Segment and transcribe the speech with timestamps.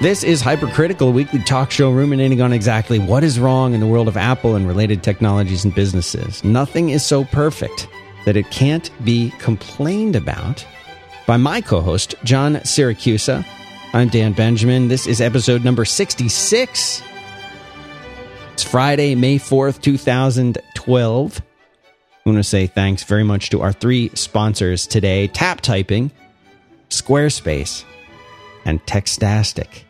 [0.00, 4.08] This is Hypercritical, weekly talk show ruminating on exactly what is wrong in the world
[4.08, 6.42] of Apple and related technologies and businesses.
[6.42, 7.86] Nothing is so perfect
[8.24, 10.66] that it can't be complained about.
[11.26, 13.44] By my co host, John Siracusa.
[13.92, 14.88] I'm Dan Benjamin.
[14.88, 17.02] This is episode number 66.
[18.54, 21.42] It's Friday, May 4th, 2012.
[21.42, 26.10] I want to say thanks very much to our three sponsors today Tap Typing,
[26.88, 27.84] Squarespace,
[28.64, 29.82] and Textastic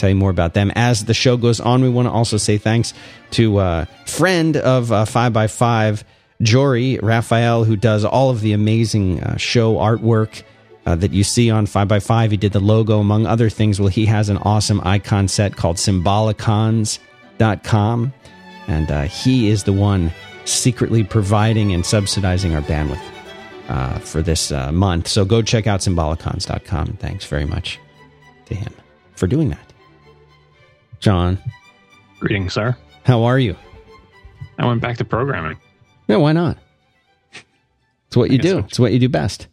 [0.00, 1.82] tell you more about them as the show goes on.
[1.82, 2.92] We want to also say thanks
[3.32, 6.02] to a uh, friend of uh, 5x5,
[6.42, 10.42] Jory Raphael, who does all of the amazing uh, show artwork
[10.86, 12.30] uh, that you see on 5x5.
[12.30, 13.78] He did the logo, among other things.
[13.78, 18.12] Well, he has an awesome icon set called symbolicons.com,
[18.66, 20.10] and uh, he is the one
[20.46, 23.02] secretly providing and subsidizing our bandwidth.
[23.68, 25.06] Uh, for this uh, month.
[25.06, 26.94] So go check out symbolicons.com.
[26.94, 27.78] Thanks very much
[28.46, 28.74] to him
[29.14, 29.69] for doing that.
[31.00, 31.38] John.
[32.20, 32.76] Greetings, sir.
[33.04, 33.56] How are you?
[34.58, 35.58] I went back to programming.
[36.06, 36.58] Yeah, why not?
[38.06, 38.50] It's what you do.
[38.50, 38.58] So.
[38.58, 39.48] It's what you do best.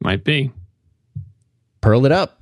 [0.00, 0.50] Might be.
[1.82, 2.40] Perl it up.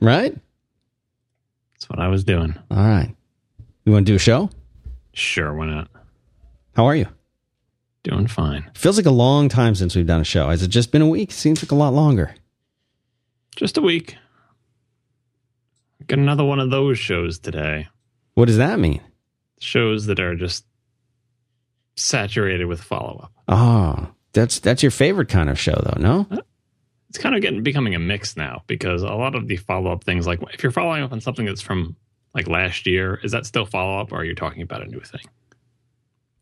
[0.00, 0.36] right?
[1.74, 2.56] That's what I was doing.
[2.70, 3.14] All right.
[3.84, 4.50] You want to do a show?
[5.12, 5.88] Sure, why not?
[6.74, 7.06] How are you?
[8.02, 8.70] Doing fine.
[8.74, 10.48] Feels like a long time since we've done a show.
[10.48, 11.30] Has it just been a week?
[11.32, 12.34] Seems like a lot longer.
[13.58, 14.16] Just a week.
[16.06, 17.88] Get another one of those shows today.
[18.34, 19.00] What does that mean?
[19.58, 20.64] Shows that are just
[21.96, 23.32] saturated with follow up.
[23.48, 26.26] Oh, that's that's your favorite kind of show, though, no?
[26.30, 26.42] Uh,
[27.08, 30.04] it's kind of getting becoming a mix now because a lot of the follow up
[30.04, 31.96] things, like if you're following up on something that's from
[32.36, 35.00] like last year, is that still follow up, or are you talking about a new
[35.00, 35.22] thing?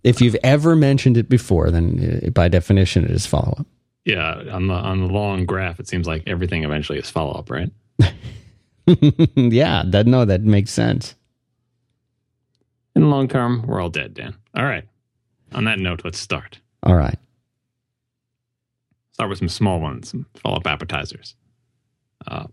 [0.05, 3.67] If you've ever mentioned it before, then uh, by definition, it is follow up.
[4.07, 7.51] Yeah, on the on the long graph, it seems like everything eventually is follow up,
[7.51, 7.73] right?
[9.35, 11.17] yeah, that no, that makes sense.
[12.95, 14.37] In the long term, we're all dead, Dan.
[14.55, 14.85] All right.
[15.53, 16.61] On that note, let's start.
[16.85, 17.19] All right.
[19.15, 21.35] Start with some small ones, some follow up appetizers.
[22.29, 22.47] Uh,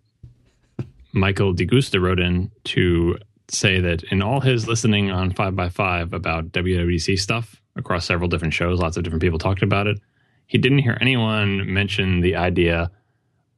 [1.11, 3.19] Michael DeGusta wrote in to
[3.49, 8.79] say that in all his listening on 5x5 about WWDC stuff across several different shows,
[8.79, 9.99] lots of different people talked about it
[10.45, 12.91] he didn't hear anyone mention the idea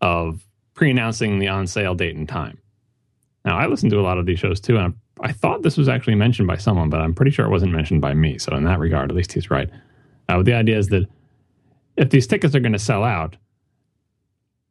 [0.01, 2.57] of pre-announcing the on-sale date and time.
[3.43, 5.87] Now, I listen to a lot of these shows too, and I, thought this was
[5.87, 8.37] actually mentioned by someone, but I'm pretty sure it wasn't mentioned by me.
[8.37, 9.69] So, in that regard, at least he's right.
[10.27, 11.05] Uh, the idea is that
[11.95, 13.37] if these tickets are going to sell out,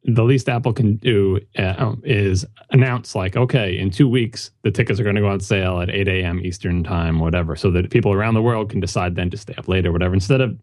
[0.03, 4.99] the least Apple can do uh, is announce, like, okay, in two weeks, the tickets
[4.99, 6.39] are going to go on sale at 8 a.m.
[6.41, 9.67] Eastern time, whatever, so that people around the world can decide then to stay up
[9.67, 10.59] late or whatever, instead of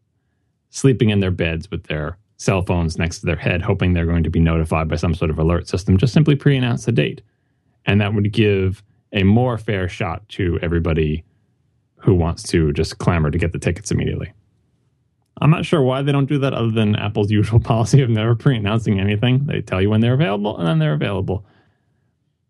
[0.72, 4.24] sleeping in their beds with their cell phones next to their head, hoping they're going
[4.24, 7.22] to be notified by some sort of alert system, just simply pre announce the date.
[7.86, 11.24] And that would give a more fair shot to everybody
[11.96, 14.32] who wants to just clamor to get the tickets immediately.
[15.40, 18.34] I'm not sure why they don't do that other than Apple's usual policy of never
[18.34, 19.46] pre announcing anything.
[19.46, 21.44] They tell you when they're available and then they're available.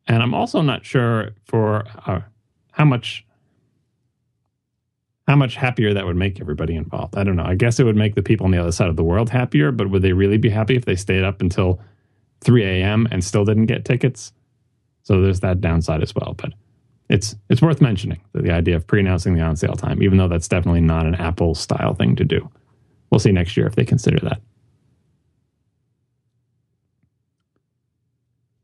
[0.08, 2.20] And I'm also not sure for uh,
[2.72, 3.24] how much
[5.28, 7.16] how much happier that would make everybody involved.
[7.16, 7.44] I don't know.
[7.44, 9.70] I guess it would make the people on the other side of the world happier,
[9.70, 11.80] but would they really be happy if they stayed up until
[12.40, 13.06] 3 a.m.
[13.10, 14.32] and still didn't get tickets?
[15.04, 16.34] So there's that downside as well.
[16.36, 16.52] But
[17.08, 20.80] it's it's worth mentioning the idea of pre-announcing the on-sale time, even though that's definitely
[20.80, 22.48] not an Apple style thing to do.
[23.10, 24.40] We'll see next year if they consider that.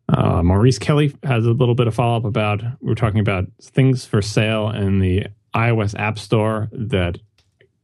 [0.08, 3.44] Uh, Maurice Kelly has a little bit of follow up about we are talking about
[3.60, 7.18] things for sale in the iOS App Store that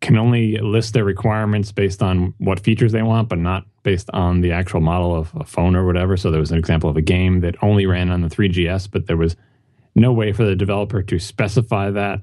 [0.01, 4.43] can only list their requirements based on what features they want, but not based on
[4.43, 6.17] the actual model of a phone or whatever.
[6.17, 9.07] So there was an example of a game that only ran on the 3GS, but
[9.07, 9.35] there was
[9.95, 12.21] no way for the developer to specify that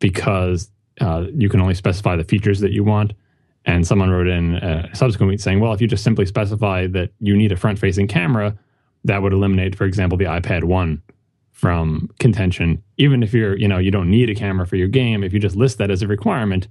[0.00, 0.70] because
[1.00, 3.14] uh, you can only specify the features that you want.
[3.64, 7.10] And someone wrote in a subsequent tweet saying, well, if you just simply specify that
[7.20, 8.56] you need a front facing camera,
[9.04, 11.02] that would eliminate, for example, the iPad 1
[11.56, 12.82] from contention.
[12.98, 15.40] Even if you're, you know, you don't need a camera for your game, if you
[15.40, 16.68] just list that as a requirement,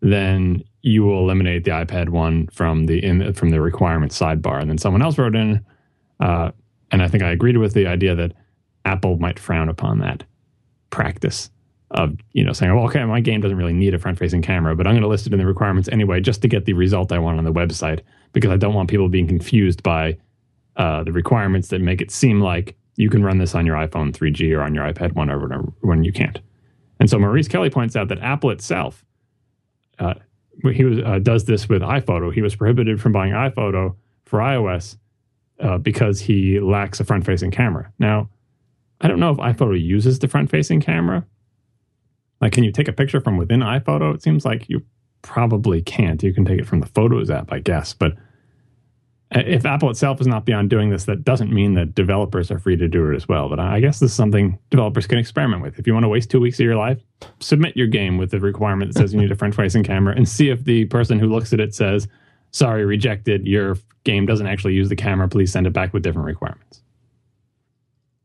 [0.00, 4.60] then you will eliminate the iPad one from the in from the requirement sidebar.
[4.60, 5.64] And then someone else wrote in,
[6.20, 6.52] uh,
[6.92, 8.32] and I think I agreed with the idea that
[8.84, 10.22] Apple might frown upon that
[10.90, 11.50] practice
[11.90, 14.86] of you know saying, well, okay, my game doesn't really need a front-facing camera, but
[14.86, 17.18] I'm going to list it in the requirements anyway, just to get the result I
[17.18, 18.02] want on the website,
[18.32, 20.16] because I don't want people being confused by
[20.76, 24.12] uh, the requirements that make it seem like you can run this on your iPhone
[24.12, 26.40] 3G or on your iPad 1 or when you can't.
[26.98, 29.04] And so Maurice Kelly points out that Apple itself,
[30.00, 30.14] uh,
[30.72, 32.34] he was, uh, does this with iPhoto.
[32.34, 34.96] He was prohibited from buying iPhoto for iOS
[35.60, 37.92] uh, because he lacks a front facing camera.
[38.00, 38.30] Now,
[39.00, 41.24] I don't know if iPhoto uses the front facing camera.
[42.40, 44.12] Like, can you take a picture from within iPhoto?
[44.12, 44.82] It seems like you
[45.22, 46.20] probably can't.
[46.24, 47.94] You can take it from the Photos app, I guess.
[47.94, 48.14] But
[49.30, 52.76] if Apple itself is not beyond doing this, that doesn't mean that developers are free
[52.76, 53.48] to do it as well.
[53.48, 55.78] But I guess this is something developers can experiment with.
[55.78, 56.98] If you want to waste two weeks of your life,
[57.40, 60.26] submit your game with the requirement that says you need a front facing camera and
[60.26, 62.08] see if the person who looks at it says,
[62.52, 65.28] sorry, rejected, your game doesn't actually use the camera.
[65.28, 66.82] Please send it back with different requirements.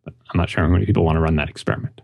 [0.05, 1.99] But I'm not sure how many people want to run that experiment.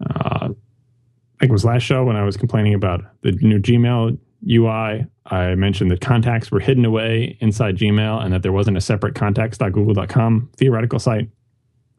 [0.00, 4.18] Uh, I think it was last show when I was complaining about the new Gmail
[4.48, 5.06] UI.
[5.26, 9.14] I mentioned that contacts were hidden away inside Gmail and that there wasn't a separate
[9.14, 11.28] contacts.google.com theoretical site.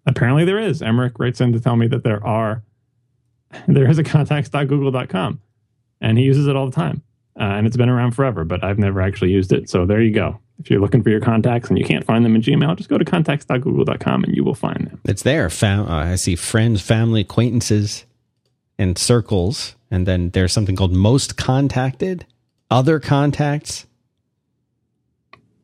[0.05, 0.81] Apparently there is.
[0.81, 2.63] Emmerich writes in to tell me that there are.
[3.67, 5.41] There is a contacts.google.com
[5.99, 7.03] and he uses it all the time.
[7.39, 9.69] Uh, and it's been around forever, but I've never actually used it.
[9.69, 10.39] So there you go.
[10.59, 12.97] If you're looking for your contacts and you can't find them in Gmail, just go
[12.97, 15.01] to contacts.google.com and you will find them.
[15.05, 15.49] It's there.
[15.49, 18.05] Fam- uh, I see friends, family, acquaintances,
[18.77, 19.75] and circles.
[19.89, 22.25] And then there's something called most contacted,
[22.71, 23.85] other contacts.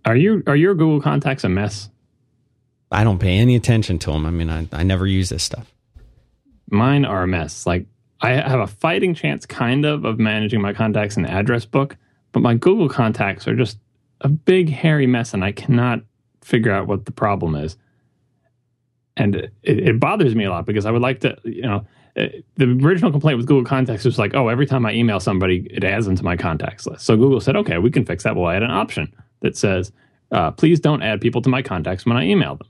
[0.06, 1.89] Are you are your Google contacts a mess?
[2.92, 4.25] I don't pay any attention to them.
[4.25, 5.74] I mean, I, I never use this stuff.
[6.69, 7.65] Mine are a mess.
[7.65, 7.86] Like
[8.21, 11.98] I have a fighting chance, kind of, of managing my contacts in the address book,
[12.31, 13.77] but my Google contacts are just
[14.21, 16.01] a big, hairy mess, and I cannot
[16.42, 17.77] figure out what the problem is.
[19.15, 21.86] And it, it bothers me a lot because I would like to, you know,
[22.56, 25.84] the original complaint with Google Contacts was like, oh, every time I email somebody, it
[25.84, 27.06] adds them to my contacts list.
[27.06, 28.36] So Google said, okay, we can fix that.
[28.36, 29.92] We'll add an option that says,
[30.31, 32.68] uh, please don't add people to my contacts when I email them.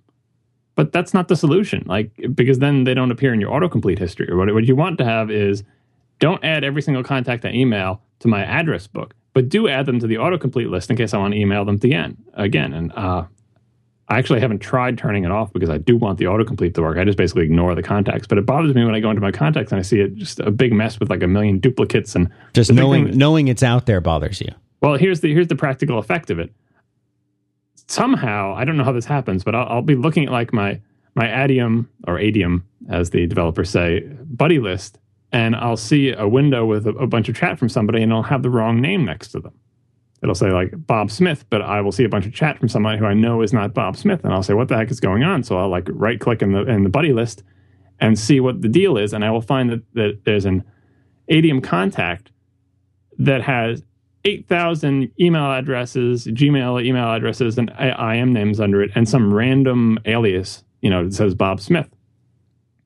[0.75, 4.29] But that's not the solution, like because then they don't appear in your autocomplete history.
[4.29, 5.63] Or what, what you want to have is
[6.19, 9.99] don't add every single contact I email to my address book, but do add them
[9.99, 12.17] to the autocomplete list in case I want to email them again.
[12.33, 13.23] Again, and uh,
[14.09, 16.97] I actually haven't tried turning it off because I do want the autocomplete to work.
[16.97, 19.31] I just basically ignore the contacts, but it bothers me when I go into my
[19.31, 22.29] contacts and I see it just a big mess with like a million duplicates and
[22.53, 24.51] just knowing knowing it's out there bothers you.
[24.81, 26.53] Well, here's the here's the practical effect of it
[27.87, 30.79] somehow I don't know how this happens, but I'll, I'll be looking at like my
[31.15, 34.99] my Adium or Adium, as the developers say, buddy list,
[35.31, 38.23] and I'll see a window with a, a bunch of chat from somebody, and I'll
[38.23, 39.53] have the wrong name next to them.
[40.23, 42.97] It'll say like Bob Smith, but I will see a bunch of chat from somebody
[42.97, 45.23] who I know is not Bob Smith, and I'll say, "What the heck is going
[45.23, 47.43] on?" So I'll like right click in the in the buddy list
[47.99, 50.63] and see what the deal is, and I will find that that there's an
[51.29, 52.31] Adium contact
[53.19, 53.83] that has
[54.25, 60.63] 8,000 email addresses, Gmail email addresses, and IM names under it, and some random alias,
[60.81, 61.89] you know, that says Bob Smith.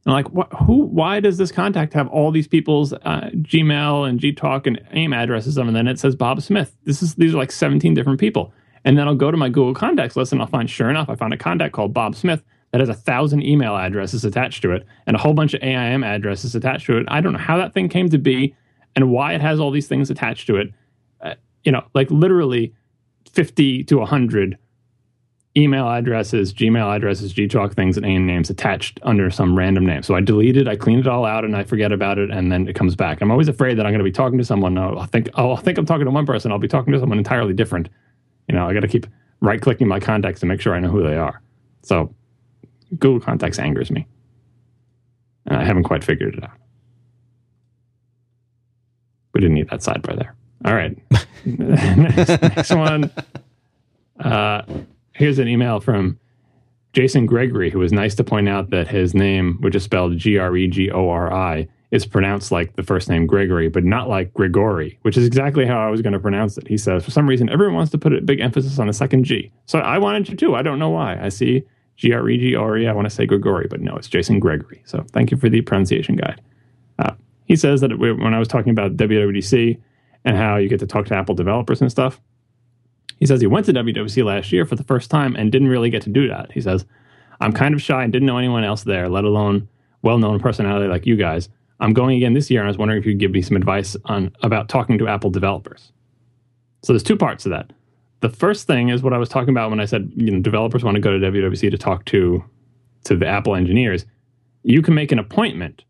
[0.06, 0.86] I'm like, what, who?
[0.86, 5.58] Why does this contact have all these people's uh, Gmail and Gtalk and AIM addresses,
[5.58, 6.76] and then it says Bob Smith?
[6.86, 8.52] This is these are like 17 different people.
[8.84, 11.16] And then I'll go to my Google Contacts list, and I'll find, sure enough, I
[11.16, 14.88] found a contact called Bob Smith that has a thousand email addresses attached to it,
[15.06, 17.06] and a whole bunch of AIM addresses attached to it.
[17.08, 18.56] I don't know how that thing came to be,
[18.96, 20.74] and why it has all these things attached to it
[21.64, 22.74] you know, like literally
[23.32, 24.58] 50 to 100
[25.58, 30.04] email addresses, Gmail addresses, Gtalk things, and AIM names attached under some random name.
[30.04, 32.52] So I delete it, I clean it all out, and I forget about it, and
[32.52, 33.22] then it comes back.
[33.22, 34.78] I'm always afraid that I'm going to be talking to someone.
[34.78, 36.52] I'll think, I'll think I'm talking to one person.
[36.52, 37.90] I'll be talking to someone entirely different.
[38.48, 39.08] You know, I got to keep
[39.42, 41.42] right clicking my contacts to make sure I know who they are.
[41.84, 42.14] So
[42.98, 44.08] Google Contacts angers me.
[45.48, 46.52] And I haven't quite figured it out.
[49.34, 50.36] We didn't need that sidebar there.
[50.66, 50.96] All right.
[51.46, 53.12] next, next one.
[54.20, 54.62] Uh,
[55.14, 56.20] here's an email from
[56.94, 60.38] Jason Gregori, who was nice to point out that his name, which is spelled G
[60.38, 64.08] R E G O R I, is pronounced like the first name Gregory, but not
[64.08, 66.68] like Grigori, which is exactly how I was going to pronounce it.
[66.68, 69.26] He says, for some reason, everyone wants to put a big emphasis on the second
[69.26, 69.52] G.
[69.66, 70.56] So I wanted to too.
[70.56, 71.20] I don't know why.
[71.22, 71.64] I see
[71.98, 72.88] G R E G O R E.
[72.88, 74.82] I want to say Grigori, but no, it's Jason Gregori.
[74.86, 76.42] So thank you for the pronunciation guide.
[77.00, 77.14] Uh,
[77.46, 79.80] he says that when I was talking about WWDC,
[80.26, 82.22] and how you get to talk to Apple developers and stuff.
[83.22, 85.92] He says he went to WWDC last year for the first time and didn't really
[85.92, 86.52] get to do that.
[86.52, 86.86] He says,
[87.40, 89.70] I'm kind of shy and didn't know anyone else there, let alone
[90.02, 91.48] well known personality like you guys.
[91.80, 93.56] I'm going again this year and I was wondering if you could give me some
[93.56, 95.92] advice on about talking to Apple developers.
[96.82, 97.72] So there's two parts to that.
[98.22, 100.84] The first thing is what I was talking about when I said, you know, developers
[100.84, 102.44] want to go to WWDC to talk to
[103.04, 104.04] to the Apple engineers.
[104.64, 105.84] You can make an appointment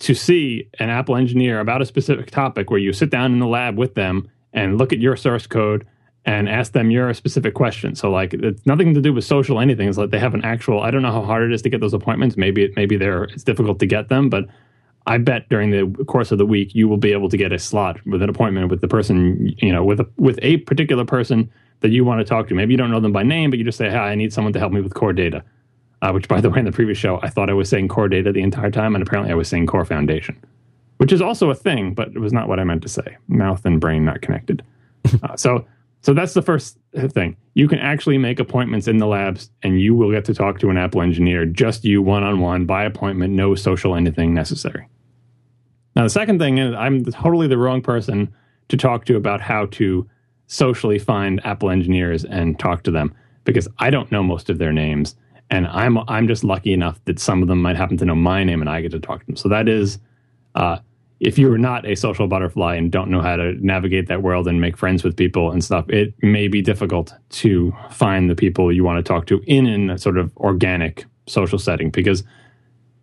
[0.00, 3.46] to see an Apple engineer about a specific topic where you sit down in the
[3.46, 5.86] lab with them and look at your source code
[6.26, 7.94] and ask them your specific question.
[7.94, 9.88] So like it's nothing to do with social anything.
[9.88, 11.80] It's like they have an actual I don't know how hard it is to get
[11.80, 12.36] those appointments.
[12.36, 14.46] Maybe it maybe they're it's difficult to get them, but
[15.06, 17.58] I bet during the course of the week you will be able to get a
[17.60, 21.48] slot with an appointment with the person, you know, with a, with a particular person
[21.80, 22.54] that you want to talk to.
[22.54, 24.52] Maybe you don't know them by name, but you just say, "Hi, I need someone
[24.52, 25.44] to help me with core data."
[26.02, 28.08] Uh, which, by the way, in the previous show, I thought I was saying core
[28.08, 30.36] data the entire time, and apparently I was saying core foundation,
[30.98, 33.16] which is also a thing, but it was not what I meant to say.
[33.28, 34.62] Mouth and brain not connected.
[35.22, 35.64] uh, so,
[36.02, 37.36] so that's the first thing.
[37.54, 40.70] You can actually make appointments in the labs, and you will get to talk to
[40.70, 44.88] an Apple engineer, just you one on one by appointment, no social anything necessary.
[45.96, 48.32] Now, the second thing is I'm totally the wrong person
[48.68, 50.08] to talk to about how to
[50.46, 54.72] socially find Apple engineers and talk to them because I don't know most of their
[54.72, 55.16] names,
[55.50, 58.44] and I'm I'm just lucky enough that some of them might happen to know my
[58.44, 59.36] name and I get to talk to them.
[59.36, 59.98] So that is,
[60.54, 60.78] uh,
[61.20, 64.60] if you're not a social butterfly and don't know how to navigate that world and
[64.60, 68.84] make friends with people and stuff, it may be difficult to find the people you
[68.84, 72.22] want to talk to in a sort of organic social setting because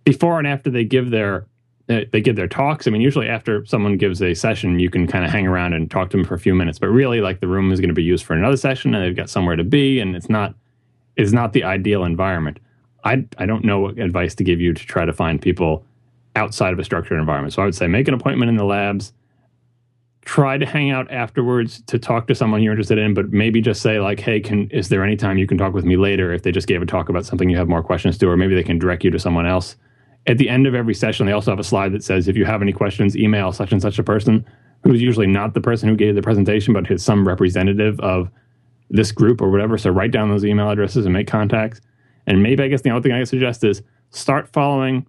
[0.04, 1.48] before and after they give their
[1.90, 2.88] uh, they give their talks.
[2.88, 5.92] I mean, usually after someone gives a session, you can kind of hang around and
[5.92, 6.80] talk to them for a few minutes.
[6.80, 9.16] But really, like the room is going to be used for another session, and they've
[9.16, 10.56] got somewhere to be, and it's not
[11.18, 12.60] it's not the ideal environment.
[13.04, 15.86] I I don't know what advice to give you to try to find people
[16.36, 17.54] outside of a structured environment.
[17.54, 19.14] So I would say make an appointment in the labs.
[20.26, 23.82] Try to hang out afterwards to talk to someone you're interested in, but maybe just
[23.82, 26.44] say like, "Hey, can is there any time you can talk with me later?" If
[26.44, 28.64] they just gave a talk about something you have more questions to, or maybe they
[28.64, 29.76] can direct you to someone else
[30.26, 32.46] at the end of every session, they also have a slide that says, if you
[32.46, 34.46] have any questions, email such and such a person
[34.84, 38.30] who's usually not the person who gave the presentation, but is some representative of
[38.90, 39.78] this group or whatever.
[39.78, 41.82] So write down those email addresses and make contacts.
[42.28, 45.06] And maybe I guess the only thing I suggest is start following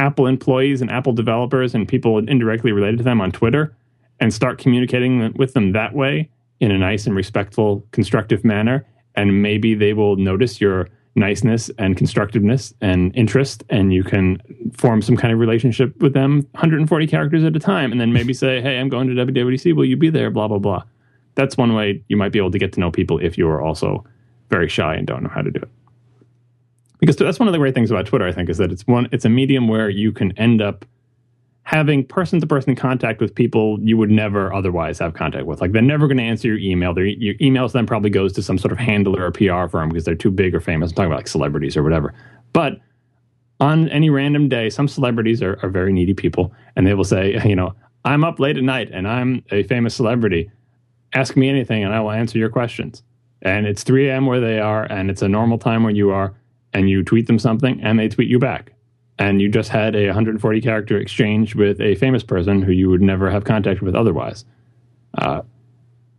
[0.00, 3.76] Apple employees and Apple developers and people indirectly related to them on Twitter
[4.18, 6.28] and start communicating with them that way
[6.58, 8.86] in a nice and respectful, constructive manner.
[9.14, 14.40] And maybe they will notice your niceness and constructiveness and interest and you can
[14.72, 18.32] form some kind of relationship with them 140 characters at a time and then maybe
[18.32, 20.30] say hey i'm going to wwdc will you be there?
[20.30, 20.84] Blah blah blah.
[21.34, 23.60] That's one way you might be able to get to know people if you are
[23.60, 24.04] also
[24.50, 25.68] very shy and don't know how to do it
[27.00, 29.08] because that's one of the great things about twitter i think is that it's one
[29.12, 30.84] it's a medium where you can end up
[31.70, 35.60] having person to person contact with people you would never otherwise have contact with.
[35.60, 36.92] Like they're never going to answer your email.
[36.92, 40.04] Their your emails then probably goes to some sort of handler or PR firm because
[40.04, 40.90] they're too big or famous.
[40.90, 42.12] I'm talking about like celebrities or whatever.
[42.52, 42.80] But
[43.60, 47.40] on any random day, some celebrities are, are very needy people and they will say,
[47.48, 47.72] you know,
[48.04, 50.50] I'm up late at night and I'm a famous celebrity.
[51.12, 53.04] Ask me anything and I will answer your questions.
[53.42, 54.26] And it's 3 a.m.
[54.26, 56.34] where they are and it's a normal time where you are
[56.72, 58.72] and you tweet them something and they tweet you back
[59.20, 63.02] and you just had a 140 character exchange with a famous person who you would
[63.02, 64.46] never have contact with otherwise.
[65.18, 65.42] Uh,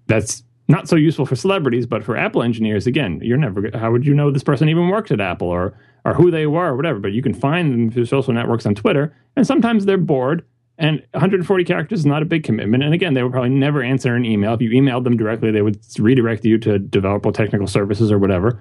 [0.06, 3.72] that's not so useful for celebrities, but for Apple engineers, again, you're never.
[3.74, 5.74] How would you know this person even worked at Apple or
[6.06, 7.00] or who they were or whatever?
[7.00, 10.46] But you can find them through social networks on Twitter, and sometimes they're bored.
[10.78, 12.84] And 140 characters is not a big commitment.
[12.84, 14.54] And again, they would probably never answer an email.
[14.54, 18.60] If you emailed them directly, they would redirect you to developer technical services or whatever.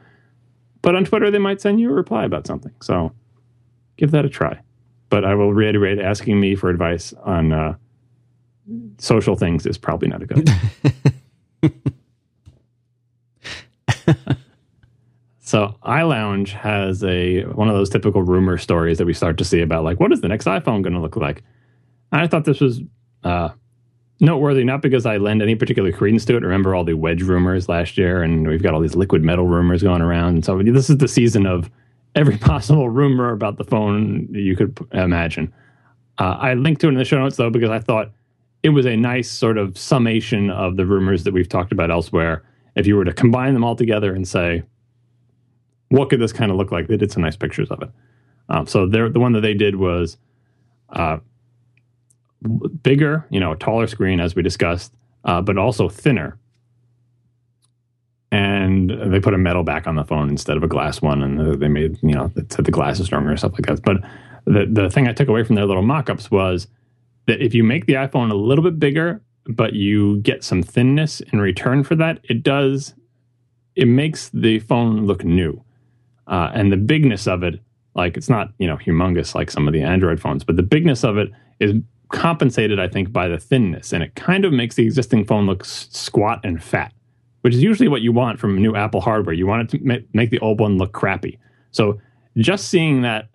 [0.82, 2.72] But on Twitter, they might send you a reply about something.
[2.82, 3.12] So
[3.96, 4.60] give that a try.
[5.08, 7.74] But I will reiterate asking me for advice on uh,
[8.98, 10.48] social things is probably not a good
[15.40, 19.60] so iLounge has a one of those typical rumor stories that we start to see
[19.60, 21.42] about like what is the next iPhone going to look like.
[22.12, 22.80] I thought this was
[23.24, 23.50] uh,
[24.20, 26.42] noteworthy not because I lend any particular credence to it.
[26.42, 29.82] Remember all the wedge rumors last year, and we've got all these liquid metal rumors
[29.82, 30.34] going around.
[30.34, 31.70] And so this is the season of
[32.14, 35.52] every possible rumor about the phone you could imagine.
[36.18, 38.10] Uh, I linked to it in the show notes though because I thought
[38.62, 42.44] it was a nice sort of summation of the rumors that we've talked about elsewhere.
[42.76, 44.62] If you were to combine them all together and say,
[45.88, 46.88] what could this kind of look like?
[46.88, 47.90] They did some nice pictures of it.
[48.48, 50.18] Um, so the one that they did was
[50.90, 51.18] uh,
[52.82, 54.92] bigger, you know, taller screen as we discussed,
[55.24, 56.38] uh, but also thinner
[58.32, 61.60] and they put a metal back on the phone instead of a glass one, and
[61.60, 63.82] they made you know said the glass is stronger and stuff like that.
[63.82, 63.96] But
[64.44, 66.68] the the thing I took away from their little mock-ups was
[67.26, 71.20] that if you make the iPhone a little bit bigger, but you get some thinness
[71.32, 72.94] in return for that, it does
[73.74, 75.62] it makes the phone look new,
[76.28, 77.60] uh, and the bigness of it,
[77.94, 81.02] like it's not you know humongous like some of the Android phones, but the bigness
[81.02, 81.74] of it is
[82.10, 85.64] compensated, I think, by the thinness, and it kind of makes the existing phone look
[85.64, 86.92] squat and fat
[87.42, 89.34] which is usually what you want from new Apple hardware.
[89.34, 91.38] You want it to make the old one look crappy.
[91.70, 92.00] So
[92.36, 93.28] just seeing that,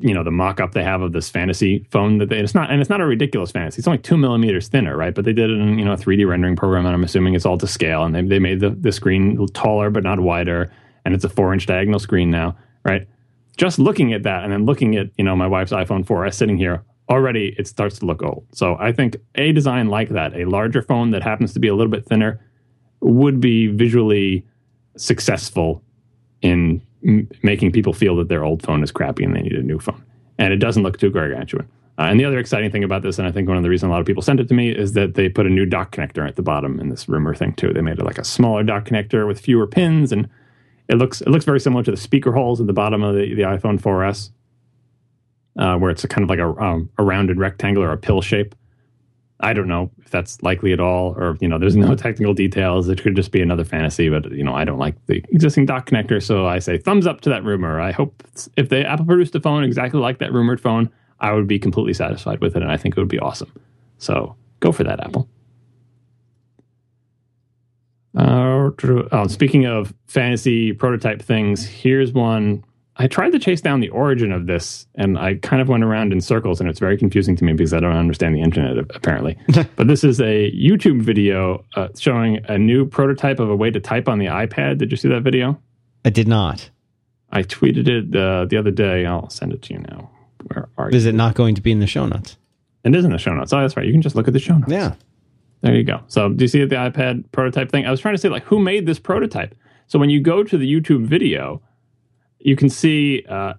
[0.00, 2.80] you know, the mock-up they have of this fantasy phone that they, it's not, and
[2.80, 3.80] it's not a ridiculous fantasy.
[3.80, 5.14] It's only two millimeters thinner, right?
[5.14, 7.46] But they did it in, you know, a 3D rendering program, and I'm assuming it's
[7.46, 8.04] all to scale.
[8.04, 10.72] And they, they made the, the screen taller but not wider,
[11.04, 13.06] and it's a four-inch diagonal screen now, right?
[13.56, 16.56] just looking at that and then looking at you know my wife's iPhone 4S sitting
[16.56, 18.46] here, already it starts to look old.
[18.52, 21.74] So I think a design like that, a larger phone that happens to be a
[21.74, 22.40] little bit thinner,
[23.00, 24.46] would be visually
[24.96, 25.82] successful
[26.40, 29.62] in m- making people feel that their old phone is crappy and they need a
[29.62, 30.02] new phone.
[30.38, 31.68] And it doesn't look too gargantuan.
[31.98, 33.88] Uh, and the other exciting thing about this, and I think one of the reasons
[33.88, 35.94] a lot of people sent it to me, is that they put a new dock
[35.94, 37.72] connector at the bottom in this rumor thing too.
[37.74, 40.28] They made it like a smaller dock connector with fewer pins, and
[40.88, 43.34] it looks it looks very similar to the speaker holes at the bottom of the,
[43.34, 44.30] the iPhone 4S,
[45.60, 48.22] uh, where it's a kind of like a, um, a rounded rectangle or a pill
[48.22, 48.54] shape.
[49.42, 52.88] I don't know if that's likely at all, or you know, there's no technical details.
[52.88, 55.86] It could just be another fantasy, but you know, I don't like the existing dock
[55.86, 57.80] connector, so I say thumbs up to that rumor.
[57.80, 58.22] I hope
[58.56, 60.90] if they Apple produced a phone exactly like that rumored phone,
[61.20, 63.52] I would be completely satisfied with it, and I think it would be awesome.
[63.98, 65.28] So go for that, Apple.
[68.16, 68.70] Uh,
[69.12, 72.64] oh, speaking of fantasy prototype things, here's one.
[73.00, 76.12] I tried to chase down the origin of this, and I kind of went around
[76.12, 79.38] in circles, and it's very confusing to me because I don't understand the internet apparently.
[79.76, 83.80] but this is a YouTube video uh, showing a new prototype of a way to
[83.80, 84.76] type on the iPad.
[84.76, 85.58] Did you see that video?
[86.04, 86.68] I did not.
[87.32, 89.06] I tweeted it uh, the other day.
[89.06, 90.10] I'll send it to you now.
[90.48, 91.10] Where are Is you?
[91.10, 92.36] it not going to be in the show notes?
[92.84, 93.50] It is in the show notes.
[93.54, 93.86] Oh, that's right.
[93.86, 94.70] You can just look at the show notes.
[94.70, 94.94] Yeah.
[95.62, 96.02] There you go.
[96.08, 97.86] So do you see the iPad prototype thing?
[97.86, 99.54] I was trying to say like who made this prototype?
[99.86, 101.62] So when you go to the YouTube video,
[102.40, 103.54] you can see uh,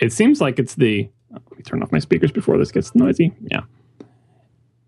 [0.00, 3.32] it seems like it's the let me turn off my speakers before this gets noisy.
[3.50, 3.62] Yeah.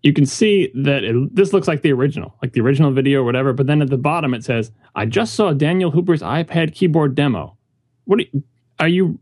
[0.01, 3.23] You can see that it, this looks like the original, like the original video or
[3.25, 3.51] whatever.
[3.51, 7.57] But then at the bottom it says, "I just saw Daniel Hooper's iPad keyboard demo."
[8.05, 8.43] What are you,
[8.79, 9.19] are you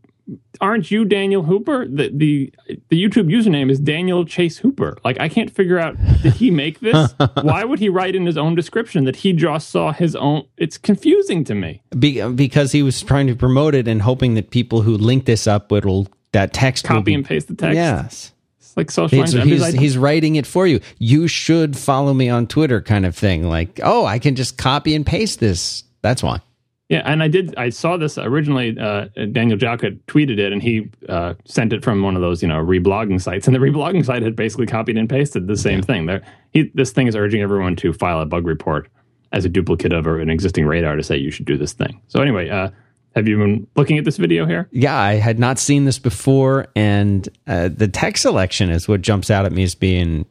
[0.60, 1.86] aren't you Daniel Hooper?
[1.86, 2.52] The the
[2.88, 4.98] the YouTube username is Daniel Chase Hooper.
[5.04, 7.14] Like I can't figure out did he make this?
[7.42, 10.46] Why would he write in his own description that he just saw his own?
[10.56, 11.82] It's confusing to me.
[11.98, 15.46] Be, because he was trying to promote it and hoping that people who link this
[15.46, 17.74] up will that text copy be, and paste the text.
[17.74, 18.32] Yes.
[18.58, 20.80] It's like social he's, he's, he's, writing it for you.
[20.98, 23.48] You should follow me on Twitter, kind of thing.
[23.48, 25.84] Like, oh, I can just copy and paste this.
[26.02, 26.42] That's why.
[26.88, 27.54] Yeah, and I did.
[27.56, 28.78] I saw this originally.
[28.78, 32.48] Uh, Daniel Jalkut tweeted it, and he uh, sent it from one of those, you
[32.48, 33.46] know, reblogging sites.
[33.46, 35.84] And the reblogging site had basically copied and pasted the same yeah.
[35.84, 36.06] thing.
[36.06, 36.22] There,
[36.52, 38.88] he, this thing is urging everyone to file a bug report
[39.32, 42.00] as a duplicate of an existing radar to say you should do this thing.
[42.08, 42.70] So anyway, uh,
[43.14, 44.68] have you been looking at this video here?
[44.72, 49.30] Yeah, I had not seen this before, and uh, the text selection is what jumps
[49.30, 50.24] out at me as being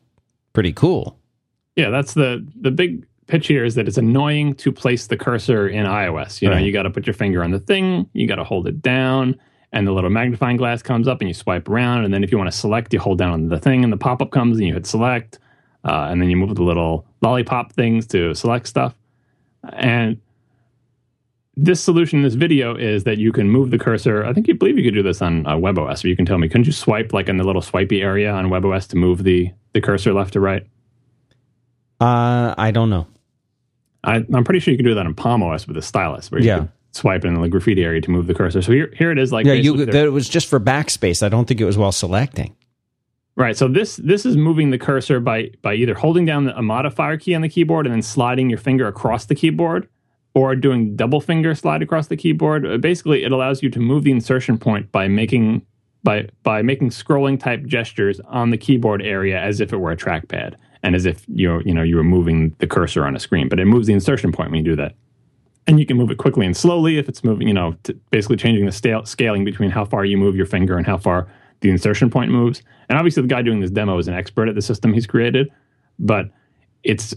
[0.54, 1.20] pretty cool.
[1.76, 5.68] Yeah, that's the the big pitch here is that it's annoying to place the cursor
[5.68, 6.42] in iOS.
[6.42, 8.68] You know, you got to put your finger on the thing, you got to hold
[8.68, 9.40] it down,
[9.72, 12.38] and the little magnifying glass comes up, and you swipe around, and then if you
[12.38, 14.68] want to select, you hold down on the thing, and the pop up comes, and
[14.68, 15.40] you hit select,
[15.84, 18.96] uh, and then you move the little lollipop things to select stuff.
[19.74, 20.20] And
[21.58, 24.24] this solution in this video is that you can move the cursor.
[24.24, 26.38] I think you believe you could do this on uh, WebOS, or you can tell
[26.38, 29.52] me, couldn't you swipe like in the little swipey area on WebOS to move the
[29.74, 30.66] the cursor left to right?
[32.00, 33.08] Uh, I don't know.
[34.04, 36.42] I, am pretty sure you can do that in Palm OS with a stylus, where
[36.42, 36.68] you yeah.
[36.92, 38.62] swipe in the graffiti area to move the cursor.
[38.62, 39.32] So here, here it is.
[39.32, 41.24] Like yeah, you, it was just for backspace.
[41.24, 42.56] I don't think it was while selecting.
[43.36, 43.56] Right.
[43.56, 47.36] So this this is moving the cursor by by either holding down a modifier key
[47.36, 49.88] on the keyboard and then sliding your finger across the keyboard,
[50.34, 52.66] or doing double finger slide across the keyboard.
[52.66, 55.64] Uh, basically, it allows you to move the insertion point by making
[56.04, 59.98] by by making scrolling type gestures on the keyboard area as if it were a
[59.98, 63.50] trackpad and as if you're you know you were moving the cursor on a screen
[63.50, 64.96] but it moves the insertion point when you do that.
[65.66, 67.76] And you can move it quickly and slowly if it's moving you know
[68.12, 71.28] basically changing the scaling between how far you move your finger and how far
[71.62, 72.62] the insertion point moves.
[72.88, 75.50] And obviously the guy doing this demo is an expert at the system he's created
[76.00, 76.30] but
[76.84, 77.16] it's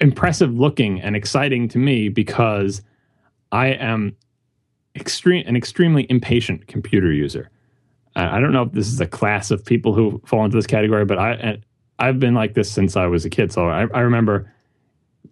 [0.00, 2.82] impressive looking and exciting to me because
[3.52, 4.14] i am
[4.96, 7.50] extreme an extremely impatient computer user.
[8.14, 11.06] I don't know if this is a class of people who fall into this category,
[11.06, 11.62] but I
[12.02, 13.52] I've been like this since I was a kid.
[13.52, 14.52] So I, I remember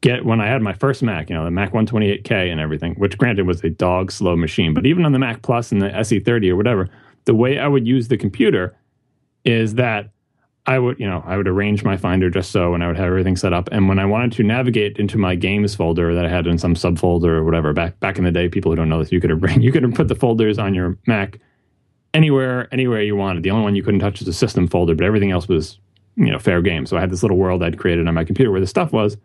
[0.03, 3.19] get when I had my first Mac, you know, the Mac 128K and everything, which
[3.19, 6.51] granted was a dog slow machine, but even on the Mac Plus and the SE30
[6.51, 6.89] or whatever,
[7.25, 8.77] the way I would use the computer
[9.45, 10.11] is that
[10.67, 13.09] I would, you know, I would arrange my Finder just so, and I would have
[13.09, 13.69] everything set up.
[13.73, 16.75] And when I wanted to navigate into my games folder that I had in some
[16.75, 19.31] subfolder or whatever, back back in the day, people who don't know this, you could
[19.31, 21.41] have you could have put the folders on your Mac
[22.15, 23.43] anywhere anywhere you wanted.
[23.43, 25.81] The only one you couldn't touch was the system folder, but everything else was
[26.16, 26.87] you know fair game.
[26.87, 29.16] So I had this little world I'd created on my computer where the stuff was,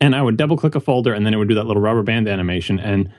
[0.00, 2.02] and I would double click a folder, and then it would do that little rubber
[2.02, 3.12] band animation and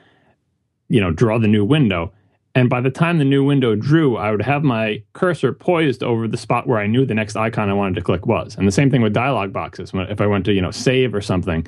[0.88, 2.12] you know draw the new window.
[2.54, 6.26] And by the time the new window drew, I would have my cursor poised over
[6.26, 8.56] the spot where I knew the next icon I wanted to click was.
[8.56, 9.92] And the same thing with dialog boxes.
[9.94, 11.66] If I went to you know save or something,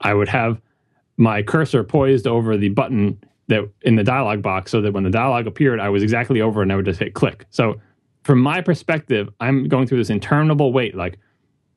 [0.00, 0.60] I would have
[1.16, 5.10] my cursor poised over the button that in the dialog box so that when the
[5.10, 7.46] dialog appeared, I was exactly over and I would just hit click.
[7.50, 7.80] So
[8.24, 10.94] from my perspective, I'm going through this interminable wait.
[10.94, 11.18] Like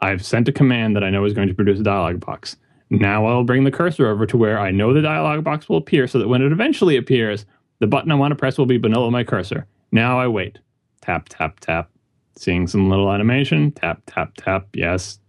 [0.02, 2.58] I've sent a command that I know is going to produce a dialog box.
[2.90, 6.08] Now I'll bring the cursor over to where I know the dialog box will appear
[6.08, 7.46] so that when it eventually appears,
[7.80, 9.68] the button I want to press will be below my cursor.
[9.92, 10.60] Now I wait.
[11.02, 11.90] Tap, tap, tap.
[12.38, 13.72] Seeing some little animation.
[13.72, 14.68] Tap, tap, tap.
[14.74, 15.20] Yes.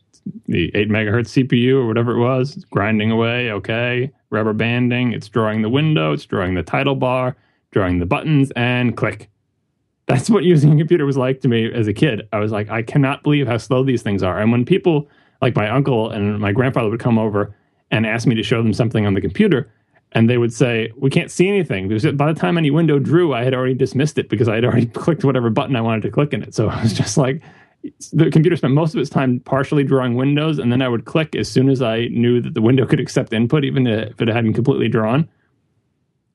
[0.46, 3.50] The 8 megahertz CPU or whatever it was, grinding away.
[3.50, 4.12] Okay.
[4.30, 5.12] Rubber banding.
[5.12, 6.12] It's drawing the window.
[6.12, 7.34] It's drawing the title bar,
[7.72, 9.30] drawing the buttons, and click.
[10.08, 12.26] That's what using a computer was like to me as a kid.
[12.32, 14.40] I was like, I cannot believe how slow these things are.
[14.40, 15.06] And when people
[15.42, 17.54] like my uncle and my grandfather would come over
[17.90, 19.70] and ask me to show them something on the computer,
[20.12, 23.34] and they would say, "We can't see anything." Because by the time any window drew,
[23.34, 26.10] I had already dismissed it because I had already clicked whatever button I wanted to
[26.10, 26.54] click in it.
[26.54, 27.42] So it was just like
[28.12, 31.36] the computer spent most of its time partially drawing windows, and then I would click
[31.36, 34.54] as soon as I knew that the window could accept input, even if it hadn't
[34.54, 35.28] completely drawn.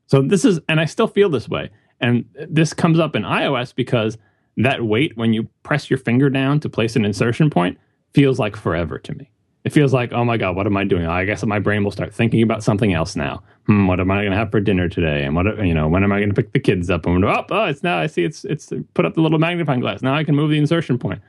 [0.08, 1.72] So this is, and I still feel this way.
[2.04, 4.18] And this comes up in iOS because
[4.58, 7.80] that wait when you press your finger down to place an insertion point
[8.14, 9.32] feels like forever to me.
[9.64, 11.06] It feels like, oh my God, what am I doing?
[11.06, 13.42] I guess my brain will start thinking about something else now.
[13.68, 15.24] Hmm, what am I going to have for dinner today?
[15.24, 17.06] And what, you know, when am I going to pick the kids up?
[17.06, 20.02] And oh, oh, it's now I see it's it's put up the little magnifying glass.
[20.02, 21.22] Now I can move the insertion point.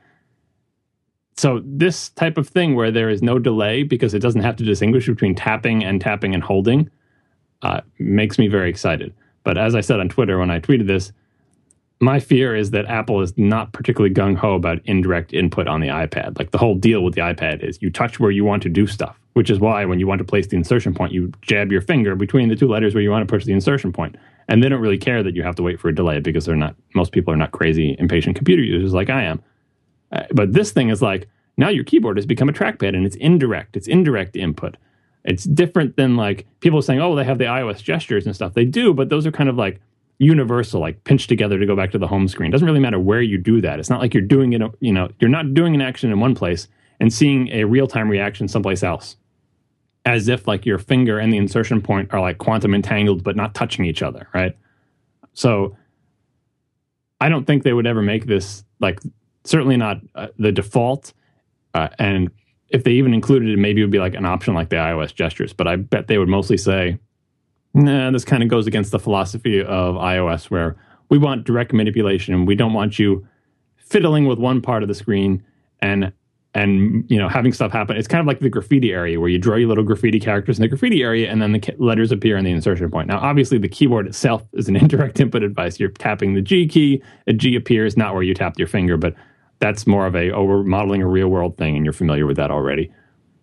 [1.37, 4.65] So this type of thing where there is no delay because it doesn't have to
[4.65, 6.89] distinguish between tapping and tapping and holding
[7.61, 9.13] uh, makes me very excited.
[9.45, 11.13] But as I said on Twitter when I tweeted this,
[12.01, 15.87] my fear is that Apple is not particularly gung ho about indirect input on the
[15.87, 16.37] iPad.
[16.37, 18.85] Like the whole deal with the iPad is you touch where you want to do
[18.85, 21.79] stuff, which is why when you want to place the insertion point, you jab your
[21.79, 24.17] finger between the two letters where you want to push the insertion point.
[24.49, 26.55] And they don't really care that you have to wait for a delay because they're
[26.55, 29.41] not, most people are not crazy, impatient computer users like I am.
[30.11, 33.15] Uh, but this thing is like, now your keyboard has become a trackpad and it's
[33.15, 34.75] indirect, it's indirect input.
[35.25, 38.53] It's different than like people saying, oh, they have the iOS gestures and stuff.
[38.53, 39.81] They do, but those are kind of like
[40.19, 42.49] universal, like pinched together to go back to the home screen.
[42.49, 43.79] It doesn't really matter where you do that.
[43.79, 46.35] It's not like you're doing it, you know, you're not doing an action in one
[46.35, 46.67] place
[46.99, 49.17] and seeing a real time reaction someplace else.
[50.05, 53.55] As if like your finger and the insertion point are like quantum entangled but not
[53.55, 54.55] touching each other, right?
[55.33, 55.75] So
[57.19, 58.99] I don't think they would ever make this like
[59.43, 61.13] certainly not uh, the default.
[61.73, 62.29] Uh, and
[62.69, 65.13] if they even included it, maybe it would be like an option like the iOS
[65.13, 65.53] gestures.
[65.53, 66.97] But I bet they would mostly say,
[67.73, 70.75] nah, this kind of goes against the philosophy of iOS where
[71.09, 72.33] we want direct manipulation.
[72.33, 73.27] And we don't want you
[73.77, 75.43] fiddling with one part of the screen
[75.79, 76.11] and
[76.55, 77.97] and you know having stuff happen.
[77.97, 80.61] It's kind of like the graffiti area where you draw your little graffiti characters in
[80.61, 83.09] the graffiti area and then the letters appear in the insertion point.
[83.09, 85.79] Now, obviously, the keyboard itself is an indirect input device.
[85.79, 89.13] You're tapping the G key, a G appears not where you tapped your finger, but
[89.59, 92.37] that's more of a oh we're modeling a real world thing, and you're familiar with
[92.37, 92.91] that already.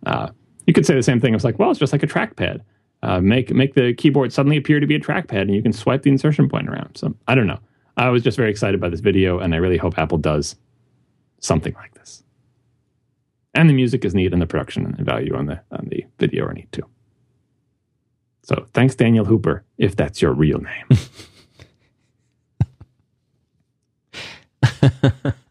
[0.06, 0.28] Uh,
[0.66, 1.34] you could say the same thing.
[1.34, 2.62] It's like well, it's just like a trackpad
[3.02, 6.02] uh, make make the keyboard suddenly appear to be a trackpad, and you can swipe
[6.02, 6.96] the insertion point around.
[6.96, 7.58] So I don't know.
[7.96, 10.56] I was just very excited by this video, and I really hope Apple does
[11.40, 12.22] something like this.
[13.54, 16.06] And the music is neat, and the production and the value on the on the
[16.18, 16.86] video are neat too.
[18.44, 20.98] So thanks, Daniel Hooper, if that's your real name.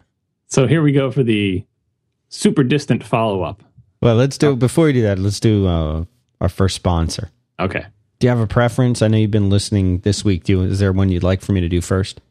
[0.51, 1.65] so here we go for the
[2.29, 3.63] super distant follow up.
[4.01, 5.17] Well, let's do before we do that.
[5.17, 6.03] Let's do uh,
[6.39, 7.31] our first sponsor.
[7.59, 7.85] Okay.
[8.19, 9.01] Do you have a preference?
[9.01, 10.43] I know you've been listening this week.
[10.43, 12.21] Do you, is there one you'd like for me to do first?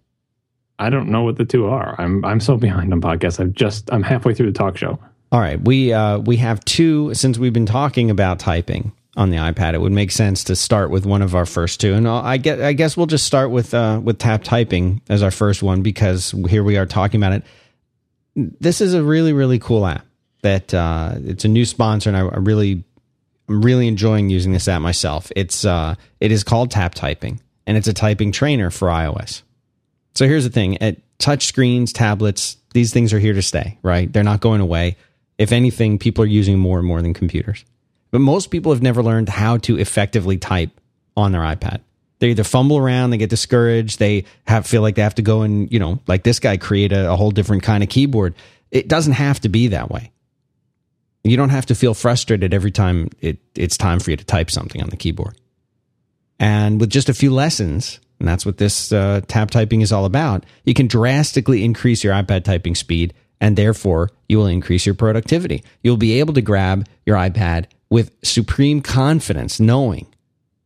[0.78, 1.94] I don't know what the two are.
[1.98, 3.40] I'm I'm so behind on podcasts.
[3.40, 4.98] I'm just I'm halfway through the talk show.
[5.33, 9.37] All right, we uh, we have two since we've been talking about typing on the
[9.37, 9.74] iPad.
[9.74, 12.61] It would make sense to start with one of our first two, and I get
[12.61, 16.35] I guess we'll just start with uh, with tap typing as our first one because
[16.48, 17.44] here we are talking about it.
[18.61, 20.07] This is a really really cool app
[20.42, 22.85] that uh, it's a new sponsor, and I, I really
[23.48, 25.31] I'm really enjoying using this app myself.
[25.37, 29.42] It's uh, it is called Tap Typing, and it's a typing trainer for iOS.
[30.14, 33.79] So here's the thing: at touch screens, tablets, these things are here to stay.
[33.83, 34.12] Right?
[34.12, 34.96] They're not going away.
[35.38, 37.64] If anything, people are using more and more than computers.
[38.11, 40.70] But most people have never learned how to effectively type
[41.16, 41.81] on their iPad.
[42.20, 45.42] They either fumble around, they get discouraged, they have feel like they have to go
[45.42, 48.35] and you know, like this guy, create a, a whole different kind of keyboard.
[48.70, 50.12] It doesn't have to be that way.
[51.24, 54.50] You don't have to feel frustrated every time it, it's time for you to type
[54.50, 55.37] something on the keyboard.
[56.38, 60.04] And with just a few lessons, and that's what this uh, tap typing is all
[60.04, 64.94] about, you can drastically increase your iPad typing speed, and therefore you will increase your
[64.94, 65.62] productivity.
[65.83, 70.06] You'll be able to grab your iPad with supreme confidence, knowing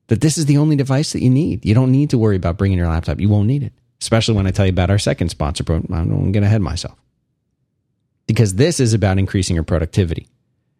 [0.09, 1.65] that this is the only device that you need.
[1.65, 3.21] You don't need to worry about bringing your laptop.
[3.21, 5.65] You won't need it, especially when I tell you about our second sponsor.
[5.65, 6.99] But I'm going to head myself
[8.27, 10.29] because this is about increasing your productivity.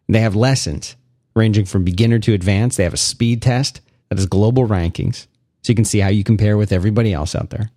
[0.07, 0.95] They have lessons
[1.35, 2.77] ranging from beginner to advanced.
[2.77, 5.27] They have a speed test that has global rankings.
[5.61, 7.71] so you can see how you compare with everybody else out there.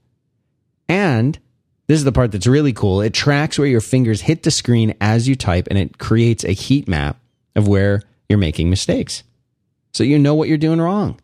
[0.89, 1.39] And
[1.87, 3.01] this is the part that's really cool.
[3.01, 6.53] It tracks where your fingers hit the screen as you type and it creates a
[6.53, 7.19] heat map
[7.57, 9.23] of where you're making mistakes.
[9.93, 11.19] So you know what you're doing wrong.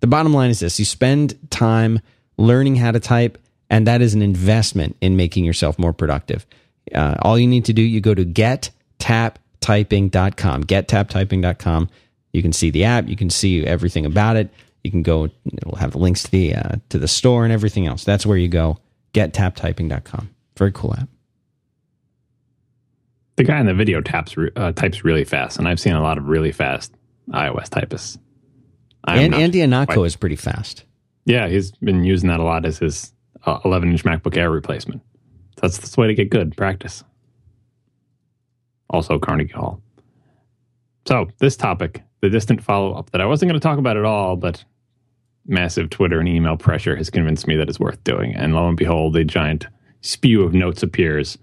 [0.00, 1.98] The bottom line is this you spend time
[2.38, 3.38] learning how to type,
[3.70, 6.46] and that is an investment in making yourself more productive.
[6.94, 11.88] Uh, all you need to do, you go to gettaptyping.com, gettaptyping.com.
[12.32, 14.50] You can see the app, you can see everything about it.
[14.84, 18.04] You can go, it'll have links to the, uh, to the store and everything else.
[18.04, 18.78] That's where you go,
[19.14, 20.30] gettaptyping.com.
[20.56, 21.08] Very cool app.
[23.36, 26.16] The guy in the video taps uh, types really fast, and I've seen a lot
[26.16, 26.94] of really fast
[27.30, 28.18] iOS typists.
[29.06, 30.84] And Andy Ihnatko is pretty fast.
[31.24, 33.12] Yeah, he's been using that a lot as his
[33.46, 35.02] 11 uh, inch MacBook Air replacement.
[35.60, 37.02] That's, that's the way to get good practice.
[38.90, 39.80] Also, Carnegie Hall.
[41.06, 44.04] So, this topic, the distant follow up that I wasn't going to talk about at
[44.04, 44.64] all, but
[45.46, 48.34] massive Twitter and email pressure has convinced me that it's worth doing.
[48.34, 49.66] And lo and behold, a giant
[50.00, 51.38] spew of notes appears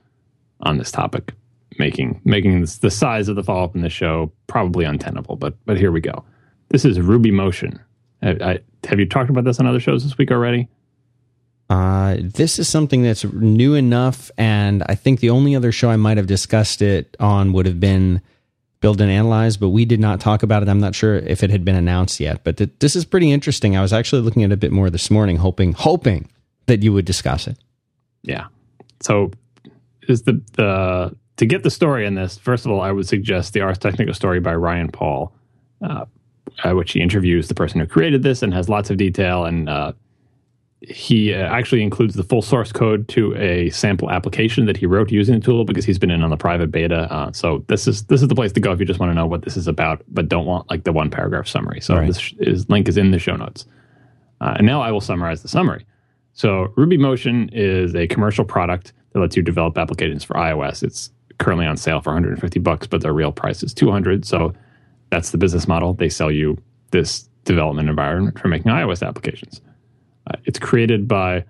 [0.61, 1.33] on this topic,
[1.79, 5.35] making making the size of the follow up in the show probably untenable.
[5.35, 6.23] But but here we go.
[6.73, 7.79] This is Ruby Motion.
[8.23, 10.67] I, I, have you talked about this on other shows this week already?
[11.69, 15.97] Uh, this is something that's new enough, and I think the only other show I
[15.97, 18.21] might have discussed it on would have been
[18.81, 20.67] Build and Analyze, but we did not talk about it.
[20.67, 23.77] I'm not sure if it had been announced yet, but th- this is pretty interesting.
[23.77, 26.27] I was actually looking at it a bit more this morning, hoping hoping
[26.65, 27.59] that you would discuss it.
[28.23, 28.47] Yeah.
[28.99, 29.29] So
[30.07, 32.39] is the the to get the story in this?
[32.39, 35.35] First of all, I would suggest the Ars Technica story by Ryan Paul.
[35.79, 36.05] Uh,
[36.63, 39.69] uh, which he interviews the person who created this and has lots of detail and
[39.69, 39.93] uh,
[40.89, 45.11] he uh, actually includes the full source code to a sample application that he wrote
[45.11, 47.11] using the tool because he's been in on the private beta.
[47.11, 49.13] Uh, so this is this is the place to go if you just want to
[49.13, 51.79] know what this is about, but don't want like the one paragraph summary.
[51.79, 52.07] So right.
[52.07, 53.65] this is, link is in the show notes.
[54.41, 55.85] Uh, and now I will summarize the summary.
[56.33, 60.83] So Ruby Motion is a commercial product that lets you develop applications for iOS.
[60.83, 64.25] It's currently on sale for 150 bucks, but their real price is 200.
[64.25, 64.53] So
[65.13, 65.93] that's the business model.
[65.93, 66.57] They sell you
[66.89, 69.61] this development environment for making iOS applications.
[70.25, 71.45] Uh, it's created by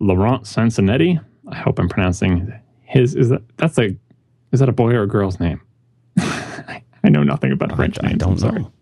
[0.00, 1.18] Laurent Sansonetti.
[1.48, 2.52] I hope I'm pronouncing
[2.82, 3.14] his.
[3.14, 3.96] Is that that's a
[4.52, 5.62] is that a boy or a girl's name?
[6.18, 8.22] I know nothing about French I, names.
[8.22, 8.60] I don't sorry.
[8.60, 8.72] know.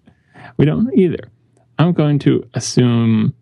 [0.56, 1.30] We don't either.
[1.78, 3.34] I'm going to assume.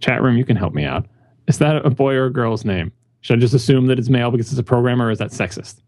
[0.00, 1.06] Chat room, you can help me out.
[1.46, 2.90] Is that a boy or a girl's name?
[3.20, 5.82] Should I just assume that it's male because it's a programmer, or is that sexist?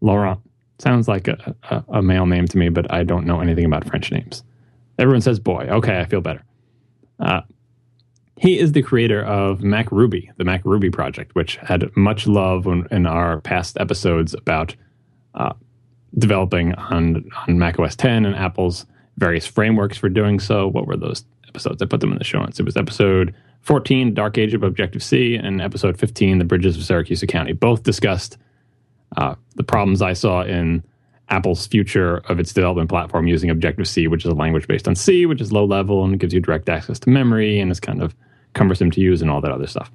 [0.00, 0.40] Laurent
[0.78, 3.86] sounds like a, a, a male name to me, but I don't know anything about
[3.86, 4.42] French names.
[4.98, 5.66] Everyone says boy.
[5.68, 6.42] Okay, I feel better.
[7.18, 7.42] Uh,
[8.36, 12.66] he is the creator of Mac Ruby, the Mac Ruby project, which had much love
[12.66, 14.74] in, in our past episodes about
[15.34, 15.52] uh,
[16.18, 18.86] developing on, on Mac OS 10 and Apple's
[19.18, 20.66] various frameworks for doing so.
[20.66, 21.80] What were those episodes?
[21.80, 22.58] I put them in the show notes.
[22.58, 26.82] It was episode 14, Dark Age of Objective C, and episode 15, The Bridges of
[26.82, 27.52] Siracusa County.
[27.52, 28.36] Both discussed
[29.16, 30.82] uh, the problems I saw in
[31.28, 34.94] Apple's future of its development platform using Objective C, which is a language based on
[34.94, 38.02] C, which is low level and gives you direct access to memory and is kind
[38.02, 38.14] of
[38.52, 39.90] cumbersome to use and all that other stuff.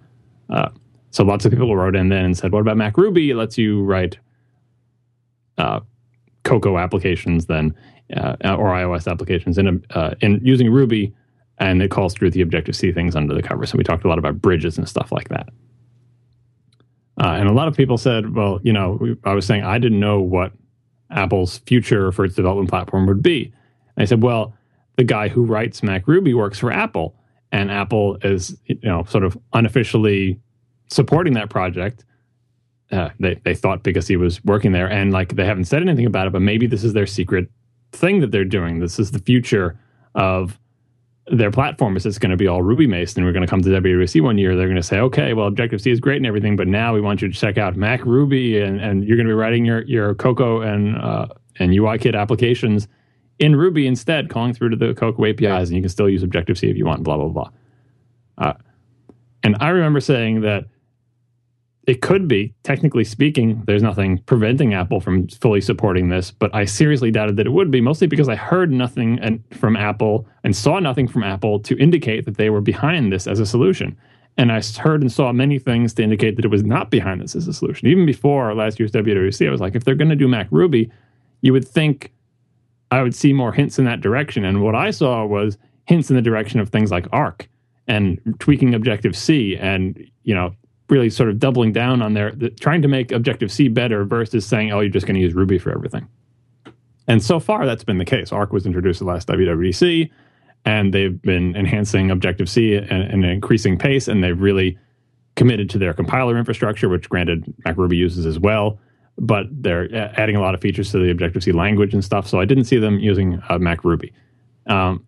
[0.49, 0.69] Uh,
[1.11, 3.29] so lots of people wrote in then and said, "What about Mac Ruby?
[3.29, 4.17] It lets you write
[5.57, 5.81] uh,
[6.43, 7.75] Cocoa applications then,
[8.15, 11.13] uh, or iOS applications in uh, in using Ruby,
[11.57, 14.07] and it calls through the Objective C things under the cover." So we talked a
[14.07, 15.49] lot about bridges and stuff like that.
[17.19, 19.99] Uh, and a lot of people said, "Well, you know, I was saying I didn't
[19.99, 20.53] know what
[21.11, 23.53] Apple's future for its development platform would be.
[23.95, 24.53] And I said, well,
[24.97, 27.15] the guy who writes Mac Ruby works for Apple,
[27.51, 30.39] and Apple is, you know, sort of unofficially
[30.87, 32.05] supporting that project.
[32.91, 36.05] Uh, they they thought because he was working there, and like they haven't said anything
[36.05, 37.49] about it, but maybe this is their secret
[37.91, 38.79] thing that they're doing.
[38.79, 39.79] This is the future
[40.15, 40.59] of
[41.31, 43.61] their platform is it's going to be all Ruby based, and we're going to come
[43.61, 44.55] to WWDC one year.
[44.55, 47.01] They're going to say, okay, well, Objective C is great and everything, but now we
[47.01, 49.83] want you to check out Mac Ruby, and, and you're going to be writing your
[49.83, 52.87] your Cocoa and uh, and UIKit applications
[53.37, 56.57] in Ruby instead, calling through to the Cocoa APIs, and you can still use Objective
[56.57, 57.03] C if you want.
[57.03, 57.49] Blah blah blah.
[58.37, 58.53] Uh,
[59.43, 60.65] and I remember saying that
[61.89, 66.65] it could be, technically speaking, there's nothing preventing Apple from fully supporting this, but I
[66.65, 70.77] seriously doubted that it would be, mostly because I heard nothing from Apple and saw
[70.79, 73.97] nothing from Apple to indicate that they were behind this as a solution.
[74.37, 77.35] And I heard and saw many things to indicate that it was not behind this
[77.35, 77.87] as a solution.
[77.87, 80.91] Even before last year's WWDC, I was like, if they're going to do Mac Ruby,
[81.41, 82.13] you would think
[82.91, 84.45] I would see more hints in that direction.
[84.45, 87.49] And what I saw was hints in the direction of things like Arc
[87.87, 90.53] and tweaking Objective C and, you know,
[90.89, 94.45] really sort of doubling down on their the, trying to make Objective C better versus
[94.45, 96.07] saying, oh, you're just going to use Ruby for everything.
[97.07, 98.31] And so far, that's been the case.
[98.31, 100.09] Arc was introduced at last WWDC,
[100.65, 104.77] and they've been enhancing Objective C at an increasing pace, and they've really
[105.35, 108.77] committed to their compiler infrastructure, which granted MacRuby uses as well,
[109.17, 112.27] but they're adding a lot of features to the Objective C language and stuff.
[112.27, 114.11] So I didn't see them using uh, MacRuby.
[114.67, 115.03] Um,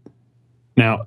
[0.76, 1.06] now,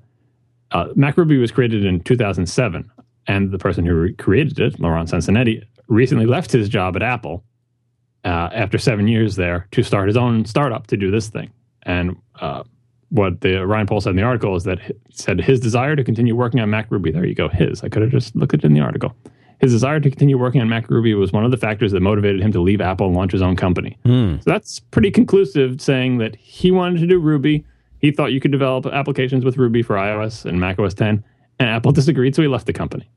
[0.71, 2.91] uh, MacRuby was created in 2007,
[3.27, 7.45] and the person who created it, Laurent Sansonetti, recently left his job at Apple
[8.25, 11.51] uh, after seven years there to start his own startup to do this thing.
[11.83, 12.65] And uh,
[13.11, 14.79] what the Ryan Paul said in the article is that
[15.11, 17.13] said his desire to continue working on MacRuby.
[17.13, 17.83] There you go, his.
[17.85, 19.15] I could have just looked at it in the article.
[19.61, 22.53] His desire to continue working on MacRuby was one of the factors that motivated him
[22.53, 23.97] to leave Apple and launch his own company.
[24.05, 24.43] Mm.
[24.43, 27.65] So that's pretty conclusive, saying that he wanted to do Ruby.
[27.99, 31.25] He thought you could develop applications with Ruby for iOS and macOS 10,
[31.59, 33.09] and Apple disagreed, so he left the company.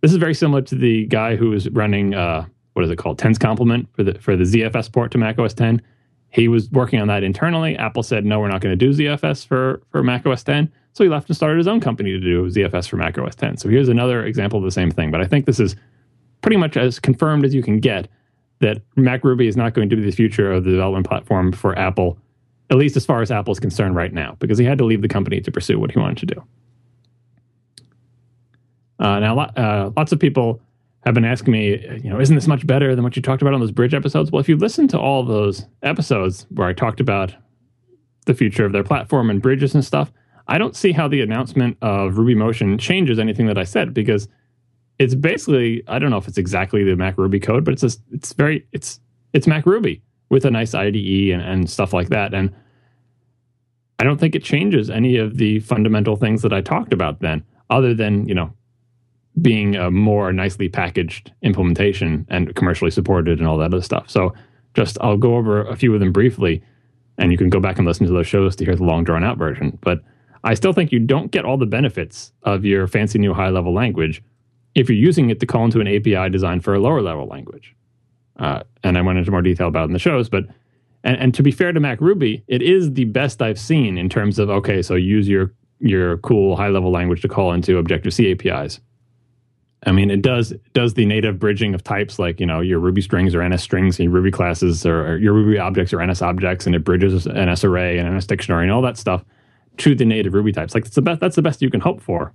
[0.00, 3.18] This is very similar to the guy who was running uh, what is it called,
[3.18, 5.82] Tens Complement for the for the ZFS port to macOS 10
[6.30, 7.76] he was working on that internally.
[7.76, 10.70] Apple said, no, we're not going to do ZFS for, for Mac OS 10.
[10.92, 13.56] So he left and started his own company to do ZFS for Mac OS 10.
[13.56, 15.10] So here's another example of the same thing.
[15.10, 15.76] But I think this is
[16.42, 18.08] pretty much as confirmed as you can get
[18.60, 22.18] that MacRuby is not going to be the future of the development platform for Apple,
[22.70, 25.00] at least as far as Apple is concerned right now, because he had to leave
[25.00, 26.44] the company to pursue what he wanted to do.
[28.98, 30.60] Uh, now, uh, lots of people
[31.04, 33.54] have been asking me, you know, isn't this much better than what you talked about
[33.54, 34.30] on those bridge episodes?
[34.30, 37.34] Well, if you listen to all those episodes where I talked about
[38.26, 40.12] the future of their platform and bridges and stuff,
[40.48, 44.28] I don't see how the announcement of Ruby Motion changes anything that I said because
[44.98, 47.98] it's basically I don't know if it's exactly the Mac Ruby code, but it's a,
[48.12, 49.00] it's very it's
[49.32, 52.34] it's Mac Ruby with a nice IDE and, and stuff like that.
[52.34, 52.54] And
[53.98, 57.44] I don't think it changes any of the fundamental things that I talked about then,
[57.70, 58.52] other than you know
[59.40, 64.08] being a more nicely packaged implementation and commercially supported and all that other stuff.
[64.08, 64.34] So
[64.74, 66.62] just I'll go over a few of them briefly
[67.18, 69.24] and you can go back and listen to those shows to hear the long drawn
[69.24, 69.78] out version.
[69.82, 70.00] But
[70.44, 73.74] I still think you don't get all the benefits of your fancy new high level
[73.74, 74.22] language
[74.74, 77.74] if you're using it to call into an API designed for a lower level language.
[78.38, 80.44] Uh, and I went into more detail about in the shows, but
[81.04, 84.08] and, and to be fair to Mac Ruby, it is the best I've seen in
[84.08, 88.14] terms of okay, so use your your cool high level language to call into Objective
[88.14, 88.80] C APIs.
[89.86, 93.00] I mean, it does does the native bridging of types like you know your Ruby
[93.00, 96.66] strings or NS strings, and your Ruby classes or, your Ruby objects or NS objects,
[96.66, 99.24] and it bridges NS array and NS dictionary and all that stuff
[99.78, 100.74] to the native Ruby types.
[100.74, 101.20] Like it's the best.
[101.20, 102.34] That's the best you can hope for.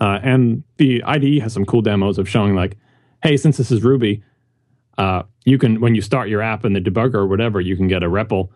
[0.00, 2.76] Uh, and the IDE has some cool demos of showing like,
[3.22, 4.22] hey, since this is Ruby,
[4.98, 7.88] uh, you can when you start your app in the debugger or whatever, you can
[7.88, 8.50] get a REPL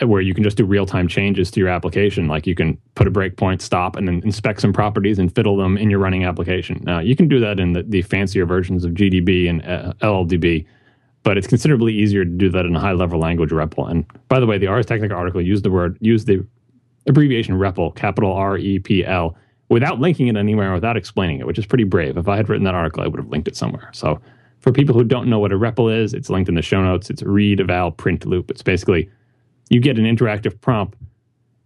[0.00, 2.28] where you can just do real time changes to your application.
[2.28, 5.76] Like you can put a breakpoint, stop, and then inspect some properties and fiddle them
[5.76, 6.82] in your running application.
[6.84, 10.66] Now, you can do that in the, the fancier versions of GDB and uh, LLDB,
[11.22, 13.90] but it's considerably easier to do that in a high level language REPL.
[13.90, 16.46] And by the way, the Ars Technica article used the word, used the
[17.06, 19.36] abbreviation REPL, capital R E P L,
[19.68, 22.16] without linking it anywhere, without explaining it, which is pretty brave.
[22.16, 23.90] If I had written that article, I would have linked it somewhere.
[23.92, 24.20] So
[24.60, 27.10] for people who don't know what a REPL is, it's linked in the show notes.
[27.10, 28.50] It's read, eval, print loop.
[28.50, 29.10] It's basically
[29.68, 30.96] you get an interactive prompt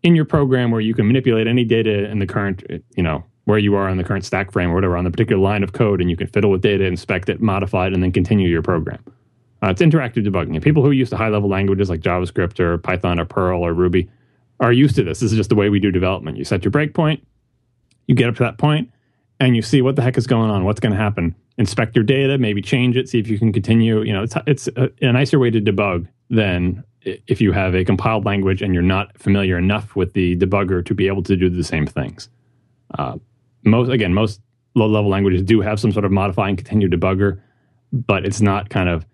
[0.03, 2.63] in your program where you can manipulate any data in the current,
[2.97, 5.43] you know, where you are on the current stack frame or whatever on the particular
[5.43, 8.13] line of code, and you can fiddle with data, inspect it, modify it, and then
[8.13, 9.03] continue your program.
[9.63, 10.55] Uh, it's interactive debugging.
[10.55, 13.73] And people who use the high level languages like JavaScript or Python or Perl or
[13.73, 14.09] Ruby
[14.61, 15.21] are used to this.
[15.21, 16.37] This is just the way we do development.
[16.37, 17.23] You set your breakpoint,
[18.07, 18.91] you get up to that point,
[19.41, 21.35] and you see what the heck is going on, what's going to happen.
[21.57, 24.03] Inspect your data, maybe change it, see if you can continue.
[24.03, 27.85] You know, it's it's a, a nicer way to debug than if you have a
[27.85, 31.49] compiled language and you're not familiar enough with the debugger to be able to do
[31.49, 32.29] the same things.
[32.99, 33.19] Uh,
[33.65, 34.41] most again, most
[34.75, 37.41] low level languages do have some sort of modify and continue debugger,
[37.93, 39.07] but it's not kind of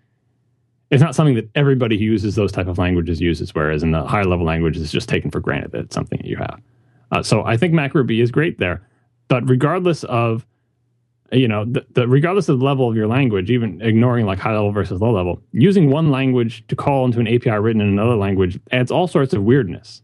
[0.91, 3.53] it's not something that everybody who uses those type of languages uses.
[3.53, 6.27] Whereas in the higher level languages, it's just taken for granted that it's something that
[6.27, 6.61] you have.
[7.11, 8.87] Uh, so I think MacRuby is great there,
[9.27, 10.45] but regardless of
[11.31, 14.53] you know, the, the, regardless of the level of your language, even ignoring like high
[14.53, 18.15] level versus low level, using one language to call into an API written in another
[18.15, 20.01] language adds all sorts of weirdness.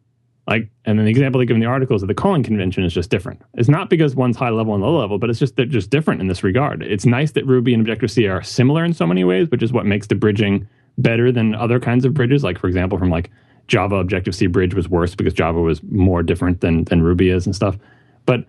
[0.47, 2.83] Like, and then the example they give in the article is that the calling convention
[2.83, 3.41] is just different.
[3.53, 6.19] It's not because one's high level and low level, but it's just they're just different
[6.19, 6.81] in this regard.
[6.81, 9.71] It's nice that Ruby and Objective C are similar in so many ways, which is
[9.71, 10.67] what makes the bridging
[10.97, 12.43] better than other kinds of bridges.
[12.43, 13.29] Like, for example, from like
[13.67, 17.45] Java Objective C bridge was worse because Java was more different than than Ruby is
[17.45, 17.77] and stuff.
[18.25, 18.45] But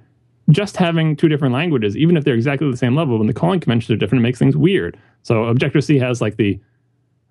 [0.51, 3.61] just having two different languages, even if they're exactly the same level, when the calling
[3.61, 4.99] conventions are different, it makes things weird.
[5.23, 6.61] So Objective C has like the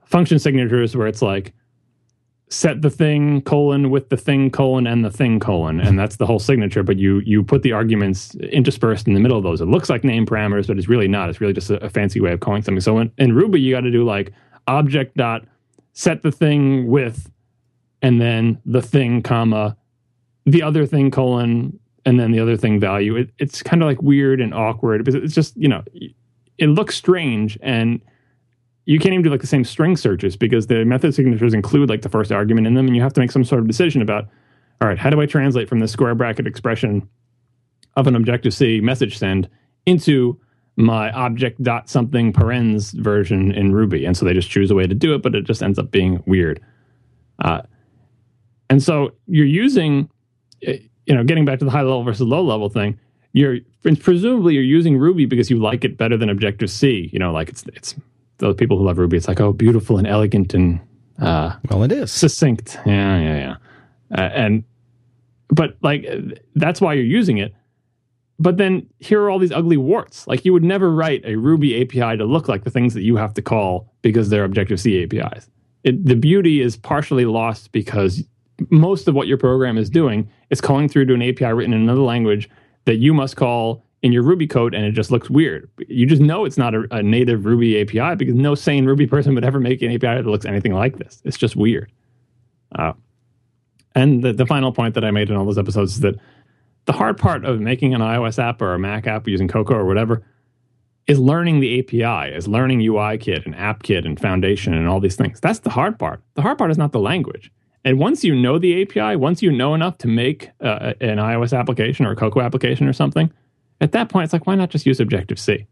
[0.05, 1.53] function signatures where it's like
[2.49, 6.25] set the thing colon with the thing colon and the thing colon, and that's the
[6.25, 6.83] whole signature.
[6.83, 9.61] But you you put the arguments interspersed in the middle of those.
[9.61, 11.29] It looks like name parameters, but it's really not.
[11.29, 12.81] It's really just a, a fancy way of calling something.
[12.81, 14.33] So in, in Ruby, you got to do like
[14.67, 15.45] object dot
[15.93, 17.31] set the thing with,
[18.01, 19.77] and then the thing comma
[20.45, 23.15] the other thing colon and then the other thing value.
[23.15, 25.83] It, it's kind of like weird and awkward because it's just you know
[26.57, 28.01] it looks strange and
[28.85, 32.01] you can't even do like the same string searches because the method signatures include like
[32.01, 34.27] the first argument in them and you have to make some sort of decision about
[34.81, 37.07] all right how do i translate from the square bracket expression
[37.95, 39.47] of an objective c message send
[39.85, 40.39] into
[40.77, 44.87] my object dot something parens version in ruby and so they just choose a way
[44.87, 46.59] to do it but it just ends up being weird
[47.43, 47.61] uh,
[48.69, 50.09] and so you're using
[50.63, 52.99] eh, you know getting back to the high level versus low level thing
[53.33, 53.57] you're
[53.99, 57.49] presumably you're using ruby because you like it better than objective c you know like
[57.49, 57.95] it's it's
[58.41, 60.81] those people who love Ruby, it's like, oh, beautiful and elegant and
[61.21, 62.77] uh, well, it is succinct.
[62.85, 64.17] Yeah, yeah, yeah.
[64.17, 64.63] Uh, and
[65.49, 66.05] but like
[66.55, 67.53] that's why you're using it.
[68.39, 70.27] But then here are all these ugly warts.
[70.27, 73.15] Like you would never write a Ruby API to look like the things that you
[73.17, 75.47] have to call because they're Objective C APIs.
[75.83, 78.23] It, the beauty is partially lost because
[78.69, 81.81] most of what your program is doing is calling through to an API written in
[81.81, 82.49] another language
[82.85, 85.69] that you must call in your Ruby code and it just looks weird.
[85.87, 89.35] You just know it's not a, a, native Ruby API because no sane Ruby person
[89.35, 91.21] would ever make an API that looks anything like this.
[91.25, 91.91] It's just weird.
[92.77, 92.93] Uh,
[93.93, 96.15] and the, the final point that I made in all those episodes is that
[96.85, 99.85] the hard part of making an iOS app or a Mac app using Cocoa or
[99.85, 100.23] whatever
[101.07, 105.39] is learning the API, is learning UIKit and AppKit and Foundation and all these things.
[105.39, 106.21] That's the hard part.
[106.35, 107.51] The hard part is not the language.
[107.83, 111.57] And once you know the API, once you know enough to make uh, an iOS
[111.57, 113.31] application or a Cocoa application or something,
[113.79, 115.65] at that point, it's like, why not just use Objective C?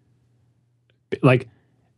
[1.22, 1.48] Like,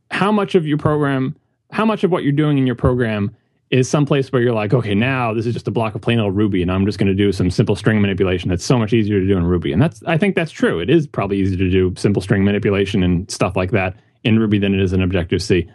[0.10, 1.38] how much of your program,
[1.72, 3.36] how much of what you're doing in your program
[3.70, 6.36] is someplace where you're like, okay, now this is just a block of plain old
[6.36, 8.50] Ruby, and I'm just going to do some simple string manipulation.
[8.50, 10.82] That's so much easier to do in Ruby, and that's I think that's true.
[10.82, 13.96] It is probably easier to do simple string manipulation and stuff like that
[14.26, 15.70] in Ruby than it is in Objective C.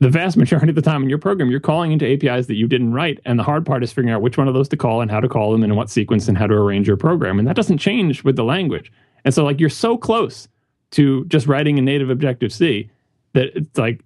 [0.00, 2.66] The vast majority of the time in your program, you're calling into APIs that you
[2.66, 5.00] didn't write, and the hard part is figuring out which one of those to call
[5.00, 7.38] and how to call them and in what sequence and how to arrange your program,
[7.38, 8.92] and that doesn't change with the language.
[9.24, 10.48] And so like you're so close
[10.90, 12.90] to just writing a native Objective C
[13.32, 14.04] that it's like,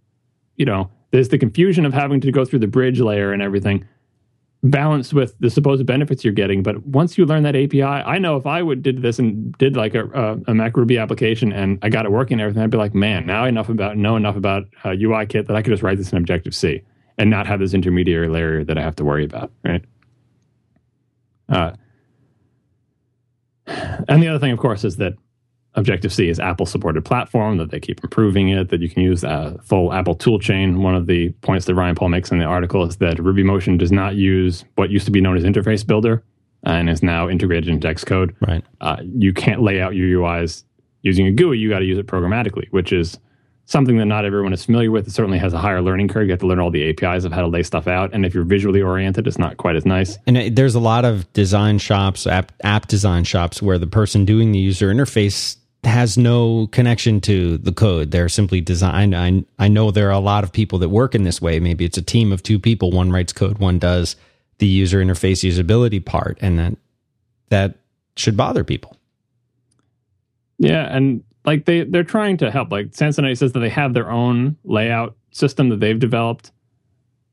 [0.56, 3.86] you know, there's the confusion of having to go through the bridge layer and everything
[4.62, 6.62] balanced with the supposed benefits you're getting.
[6.62, 9.76] But once you learn that API, I know if I would did this and did
[9.76, 12.70] like a, a, a Mac Ruby application and I got it working and everything, I'd
[12.70, 15.62] be like, man, now I enough about know enough about uh, UI kit that I
[15.62, 16.82] could just write this in Objective C
[17.18, 19.84] and not have this intermediary layer that I have to worry about, right?
[21.48, 21.72] Uh,
[23.66, 25.14] and the other thing, of course, is that
[25.78, 29.22] Objective C is Apple supported platform, that they keep improving it, that you can use
[29.22, 30.78] a full Apple toolchain.
[30.78, 33.92] One of the points that Ryan Paul makes in the article is that RubyMotion does
[33.92, 36.24] not use what used to be known as Interface Builder
[36.64, 38.34] and is now integrated into Xcode.
[38.46, 38.64] Right.
[38.80, 40.64] Uh, you can't lay out your UIs
[41.02, 43.16] using a GUI, you got to use it programmatically, which is
[43.66, 45.06] something that not everyone is familiar with.
[45.06, 46.24] It certainly has a higher learning curve.
[46.24, 48.14] You have to learn all the APIs of how to lay stuff out.
[48.14, 50.18] And if you're visually oriented, it's not quite as nice.
[50.26, 54.52] And there's a lot of design shops, app, app design shops, where the person doing
[54.52, 58.10] the user interface has no connection to the code.
[58.10, 59.14] They're simply designed.
[59.14, 61.60] I, I know there are a lot of people that work in this way.
[61.60, 62.90] Maybe it's a team of two people.
[62.90, 64.16] One writes code, one does
[64.58, 66.38] the user interface usability part.
[66.40, 66.76] And that,
[67.50, 67.78] that
[68.16, 68.96] should bother people.
[70.58, 70.84] Yeah.
[70.94, 72.70] And like they they're trying to help.
[72.70, 76.52] Like Sansonetti says that they have their own layout system that they've developed.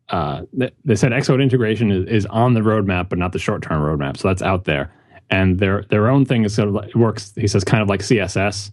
[0.08, 3.82] Uh, they, said Xcode integration is, is on the roadmap, but not the short term
[3.82, 4.18] roadmap.
[4.18, 4.94] So that's out there,
[5.30, 7.34] and their their own thing is sort of like, works.
[7.36, 8.72] He says kind of like CSS,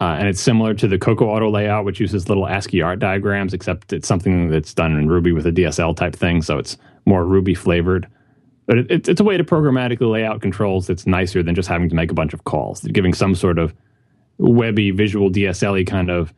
[0.00, 3.54] uh, and it's similar to the Cocoa Auto layout, which uses little ASCII art diagrams,
[3.54, 6.76] except it's something that's done in Ruby with a DSL type thing, so it's
[7.06, 8.08] more Ruby flavored.
[8.66, 11.68] But it, it, it's a way to programmatically lay out controls that's nicer than just
[11.68, 12.80] having to make a bunch of calls.
[12.80, 13.74] They're giving some sort of
[14.38, 16.32] webby visual DSL kind of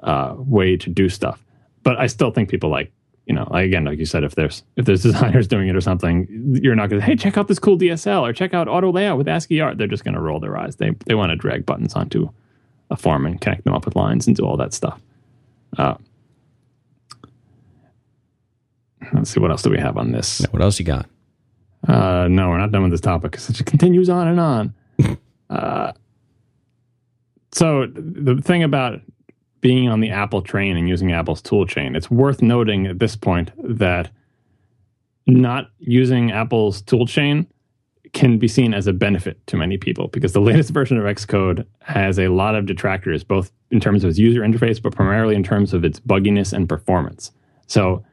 [0.00, 1.44] uh, way to do stuff.
[1.82, 2.92] But I still think people like,
[3.26, 6.26] you know, again, like you said, if there's if there's designers doing it or something,
[6.62, 9.18] you're not going to, hey, check out this cool DSL or check out auto layout
[9.18, 9.78] with ASCII art.
[9.78, 10.76] They're just going to roll their eyes.
[10.76, 12.30] They they want to drag buttons onto
[12.90, 15.00] a form and connect them up with lines and do all that stuff.
[15.78, 15.94] Uh,
[19.12, 20.44] let's see what else do we have on this.
[20.50, 21.06] What else you got?
[21.86, 24.74] Uh, no, we're not done with this topic because it continues on and on.
[25.50, 25.92] uh,
[27.52, 29.00] so the thing about
[29.60, 31.96] being on the Apple train and using Apple's toolchain.
[31.96, 34.10] it's worth noting at this point that
[35.26, 37.46] not using Apple's toolchain
[38.12, 41.64] can be seen as a benefit to many people because the latest version of Xcode
[41.80, 45.42] has a lot of detractors, both in terms of its user interface, but primarily in
[45.42, 47.30] terms of its bugginess and performance.
[47.66, 48.04] So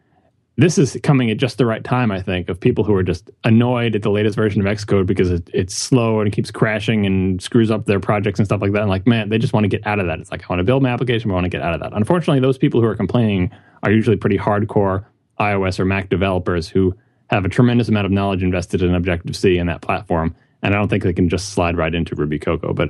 [0.57, 3.29] this is coming at just the right time, I think, of people who are just
[3.43, 7.05] annoyed at the latest version of Xcode because it, it's slow and it keeps crashing
[7.05, 8.81] and screws up their projects and stuff like that.
[8.81, 10.19] And like, man, they just want to get out of that.
[10.19, 11.79] It's like, I want to build my application, but I want to get out of
[11.81, 11.93] that.
[11.93, 13.51] Unfortunately, those people who are complaining
[13.83, 15.05] are usually pretty hardcore
[15.39, 16.95] iOS or Mac developers who
[17.29, 20.77] have a tremendous amount of knowledge invested in Objective C and that platform, and I
[20.77, 22.89] don't think they can just slide right into Ruby Cocoa, but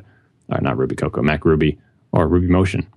[0.49, 1.77] or not Ruby Cocoa, Mac Ruby
[2.13, 2.87] or Ruby Motion.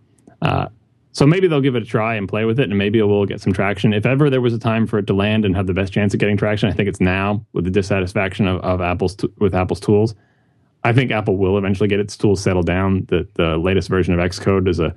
[0.43, 0.69] Uh,
[1.13, 3.27] so maybe they'll give it a try and play with it, and maybe it will
[3.27, 3.93] get some traction.
[3.93, 6.15] If ever there was a time for it to land and have the best chance
[6.15, 9.55] of getting traction, I think it's now with the dissatisfaction of, of Apple's t- with
[9.55, 10.15] Apple's tools.
[10.85, 13.07] I think Apple will eventually get its tools settled down.
[13.09, 14.95] The the latest version of Xcode is a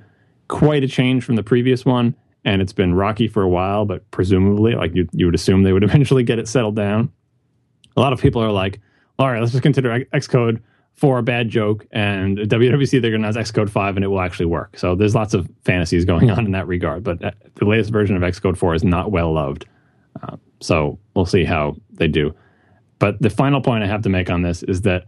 [0.48, 3.84] quite a change from the previous one, and it's been rocky for a while.
[3.84, 7.10] But presumably, like you you would assume, they would eventually get it settled down.
[7.96, 8.80] A lot of people are like,
[9.18, 10.60] "All right, let's just consider Xcode
[10.94, 14.20] for a bad joke, and WWDC they're going to announce Xcode 5 and it will
[14.20, 14.78] actually work.
[14.78, 17.02] So there's lots of fantasies going on in that regard.
[17.02, 19.66] But uh, the latest version of Xcode 4 is not well loved.
[20.22, 22.34] Uh, so we'll see how they do.
[23.00, 25.04] But the final point I have to make on this is that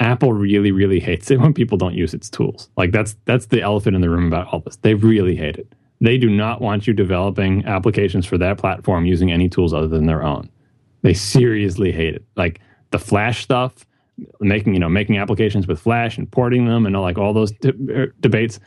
[0.00, 2.68] Apple really, really hates it when people don't use its tools.
[2.76, 4.76] Like that's that's the elephant in the room about all this.
[4.76, 5.72] They really hate it.
[6.00, 10.06] They do not want you developing applications for that platform using any tools other than
[10.06, 10.48] their own.
[11.02, 12.24] They seriously hate it.
[12.36, 13.86] Like the Flash stuff
[14.40, 17.52] making you know making applications with Flash and porting them and all, like all those
[17.52, 18.60] de- er, debates.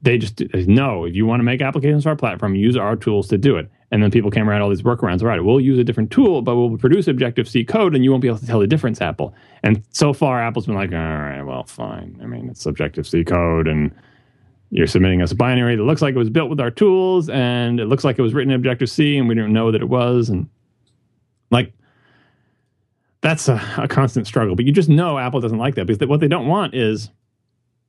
[0.00, 1.04] They just no.
[1.06, 3.68] If you want to make applications for our platform, use our tools to do it.
[3.90, 5.22] And then people came around all these workarounds.
[5.22, 8.10] All right, we'll use a different tool, but we'll produce Objective C code, and you
[8.10, 9.00] won't be able to tell the difference.
[9.00, 9.34] Apple.
[9.64, 12.18] And so far, Apple's been like, all right, well, fine.
[12.22, 13.90] I mean, it's Objective C code, and
[14.70, 17.80] you're submitting us a binary that looks like it was built with our tools, and
[17.80, 19.88] it looks like it was written in Objective C, and we didn't know that it
[19.88, 20.28] was.
[20.28, 20.48] And
[21.50, 21.72] like,
[23.20, 24.54] that's a, a, constant struggle.
[24.54, 27.10] But you just know Apple doesn't like that because what they don't want is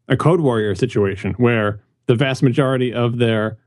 [0.08, 3.58] a code warrior situation where the vast majority of their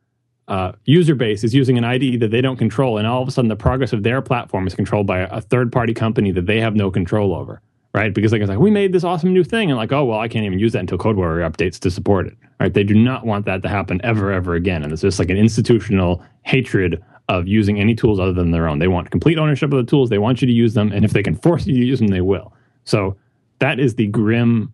[0.48, 3.30] uh, user base is using an IDE that they don't control, and all of a
[3.30, 6.60] sudden the progress of their platform is controlled by a, third party company that they
[6.60, 7.62] have no control over,
[7.94, 8.12] right?
[8.12, 10.44] Because like, like we made this awesome new thing, and like, oh well, I can't
[10.44, 12.74] even use that until Code Warrior updates to support it, right?
[12.74, 15.38] They do not want that to happen ever, ever again, and it's just like an
[15.38, 17.02] institutional hatred
[17.32, 18.78] of using any tools other than their own.
[18.78, 20.10] They want complete ownership of the tools.
[20.10, 22.08] They want you to use them, and if they can force you to use them,
[22.08, 22.52] they will.
[22.84, 23.16] So
[23.58, 24.72] that is the grim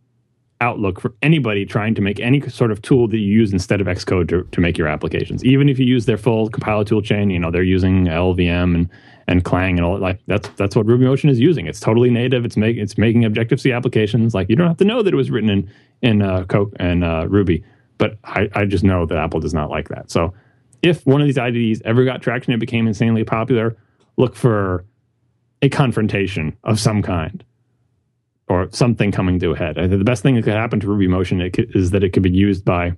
[0.60, 3.86] outlook for anybody trying to make any sort of tool that you use instead of
[3.86, 5.44] Xcode to, to make your applications.
[5.44, 8.90] Even if you use their full compiler tool chain, you know they're using LLVM and
[9.28, 11.66] and Clang and all like that's that's what RubyMotion is using.
[11.66, 12.44] It's totally native.
[12.44, 14.34] It's make it's making Objective C applications.
[14.34, 15.70] Like you don't have to know that it was written in
[16.02, 17.62] in uh, Coke and uh, Ruby,
[17.98, 20.10] but I, I just know that Apple does not like that.
[20.10, 20.34] So
[20.82, 23.76] if one of these IDEs ever got traction and became insanely popular,
[24.16, 24.84] look for
[25.62, 27.44] a confrontation of some kind
[28.48, 29.76] or something coming to a head.
[29.76, 32.92] The best thing that could happen to RubyMotion is that it could be used by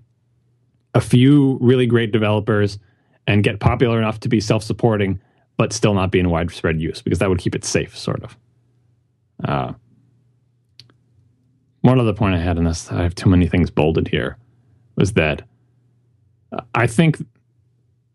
[0.95, 2.79] a few really great developers
[3.27, 5.21] and get popular enough to be self-supporting,
[5.57, 8.37] but still not be in widespread use because that would keep it safe, sort of.
[9.45, 9.73] Uh,
[11.81, 14.37] one other point I had in this, I have too many things bolded here,
[14.97, 15.43] was that
[16.75, 17.19] I think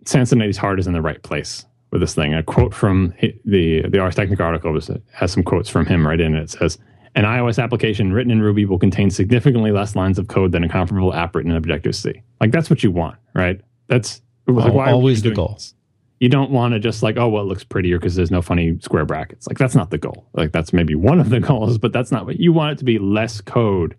[0.06, 2.34] Sansonetti's heart is in the right place with this thing.
[2.34, 3.14] A quote from
[3.45, 6.43] the the Ars Technica article was, has some quotes from him right in it.
[6.43, 6.78] It says,
[7.16, 10.70] "An iOS application written in Ruby will contain significantly less lines of code than a
[10.70, 13.60] comparable app written in Objective C." Like that's what you want, right?
[13.88, 15.53] That's like, why always the goal.
[15.53, 15.74] This?
[16.20, 18.80] You don't want to just like, oh, well, it looks prettier because there's no funny
[18.80, 19.47] square brackets.
[19.47, 20.28] Like that's not the goal.
[20.34, 22.86] Like that's maybe one of the goals, but that's not what you want it to
[22.86, 22.99] be.
[22.99, 23.95] Less code.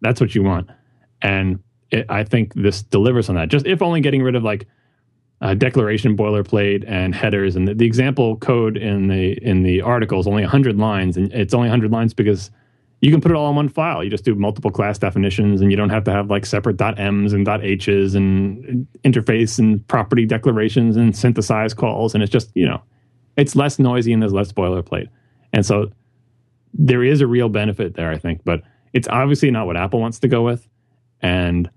[0.00, 0.70] That's what you want,
[1.20, 1.58] and
[1.90, 3.48] it, I think this delivers on that.
[3.48, 4.66] Just if only getting rid of like
[5.40, 7.56] uh, declaration boilerplate and headers.
[7.56, 11.32] And the, the, example code in the in the article is only 100 lines and
[11.32, 12.50] it's only 100 lines because
[13.00, 14.04] you can put it all in one file.
[14.04, 17.32] You just do multiple class definitions and you don't have to have like separate m's
[17.32, 22.14] and h's and interface and property declarations and synthesize calls.
[22.14, 22.82] And it's just you know
[23.36, 25.08] it's less noisy and there's less boilerplate.
[25.52, 25.90] And so
[26.74, 28.62] there is a real benefit there i think but
[28.92, 30.68] it's obviously not what apple wants to go with.
[31.22, 31.70] And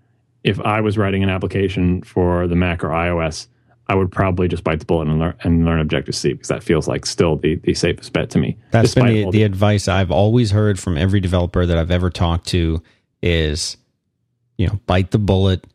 [0.44, 3.48] if i was writing an application for the mac or ios
[3.88, 6.64] I would probably just bite the bullet and learn, and learn Objective C because that
[6.64, 8.58] feels like still the, the safest bet to me.
[8.72, 12.10] That's been the, the, the advice I've always heard from every developer that I've ever
[12.10, 12.82] talked to
[13.22, 13.76] is,
[14.58, 15.68] you know, bite the bullet,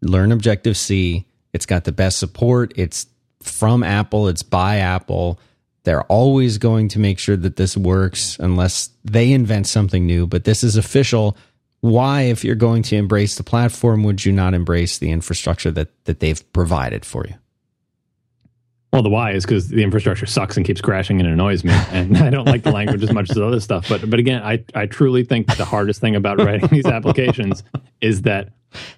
[0.00, 1.26] learn Objective C.
[1.52, 2.72] It's got the best support.
[2.76, 3.06] It's
[3.42, 4.28] from Apple.
[4.28, 5.40] It's by Apple.
[5.82, 10.26] They're always going to make sure that this works unless they invent something new.
[10.26, 11.36] But this is official
[11.80, 15.88] why, if you're going to embrace the platform, would you not embrace the infrastructure that,
[16.04, 17.34] that they've provided for you?
[18.92, 22.18] Well, the why is because the infrastructure sucks and keeps crashing and annoys me, and
[22.18, 23.88] I don't like the language as much as other stuff.
[23.88, 27.62] But but again, I I truly think the hardest thing about writing these applications
[28.00, 28.48] is that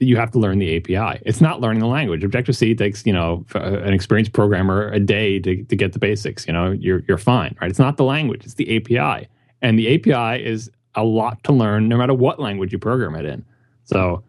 [0.00, 1.20] you have to learn the API.
[1.26, 2.24] It's not learning the language.
[2.24, 5.98] Objective C takes you know uh, an experienced programmer a day to to get the
[5.98, 6.46] basics.
[6.46, 7.68] You know, you're you're fine, right?
[7.68, 9.28] It's not the language; it's the API,
[9.60, 13.24] and the API is a lot to learn no matter what language you program it
[13.24, 13.44] in.
[13.84, 14.22] So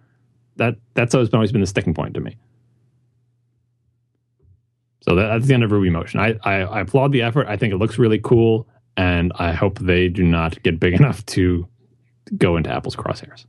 [0.57, 2.37] that that's always been, always been the sticking point to me.
[5.01, 6.19] So that, that's the end of Ruby Motion.
[6.19, 7.47] I, I, I applaud the effort.
[7.47, 11.25] I think it looks really cool, and I hope they do not get big enough
[11.27, 11.67] to
[12.37, 13.45] go into Apple's crosshairs.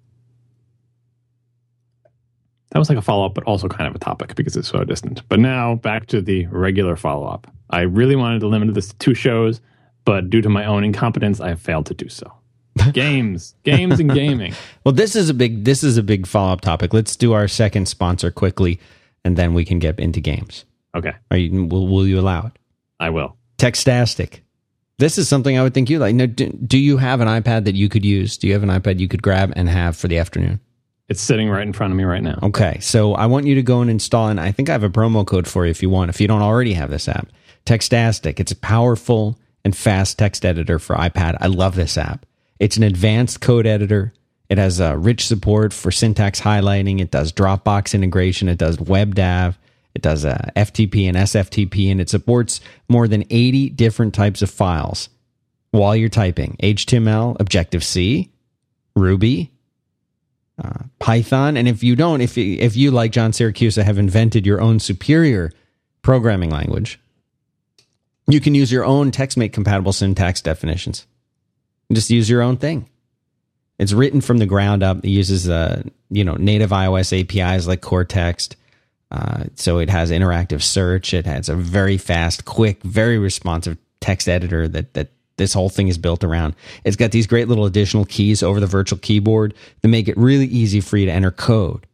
[2.71, 4.83] That was like a follow up, but also kind of a topic because it's so
[4.83, 5.23] distant.
[5.29, 7.47] But now back to the regular follow up.
[7.71, 9.61] I really wanted to limit this to two shows,
[10.05, 12.33] but due to my own incompetence, I have failed to do so.
[12.93, 14.55] Games, games, and gaming.
[14.85, 16.93] Well, this is a big this is a big follow up topic.
[16.93, 18.79] Let's do our second sponsor quickly,
[19.25, 20.67] and then we can get into games.
[20.95, 22.53] Okay, Are you will, will you allow it?
[23.01, 23.37] I will.
[23.57, 24.41] Textastic.
[24.99, 26.15] This is something I would think you like.
[26.15, 28.37] Now, do, do you have an iPad that you could use?
[28.37, 30.61] Do you have an iPad you could grab and have for the afternoon?
[31.09, 32.39] It's sitting right in front of me right now.
[32.43, 34.91] Okay, so I want you to go and install, and I think I have a
[34.91, 36.11] promo code for you if you want.
[36.11, 37.29] If you don't already have this app,
[37.67, 38.41] Textastic.
[38.41, 41.37] It's a powerful and fast text editor for iPad.
[41.41, 42.27] I love this app.
[42.65, 44.15] It's an advanced code editor.
[44.49, 46.99] It has uh, rich support for syntax highlighting.
[46.99, 48.49] It does Dropbox integration.
[48.49, 49.55] It does WebDAV.
[49.95, 54.49] It does uh, FTP and SFTP, and it supports more than 80 different types of
[54.49, 55.11] files
[55.73, 58.33] while you're typing HTML, Objective C,
[58.97, 59.53] Ruby,
[60.59, 61.59] uh, Python.
[61.59, 64.81] And if you don't, if you, if you like John Siracusa have invented your own
[64.81, 65.53] superior
[66.01, 66.99] programming language,
[68.27, 71.07] you can use your own TextMate compatible syntax definitions.
[71.93, 72.89] Just use your own thing.
[73.79, 74.99] It's written from the ground up.
[74.99, 78.57] It uses uh, you know native iOS APIs like Core Text.
[79.11, 81.15] Uh, so it has interactive search.
[81.15, 85.89] It has a very fast, quick, very responsive text editor that that this whole thing
[85.89, 86.55] is built around.
[86.85, 90.47] It's got these great little additional keys over the virtual keyboard that make it really
[90.47, 91.87] easy for you to enter code.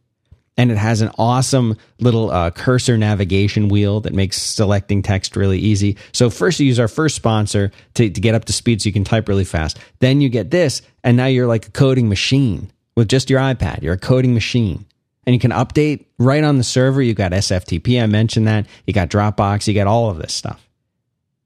[0.57, 5.57] And it has an awesome little uh, cursor navigation wheel that makes selecting text really
[5.57, 5.97] easy.
[6.11, 8.93] So first you use our first sponsor to, to get up to speed so you
[8.93, 9.79] can type really fast.
[9.99, 13.81] Then you get this, and now you're like a coding machine with just your iPad.
[13.81, 14.85] You're a coding machine.
[15.25, 17.01] And you can update right on the server.
[17.01, 18.67] You got SFTP, I mentioned that.
[18.85, 20.67] You got Dropbox, you got all of this stuff.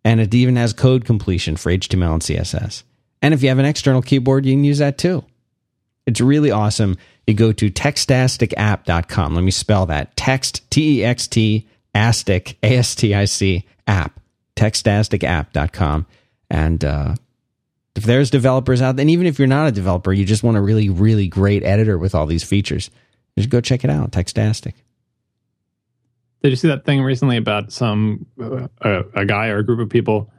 [0.03, 2.83] And it even has code completion for HTML and CSS.
[3.21, 5.25] And if you have an external keyboard, you can use that too.
[6.05, 6.97] It's really awesome.
[7.27, 9.35] You go to textasticapp.com.
[9.35, 10.15] Let me spell that.
[10.15, 14.19] Text, T E X T, astic, A S T I C, app.
[14.55, 16.05] Textasticapp.com.
[16.49, 17.15] And uh,
[17.95, 20.57] if there's developers out there, and even if you're not a developer, you just want
[20.57, 22.91] a really, really great editor with all these features,
[23.37, 24.11] just go check it out.
[24.11, 24.73] Textastic.
[26.43, 29.79] Did you see that thing recently about some uh, a, a guy or a group
[29.79, 30.29] of people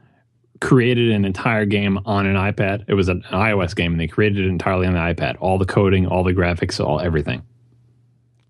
[0.61, 2.85] created an entire game on an iPad?
[2.87, 5.37] It was an iOS game, and they created it entirely on the iPad.
[5.39, 7.43] All the coding, all the graphics, all everything.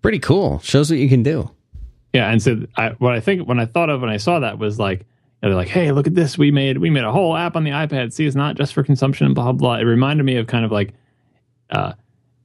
[0.02, 0.60] Pretty cool.
[0.60, 1.50] Shows what you can do.
[2.12, 4.58] Yeah, and so I, what I think when I thought of when I saw that
[4.58, 5.06] was like
[5.40, 6.36] they're like, "Hey, look at this!
[6.36, 8.12] We made we made a whole app on the iPad.
[8.12, 10.72] See, it's not just for consumption and blah blah." It reminded me of kind of
[10.72, 10.94] like
[11.70, 11.92] uh,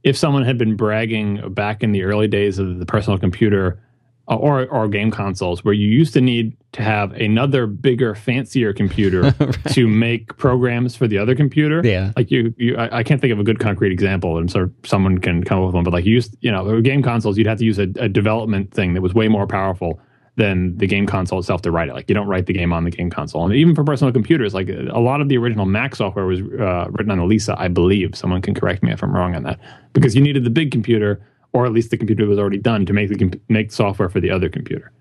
[0.03, 3.81] if someone had been bragging back in the early days of the personal computer
[4.27, 8.73] uh, or or game consoles, where you used to need to have another bigger, fancier
[8.73, 9.65] computer right.
[9.71, 11.81] to make programs for the other computer.
[11.83, 14.69] Yeah, like you, you I, I, can't think of a good concrete example, and so
[14.83, 15.83] someone can come up with one.
[15.83, 18.73] But like you used, you know, game consoles, you'd have to use a, a development
[18.73, 19.99] thing that was way more powerful
[20.35, 21.93] than the game console itself to write it.
[21.93, 23.45] Like you don't write the game on the game console.
[23.45, 26.87] And even for personal computers, like a lot of the original Mac software was uh,
[26.89, 28.17] written on a Lisa, I believe.
[28.17, 29.59] Someone can correct me if I'm wrong on that,
[29.93, 31.21] because you needed the big computer
[31.53, 34.31] or at least the computer was already done to make the make software for the
[34.31, 34.91] other computer.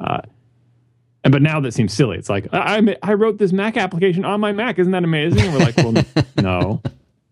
[0.00, 0.20] Uh,
[1.26, 2.16] and but now that seems silly.
[2.16, 4.78] It's like I, I, I wrote this Mac application on my Mac.
[4.78, 5.40] Isn't that amazing?
[5.40, 5.92] And we're like, well,
[6.36, 6.82] no,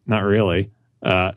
[0.04, 0.72] not really.
[1.00, 1.30] Uh,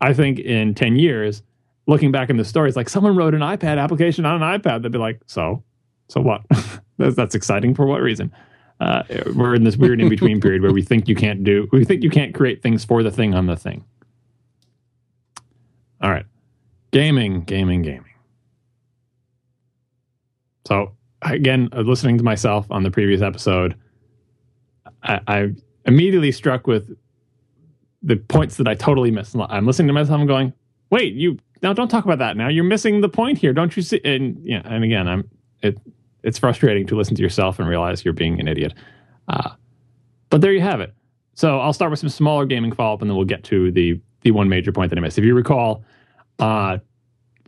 [0.00, 1.42] I think in ten years,
[1.88, 4.82] looking back in the story, it's like someone wrote an iPad application on an iPad.
[4.82, 5.64] They'd be like, so,
[6.06, 6.42] so what?
[6.96, 8.32] that's, that's exciting for what reason?
[8.78, 9.02] Uh,
[9.34, 12.04] we're in this weird in between period where we think you can't do, we think
[12.04, 13.84] you can't create things for the thing on the thing.
[16.00, 16.26] All right.
[16.92, 18.04] Gaming, gaming, gaming.
[20.68, 20.92] So
[21.32, 23.74] again, uh, listening to myself on the previous episode,
[25.02, 25.48] I, I
[25.84, 26.96] immediately struck with
[28.02, 29.36] the points that I totally missed.
[29.36, 30.20] I'm listening to myself.
[30.20, 30.52] I'm going,
[30.90, 32.36] wait, you now don't talk about that.
[32.36, 34.00] Now you're missing the point here, don't you see?
[34.04, 35.28] And yeah, and again, I'm
[35.62, 35.78] it.
[36.22, 38.74] It's frustrating to listen to yourself and realize you're being an idiot.
[39.28, 39.50] Uh,
[40.28, 40.92] but there you have it.
[41.34, 44.00] So I'll start with some smaller gaming follow up, and then we'll get to the
[44.22, 45.18] the one major point that I missed.
[45.18, 45.84] If you recall,
[46.38, 46.78] uh,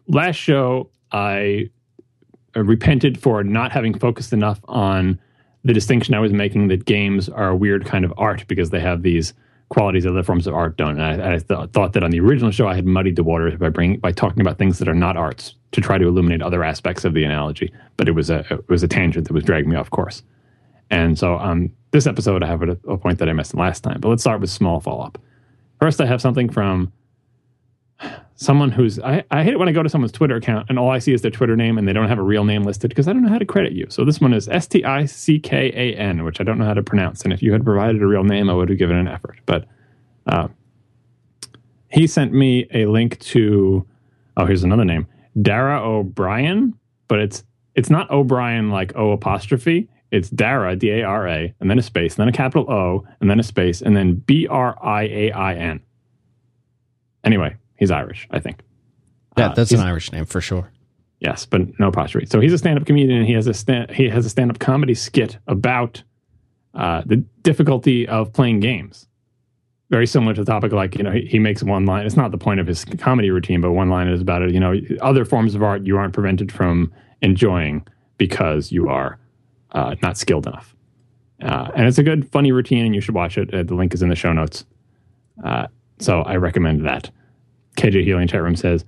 [0.06, 1.70] last show, I
[2.58, 5.18] Uh, repented for not having focused enough on
[5.64, 8.80] the distinction I was making that games are a weird kind of art because they
[8.80, 9.34] have these
[9.68, 10.98] qualities other forms of art don't.
[10.98, 13.56] And I, I th- thought that on the original show I had muddied the waters
[13.58, 16.64] by bringing by talking about things that are not arts to try to illuminate other
[16.64, 17.72] aspects of the analogy.
[17.96, 20.22] But it was a it was a tangent that was dragging me off course.
[20.90, 24.00] And so on this episode, I have a, a point that I missed last time.
[24.00, 25.18] But let's start with small follow up.
[25.80, 26.92] First, I have something from
[28.40, 30.90] someone who's I, I hate it when I go to someone's Twitter account and all
[30.90, 33.08] I see is their Twitter name and they don't have a real name listed because
[33.08, 33.86] I don't know how to credit you.
[33.90, 36.64] So this one is S T I C K A N, which I don't know
[36.64, 37.22] how to pronounce.
[37.22, 39.40] And if you had provided a real name, I would have given an effort.
[39.44, 39.66] But
[40.26, 40.48] uh,
[41.90, 43.84] he sent me a link to
[44.36, 45.08] oh, here's another name,
[45.42, 46.74] Dara O'Brien,
[47.08, 47.42] but it's
[47.74, 49.88] it's not O'Brien like O apostrophe.
[50.12, 53.04] It's Dara D A R A and then a space, and then a capital O,
[53.20, 55.80] and then a space, and then B R I A I N.
[57.24, 58.60] Anyway, he's Irish, I think.
[59.36, 60.70] Yeah, uh, that's an Irish name for sure.
[61.20, 62.26] Yes, but no apostrophe.
[62.26, 63.18] So he's a stand-up comedian.
[63.18, 66.02] And he has a stand, he has a stand-up comedy skit about
[66.74, 69.08] uh, the difficulty of playing games.
[69.90, 72.04] Very similar to the topic, like you know, he, he, makes one line.
[72.04, 74.52] It's not the point of his comedy routine, but one line is about it.
[74.52, 77.86] You know, other forms of art you aren't prevented from enjoying
[78.18, 79.18] because you are
[79.72, 80.76] uh, not skilled enough.
[81.42, 83.52] Uh, and it's a good, funny routine, and you should watch it.
[83.54, 84.66] Uh, the link is in the show notes.
[85.42, 85.68] Uh,
[85.98, 87.10] so I recommend that.
[87.78, 88.84] KJ Healy in chat room says,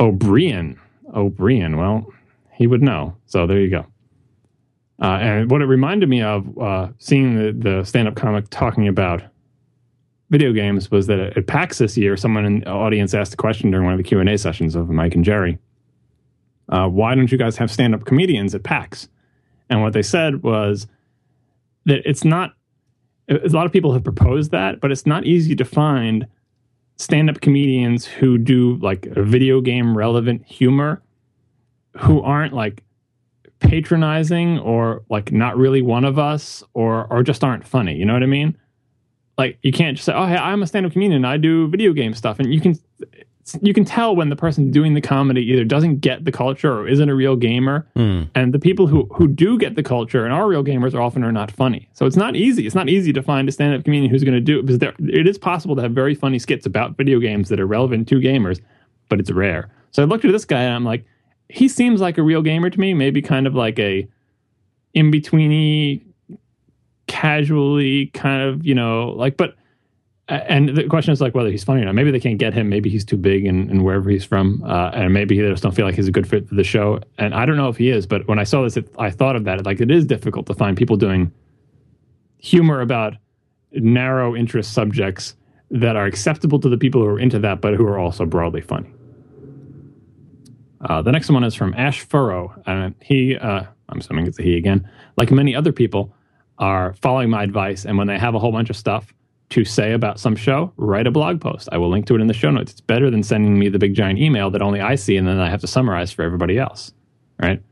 [0.00, 0.78] O'Brien.
[1.14, 1.76] O'Brien.
[1.76, 2.06] Well,
[2.52, 3.16] he would know.
[3.26, 3.86] So there you go.
[5.02, 8.88] Uh, and what it reminded me of uh, seeing the, the stand up comic talking
[8.88, 9.22] about
[10.30, 13.70] video games was that at PAX this year, someone in the audience asked a question
[13.70, 15.58] during one of the Q and A sessions of Mike and Jerry.
[16.68, 19.08] Uh, why don't you guys have stand up comedians at PAX?
[19.68, 20.86] And what they said was
[21.84, 22.52] that it's not.
[23.28, 26.28] A lot of people have proposed that, but it's not easy to find
[26.96, 31.02] stand-up comedians who do like video game relevant humor
[31.98, 32.82] who aren't like
[33.58, 38.12] patronizing or like not really one of us or or just aren't funny you know
[38.12, 38.56] what i mean?
[39.38, 42.14] Like you can't just say oh hey i'm a stand-up comedian i do video game
[42.14, 42.78] stuff and you can
[43.62, 46.88] you can tell when the person doing the comedy either doesn't get the culture or
[46.88, 47.86] isn't a real gamer.
[47.94, 48.28] Mm.
[48.34, 51.22] And the people who, who do get the culture and are real gamers are often
[51.22, 51.88] are not funny.
[51.92, 52.66] So it's not easy.
[52.66, 54.80] It's not easy to find a stand up comedian who's going to do it because
[54.80, 58.08] there, it is possible to have very funny skits about video games that are relevant
[58.08, 58.60] to gamers,
[59.08, 59.70] but it's rare.
[59.92, 61.04] So I looked at this guy and I'm like,
[61.48, 64.08] he seems like a real gamer to me, maybe kind of like a
[64.92, 66.02] in betweeny,
[67.06, 69.54] casually kind of, you know, like, but
[70.28, 71.94] and the question is like whether he's funny or not.
[71.94, 72.68] Maybe they can't get him.
[72.68, 75.74] Maybe he's too big and, and wherever he's from, uh, and maybe they just don't
[75.74, 77.00] feel like he's a good fit for the show.
[77.16, 79.36] And I don't know if he is, but when I saw this, it, I thought
[79.36, 79.64] of that.
[79.64, 81.32] Like it is difficult to find people doing
[82.38, 83.14] humor about
[83.72, 85.36] narrow interest subjects
[85.70, 88.60] that are acceptable to the people who are into that, but who are also broadly
[88.60, 88.90] funny.
[90.80, 94.42] Uh, the next one is from Ash Furrow, and he, uh, I'm assuming it's a
[94.42, 96.12] he again, like many other people,
[96.58, 99.12] are following my advice, and when they have a whole bunch of stuff
[99.50, 101.68] to say about some show, write a blog post.
[101.70, 102.72] I will link to it in the show notes.
[102.72, 105.38] It's better than sending me the big giant email that only I see and then
[105.38, 106.92] I have to summarize for everybody else.
[107.40, 107.62] Right?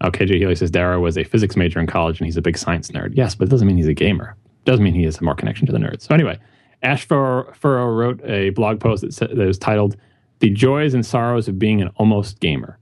[0.00, 2.58] Oh, KJ Healy says Dara was a physics major in college and he's a big
[2.58, 3.12] science nerd.
[3.14, 4.36] Yes, but it doesn't mean he's a gamer.
[4.44, 6.02] It does mean he has more connection to the nerds.
[6.02, 6.38] So anyway,
[6.82, 9.96] Ash Furrow wrote a blog post that, that was titled
[10.38, 12.78] "The Joys and Sorrows of Being an Almost Gamer,"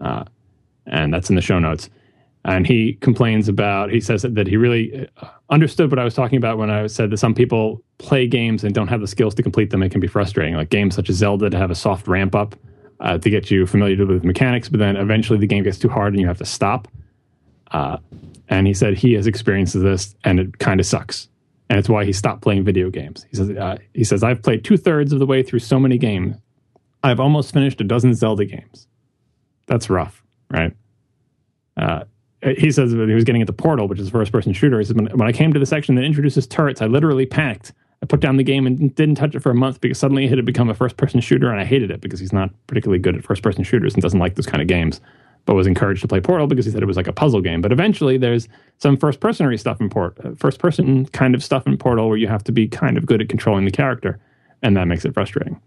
[0.00, 0.24] uh,
[0.86, 1.90] and that's in the show notes
[2.46, 6.38] and he complains about he says that he really uh, understood what i was talking
[6.38, 9.42] about when i said that some people play games and don't have the skills to
[9.42, 9.82] complete them.
[9.82, 12.54] It can be frustrating like games such as zelda to have a soft ramp up
[13.00, 16.12] uh, to get you familiar with mechanics but then eventually the game gets too hard
[16.12, 16.88] and you have to stop.
[17.72, 17.98] Uh,
[18.48, 21.28] and he said he has experienced this and it kind of sucks.
[21.68, 23.26] And it's why he stopped playing video games.
[23.28, 26.36] He says uh, he says i've played two-thirds of the way through so many games.
[27.02, 28.86] I've almost finished a dozen zelda games.
[29.66, 30.72] That's rough right?
[31.76, 32.04] Uh,
[32.42, 34.78] he says he was getting at the Portal, which is a first person shooter.
[34.78, 37.72] He says, when, when I came to the section that introduces turrets, I literally panicked.
[38.02, 40.30] I put down the game and didn't touch it for a month because suddenly it
[40.30, 43.16] had become a first person shooter, and I hated it because he's not particularly good
[43.16, 45.00] at first person shooters and doesn't like those kind of games.
[45.46, 47.62] But was encouraged to play Portal because he said it was like a puzzle game.
[47.62, 51.68] But eventually, there's some first person stuff in Port, uh, first person kind of stuff
[51.68, 54.18] in Portal where you have to be kind of good at controlling the character,
[54.62, 55.60] and that makes it frustrating.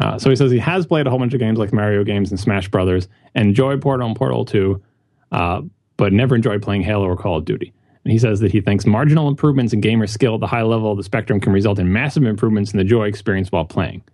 [0.00, 2.30] Uh, so he says he has played a whole bunch of games like Mario games
[2.30, 4.82] and Smash Brothers, and enjoyed Portal and Portal 2,
[5.32, 5.62] uh,
[5.96, 7.72] but never enjoyed playing Halo or Call of Duty.
[8.04, 10.92] And he says that he thinks marginal improvements in gamer skill at the high level
[10.92, 14.04] of the spectrum can result in massive improvements in the joy experience while playing.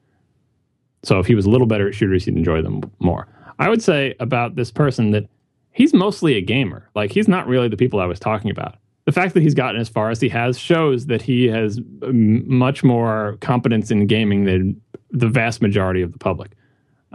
[1.02, 3.28] So if he was a little better at shooters, he'd enjoy them more.
[3.58, 5.28] I would say about this person that
[5.72, 6.88] he's mostly a gamer.
[6.94, 8.76] Like he's not really the people I was talking about.
[9.04, 12.84] The fact that he's gotten as far as he has shows that he has much
[12.84, 14.80] more competence in gaming than
[15.12, 16.52] the vast majority of the public.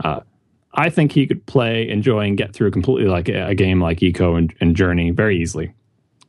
[0.03, 0.21] Uh,
[0.73, 3.99] I think he could play, enjoy, and get through completely like a, a game like
[3.99, 5.73] Ico and, and, Journey very easily.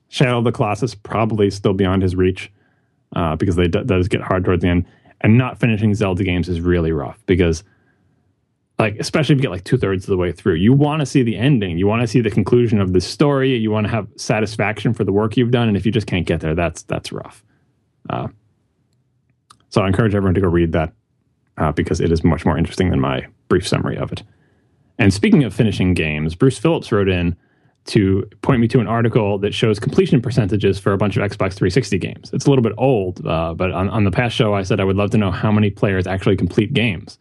[0.09, 2.51] Shadow of the Colossus probably still beyond his reach
[3.14, 4.87] uh, because they d- does get hard towards the end.
[5.21, 7.62] And not finishing Zelda games is really rough because,
[8.79, 11.07] like, especially if you get like two thirds of the way through, you want to
[11.07, 11.77] see the ending.
[11.77, 13.55] You want to see the conclusion of the story.
[13.57, 15.69] You want to have satisfaction for the work you've done.
[15.69, 17.45] And if you just can't get there, that's that's rough.
[18.09, 18.29] Uh,
[19.71, 20.95] So I encourage everyone to go read that
[21.59, 24.23] uh, because it is much more interesting than my brief summary of it.
[24.99, 27.37] And speaking of finishing games, Bruce Phillips wrote in
[27.87, 31.55] to point me to an article that shows completion percentages for a bunch of Xbox
[31.55, 32.31] 360 games.
[32.33, 34.85] It's a little bit old, uh, but on, on the past show, I said I
[34.85, 37.19] would love to know how many players actually complete games.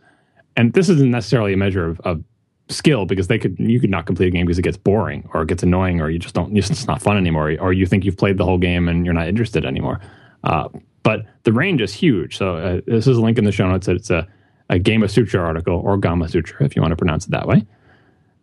[0.57, 2.23] And this isn't necessarily a measure of, of
[2.69, 5.43] skill because they could you could not complete a game because it gets boring or
[5.43, 8.17] it gets annoying or you just don't it's not fun anymore or you think you've
[8.17, 10.01] played the whole game and you're not interested anymore.
[10.43, 10.67] Uh,
[11.07, 12.37] but the range is huge.
[12.37, 13.87] So uh, this is a link in the show notes.
[13.87, 14.27] It's a,
[14.69, 17.65] a Gamasutra article or Gamma Sutra, if you want to pronounce it that way.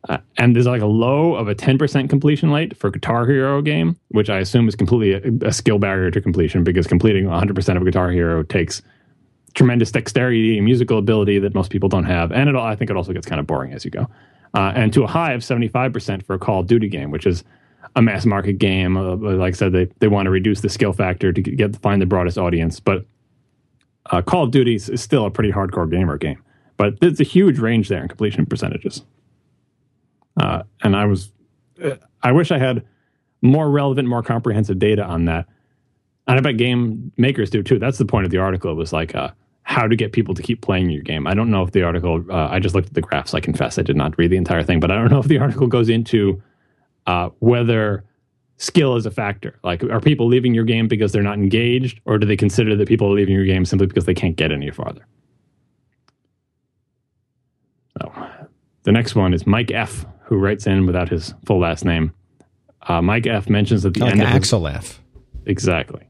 [0.09, 3.99] Uh, and there's like a low of a 10% completion rate for Guitar Hero game,
[4.09, 7.85] which I assume is completely a, a skill barrier to completion because completing 100% of
[7.85, 8.81] Guitar Hero takes
[9.53, 12.33] tremendous dexterity and musical ability that most people don't have.
[12.33, 14.09] And it, I think it also gets kind of boring as you go.
[14.55, 17.45] Uh, and to a high of 75% for a Call of Duty game, which is
[17.97, 18.97] a mass market game.
[18.97, 22.03] Uh, like I said, they, they want to reduce the skill factor to get find
[22.03, 22.81] the broadest audience.
[22.81, 23.07] But
[24.11, 26.43] uh, Call of Duty is still a pretty hardcore gamer game.
[26.77, 29.05] But there's a huge range there in completion percentages.
[30.41, 31.33] Uh, and I was,
[32.23, 32.85] I wish I had
[33.43, 35.47] more relevant, more comprehensive data on that.
[36.27, 37.79] And I bet game makers do too.
[37.79, 38.73] That's the point of the article.
[38.73, 39.31] It was like uh,
[39.63, 41.27] how to get people to keep playing your game.
[41.27, 42.25] I don't know if the article.
[42.29, 43.35] Uh, I just looked at the graphs.
[43.35, 45.39] I confess I did not read the entire thing, but I don't know if the
[45.39, 46.43] article goes into
[47.07, 48.05] uh, whether
[48.57, 49.59] skill is a factor.
[49.63, 52.89] Like, are people leaving your game because they're not engaged, or do they consider that
[52.89, 55.07] people are leaving your game simply because they can't get any farther?
[58.01, 58.13] So,
[58.83, 62.13] the next one is Mike F who writes in without his full last name.
[62.83, 65.01] Uh, Mike F mentions at the like end of Axel his, F.
[65.47, 66.03] Exactly.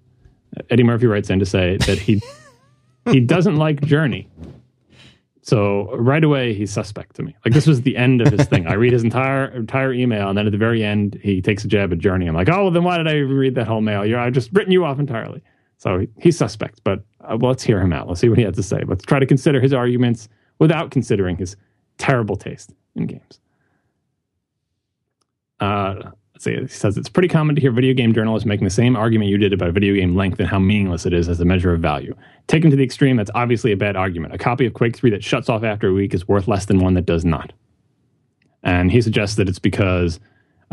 [0.70, 2.22] Eddie Murphy writes in to say that he
[3.11, 4.28] he doesn't like Journey.
[5.45, 7.36] So right away he's suspect to me.
[7.45, 8.66] Like this was the end of his thing.
[8.66, 11.68] I read his entire entire email, and then at the very end he takes a
[11.68, 12.26] jab at Journey.
[12.26, 14.07] I'm like, oh, well, then why did I read that whole mail?
[14.07, 15.42] You're, I've just written you off entirely.
[15.76, 18.09] So he, he's suspect, but uh, well, let's hear him out.
[18.09, 18.84] Let's see what he has to say.
[18.86, 20.30] Let's try to consider his arguments
[20.61, 21.57] without considering his
[21.99, 23.38] terrible taste in games.
[25.61, 26.12] Uh,
[26.43, 29.39] he says it's pretty common to hear video game journalists making the same argument you
[29.39, 32.14] did about video game length and how meaningless it is as a measure of value.
[32.49, 34.35] Taken to the extreme, that's obviously a bad argument.
[34.35, 36.80] A copy of Quake 3 that shuts off after a week is worth less than
[36.80, 37.53] one that does not.
[38.62, 40.18] And he suggests that it's because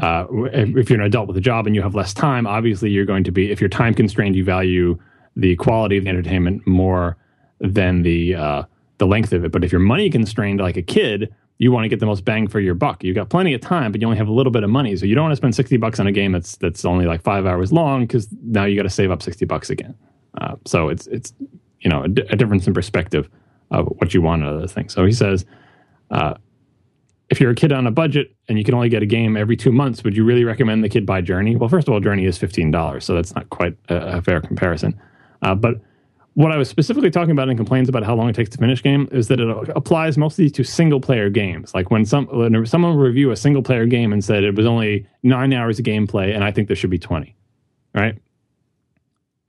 [0.02, 3.06] uh, if you're an adult with a job and you have less time, obviously you're
[3.06, 4.98] going to be, if you're time constrained, you value
[5.36, 7.18] the quality of the entertainment more
[7.60, 8.64] than the uh,
[8.98, 9.52] the length of it.
[9.52, 12.48] But if you're money constrained, like a kid, you want to get the most bang
[12.48, 13.04] for your buck.
[13.04, 14.96] You've got plenty of time, but you only have a little bit of money.
[14.96, 17.22] So you don't want to spend 60 bucks on a game that's that's only like
[17.22, 19.94] five hours long because now you got to save up 60 bucks again.
[20.42, 21.36] Uh, so it's it's
[21.82, 23.30] you know a, d- a difference in perspective
[23.70, 24.90] of what you want out of the thing.
[24.90, 25.46] So he says,
[26.10, 26.34] uh,
[27.30, 29.56] if you're a kid on a budget and you can only get a game every
[29.56, 31.56] two months, would you really recommend the kid buy Journey?
[31.56, 35.00] Well, first of all, Journey is $15, so that's not quite a, a fair comparison.
[35.44, 35.76] Uh, but
[36.34, 38.82] what I was specifically talking about in complaints about how long it takes to finish
[38.82, 41.74] game is that it applies mostly to single player games.
[41.74, 45.06] Like when some when someone review a single player game and said it was only
[45.24, 47.36] nine hours of gameplay, and I think there should be twenty,
[47.94, 48.18] right?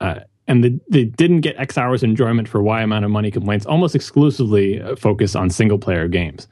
[0.01, 3.65] Uh, and the, they didn't get X hours enjoyment for Y amount of money complaints
[3.65, 6.49] almost exclusively uh, focus on single player games.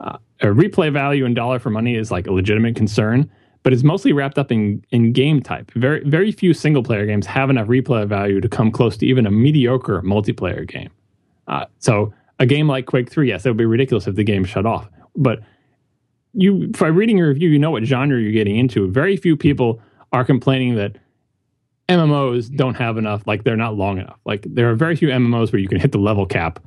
[0.00, 3.30] Uh, a replay value and dollar for money is like a legitimate concern,
[3.68, 5.70] but it's mostly wrapped up in, in game type.
[5.72, 9.26] Very very few single player games have enough replay value to come close to even
[9.26, 10.88] a mediocre multiplayer game.
[11.48, 14.46] Uh, so a game like Quake Three, yes, it would be ridiculous if the game
[14.46, 14.88] shut off.
[15.16, 15.40] But
[16.32, 18.90] you, by reading your review, you know what genre you're getting into.
[18.90, 19.82] Very few people
[20.14, 20.96] are complaining that
[21.90, 24.18] MMOs don't have enough, like they're not long enough.
[24.24, 26.58] Like there are very few MMOs where you can hit the level cap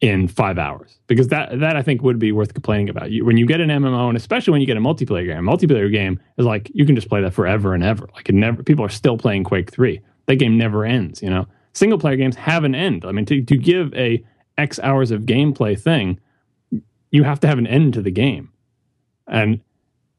[0.00, 3.10] in five hours because that that I think would be worth complaining about.
[3.10, 5.50] You, when you get an MMO and especially when you get a multiplayer game, a
[5.50, 8.08] multiplayer game is like you can just play that forever and ever.
[8.14, 10.00] Like it never, people are still playing Quake Three.
[10.26, 11.22] That game never ends.
[11.22, 13.04] You know, single player games have an end.
[13.04, 14.22] I mean, to to give a
[14.58, 16.20] X hours of gameplay thing,
[17.10, 18.52] you have to have an end to the game,
[19.26, 19.60] and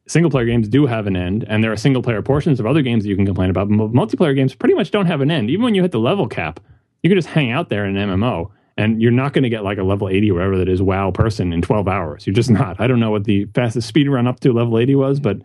[0.08, 2.82] single player games do have an end, and there are single player portions of other
[2.82, 3.70] games that you can complain about.
[3.70, 5.52] But multiplayer games pretty much don't have an end.
[5.52, 6.60] Even when you hit the level cap,
[7.04, 9.64] you can just hang out there in an MMO and you're not going to get
[9.64, 12.28] like a level 80 or whatever that is wow person in 12 hours.
[12.28, 12.80] You're just not.
[12.80, 15.38] I don't know what the fastest speed run up to level 80 was, but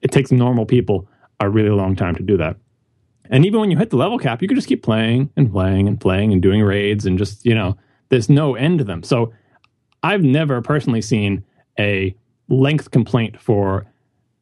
[0.00, 1.08] it takes normal people
[1.40, 2.56] a really long time to do that.
[3.30, 5.88] And even when you hit the level cap, you can just keep playing and playing
[5.88, 7.76] and playing and doing raids and just, you know,
[8.08, 9.02] there's no end to them.
[9.02, 9.32] So
[10.02, 11.44] I've never personally seen
[11.78, 12.14] a
[12.48, 13.86] length complaint for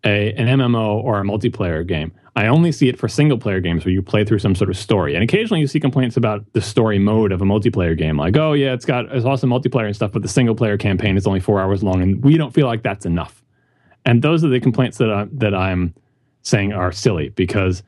[0.05, 2.13] a, an MMO or a multiplayer game.
[2.37, 4.77] I only see it for single player games where you play through some sort of
[4.77, 5.15] story.
[5.15, 8.53] And occasionally you see complaints about the story mode of a multiplayer game, like, oh,
[8.53, 11.41] yeah, it's got it's awesome multiplayer and stuff, but the single player campaign is only
[11.41, 13.43] four hours long, and we don't feel like that's enough.
[14.05, 15.95] And those are the complaints that, I, that I'm
[16.43, 17.83] saying are silly because,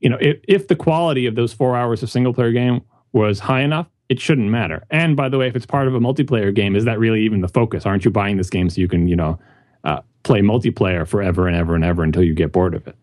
[0.00, 2.82] you know, if, if the quality of those four hours of single player game
[3.12, 4.84] was high enough, it shouldn't matter.
[4.90, 7.40] And by the way, if it's part of a multiplayer game, is that really even
[7.40, 7.86] the focus?
[7.86, 9.40] Aren't you buying this game so you can, you know,
[9.82, 12.96] uh, play multiplayer forever and ever and ever until you get bored of it?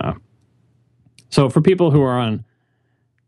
[0.00, 0.12] Uh,
[1.30, 2.44] so for people who are on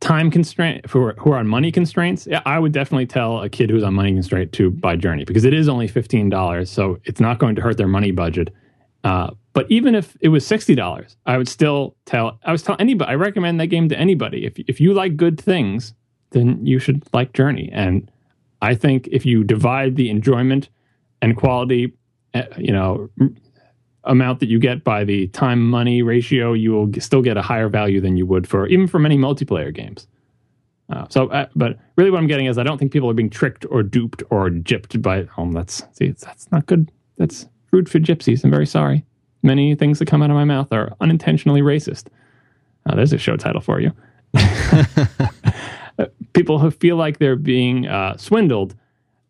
[0.01, 3.49] time constraint, who are, who are on money constraints, yeah, I would definitely tell a
[3.49, 6.99] kid who's on money constraint to buy Journey because it is only fifteen dollars, so
[7.05, 8.53] it's not going to hurt their money budget.
[9.03, 12.38] Uh, but even if it was sixty dollars, I would still tell.
[12.45, 13.11] I was telling anybody.
[13.11, 14.47] I recommend that game to anybody.
[14.47, 15.95] If if you like good things,
[16.30, 17.70] then you should like Journey.
[17.72, 18.11] And
[18.62, 20.68] I think if you divide the enjoyment
[21.22, 21.93] and quality,
[22.59, 23.11] you know,
[24.05, 27.68] amount that you get by the time money ratio, you will still get a higher
[27.68, 30.07] value than you would for even for many multiplayer games.
[30.91, 33.31] Uh, so, uh, but really, what I'm getting is I don't think people are being
[33.31, 35.26] tricked or duped or gypped by.
[35.39, 36.91] Oh, that's see, that's not good.
[37.16, 38.43] That's rude for gypsies.
[38.43, 39.05] I'm very sorry.
[39.43, 42.09] Many things that come out of my mouth are unintentionally racist.
[42.87, 43.93] Uh, there's a show title for you.
[46.33, 48.74] people who feel like they're being uh, swindled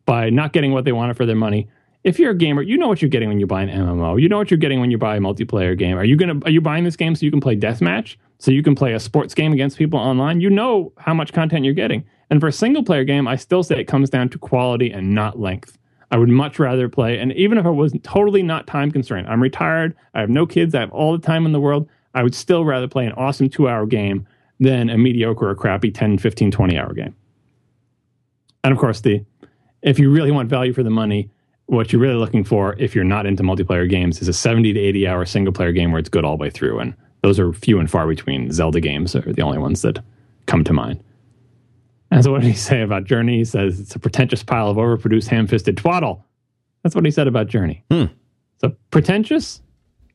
[0.07, 1.69] by not getting what they wanted for their money.
[2.03, 4.21] If you're a gamer, you know what you're getting when you buy an MMO.
[4.21, 5.99] You know what you're getting when you buy a multiplayer game.
[5.99, 8.17] Are you gonna are you buying this game so you can play deathmatch?
[8.39, 10.41] So you can play a sports game against people online?
[10.41, 12.05] You know how much content you're getting.
[12.31, 15.15] And for a single player game, I still say it comes down to quality and
[15.15, 15.77] not length.
[16.11, 19.41] I would much rather play, and even if I was totally not time constrained, I'm
[19.41, 22.35] retired, I have no kids, I have all the time in the world, I would
[22.35, 24.27] still rather play an awesome two hour game
[24.59, 27.15] than a mediocre or crappy 10, 15, 20 hour game.
[28.65, 29.25] And of course, the
[29.83, 31.31] if you really want value for the money,
[31.71, 34.81] what you're really looking for if you're not into multiplayer games is a 70 to
[34.81, 36.81] 80 hour single player game where it's good all the way through.
[36.81, 38.51] And those are few and far between.
[38.51, 40.01] Zelda games are the only ones that
[40.47, 41.01] come to mind.
[42.11, 43.39] And so, what did he say about Journey?
[43.39, 46.27] He says it's a pretentious pile of overproduced, ham fisted twaddle.
[46.83, 47.85] That's what he said about Journey.
[47.89, 48.07] Hmm.
[48.59, 49.63] So, pretentious?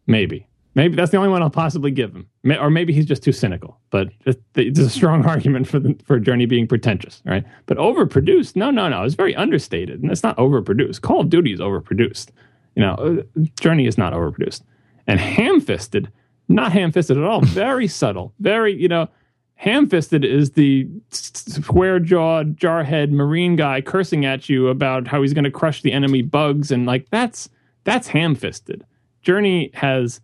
[0.08, 0.48] Maybe.
[0.76, 2.28] Maybe that's the only one I'll possibly give him,
[2.60, 3.80] or maybe he's just too cynical.
[3.92, 4.10] But
[4.56, 7.46] it's a strong argument for the, for Journey being pretentious, right?
[7.66, 8.58] But overproduced?
[8.58, 9.04] No, no, no.
[9.04, 11.00] It's very understated, and it's not overproduced.
[11.02, 12.32] Call of Duty is overproduced.
[12.76, 14.64] You know, uh, Journey is not overproduced,
[15.08, 16.12] and ham-fisted,
[16.50, 17.40] not ham-fisted at all.
[17.46, 18.34] Very subtle.
[18.42, 19.08] Very, you know,
[19.56, 25.52] ham-fisted is the square-jawed, jarhead marine guy cursing at you about how he's going to
[25.52, 27.48] crush the enemy bugs, and like that's
[27.86, 28.86] that's ham-fisted.
[29.22, 30.20] Journey has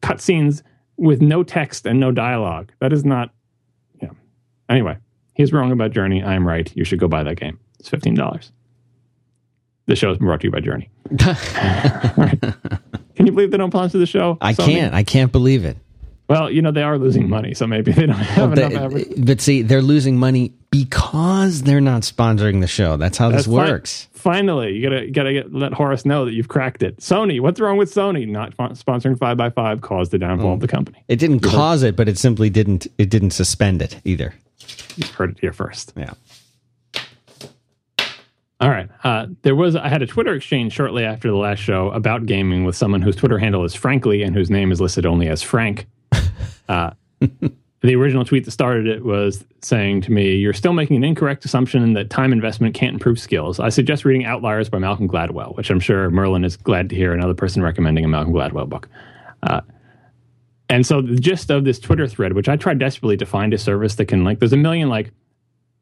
[0.00, 0.62] cutscenes
[0.96, 2.72] with no text and no dialogue.
[2.80, 3.30] That is not.
[4.00, 4.10] Yeah.
[4.68, 4.96] Anyway,
[5.34, 6.22] he's wrong about Journey.
[6.22, 6.70] I'm right.
[6.74, 7.58] You should go buy that game.
[7.78, 8.52] It's fifteen dollars.
[9.86, 10.90] The show is brought to you by Journey.
[12.16, 12.40] right.
[13.14, 14.36] Can you believe they don't sponsor the show?
[14.40, 14.94] I can't.
[14.94, 15.76] I can't believe it.
[16.28, 18.92] Well, you know they are losing money, so maybe they don't have well, enough.
[18.92, 22.96] They, but see, they're losing money because they're not sponsoring the show.
[22.96, 24.08] That's how That's this works.
[24.12, 26.96] Finally, you gotta gotta get, let Horace know that you've cracked it.
[26.98, 30.54] Sony, what's wrong with Sony not sponsoring Five by Five caused the downfall mm.
[30.54, 31.02] of the company?
[31.06, 32.88] It didn't You're cause it, but it simply didn't.
[32.98, 34.34] It didn't suspend it either.
[34.96, 35.92] You heard it here first.
[35.96, 36.14] Yeah.
[38.58, 38.88] All right.
[39.04, 42.64] Uh, there was I had a Twitter exchange shortly after the last show about gaming
[42.64, 45.86] with someone whose Twitter handle is Frankly and whose name is listed only as Frank.
[46.68, 46.90] Uh,
[47.82, 51.44] the original tweet that started it was saying to me, You're still making an incorrect
[51.44, 53.60] assumption that time investment can't improve skills.
[53.60, 57.12] I suggest reading Outliers by Malcolm Gladwell, which I'm sure Merlin is glad to hear
[57.12, 58.88] another person recommending a Malcolm Gladwell book.
[59.42, 59.60] Uh,
[60.68, 63.58] and so the gist of this Twitter thread, which I tried desperately to find a
[63.58, 65.12] service that can like, there's a million like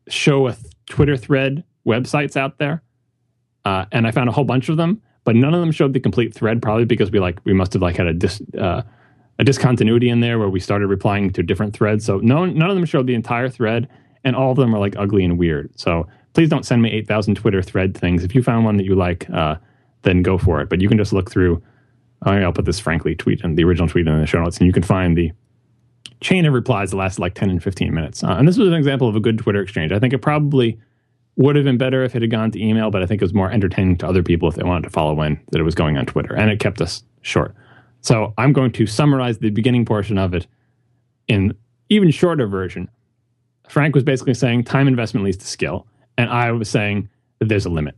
[0.08, 2.82] show a th- Twitter thread websites out there.
[3.64, 6.00] Uh, and I found a whole bunch of them, but none of them showed the
[6.00, 8.82] complete thread, probably because we like, we must have like had a dis, uh,
[9.38, 12.04] a discontinuity in there where we started replying to different threads.
[12.04, 13.88] So no, none of them showed the entire thread,
[14.22, 15.70] and all of them are like ugly and weird.
[15.78, 18.24] So please don't send me 8,000 Twitter thread things.
[18.24, 19.56] If you found one that you like, uh,
[20.02, 20.68] then go for it.
[20.68, 21.62] But you can just look through.
[22.22, 24.72] I'll put this frankly tweet and the original tweet in the show notes, and you
[24.72, 25.32] can find the
[26.20, 28.24] chain of replies that lasted like 10 and 15 minutes.
[28.24, 29.92] Uh, and this was an example of a good Twitter exchange.
[29.92, 30.78] I think it probably
[31.36, 33.34] would have been better if it had gone to email, but I think it was
[33.34, 35.98] more entertaining to other people if they wanted to follow in that it was going
[35.98, 36.34] on Twitter.
[36.34, 37.54] And it kept us short.
[38.04, 40.46] So I'm going to summarize the beginning portion of it
[41.26, 41.54] in
[41.88, 42.90] even shorter version.
[43.70, 45.86] Frank was basically saying time investment leads to skill,
[46.18, 47.96] and I was saying that there's a limit.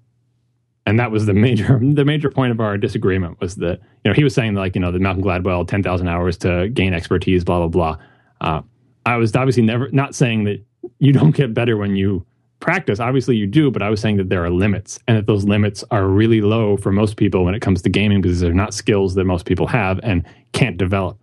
[0.87, 4.15] And that was the major the major point of our disagreement was that you know
[4.15, 7.43] he was saying like you know the Malcolm Gladwell ten thousand hours to gain expertise
[7.43, 7.97] blah blah blah.
[8.41, 8.63] Uh,
[9.05, 10.65] I was obviously never not saying that
[11.01, 12.25] you don't get better when you
[12.61, 13.01] practice.
[13.01, 15.85] Obviously, you do, but I was saying that there are limits and that those limits
[15.91, 19.15] are really low for most people when it comes to gaming because they're not skills
[19.15, 21.19] that most people have and can't develop.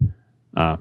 [0.56, 0.78] Uh,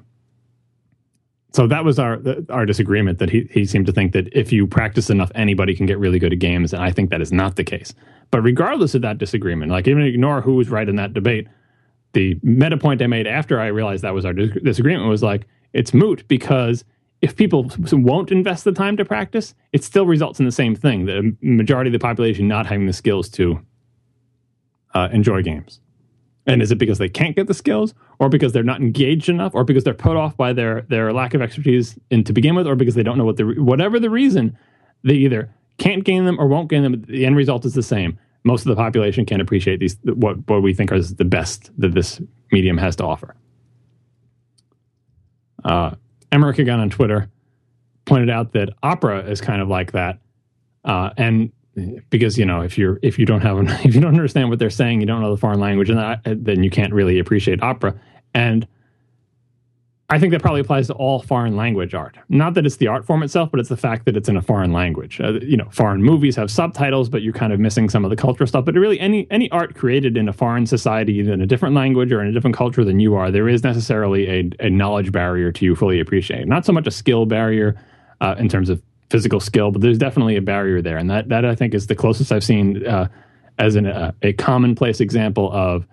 [1.53, 4.65] so that was our our disagreement that he, he seemed to think that if you
[4.65, 6.73] practice enough, anybody can get really good at games.
[6.73, 7.93] And I think that is not the case.
[8.31, 11.47] But regardless of that disagreement, like even ignore who was right in that debate,
[12.13, 15.93] the meta point I made after I realized that was our disagreement was like, it's
[15.93, 16.83] moot because
[17.23, 21.05] if people won't invest the time to practice, it still results in the same thing:
[21.05, 23.61] the majority of the population not having the skills to
[24.93, 25.79] uh, enjoy games.
[26.45, 29.55] And is it because they can't get the skills, or because they're not engaged enough,
[29.55, 32.67] or because they're put off by their their lack of expertise in, to begin with,
[32.67, 34.57] or because they don't know what the whatever the reason,
[35.05, 37.01] they either can't gain them or won't gain them.
[37.03, 38.19] The end result is the same.
[38.43, 41.93] Most of the population can't appreciate these what what we think is the best that
[41.93, 42.21] this
[42.51, 43.33] medium has to offer.
[45.63, 45.91] Uh,
[46.33, 47.29] Emmerich again on Twitter
[48.05, 50.19] pointed out that opera is kind of like that,
[50.83, 51.51] uh, and
[52.09, 54.69] because you know if you're if you don't have if you don't understand what they're
[54.69, 57.95] saying you don't know the foreign language and that, then you can't really appreciate opera.
[58.33, 58.67] And
[60.13, 62.15] i think that probably applies to all foreign language art.
[62.29, 64.41] Not that it's the art form itself but it's the fact that it's in a
[64.41, 65.19] foreign language.
[65.19, 68.15] Uh, you know foreign movies have subtitles but you're kind of missing some of the
[68.15, 68.65] cultural stuff.
[68.65, 72.21] But really any any art created in a foreign society in a different language or
[72.21, 75.65] in a different culture than you are there is necessarily a, a knowledge barrier to
[75.65, 76.47] you fully appreciating.
[76.47, 77.75] not so much a skill barrier
[78.21, 81.45] uh, in terms of physical skill, but there's definitely a barrier there, and that that
[81.45, 83.07] I think is the closest I've seen uh,
[83.59, 85.85] as an, uh, a commonplace example of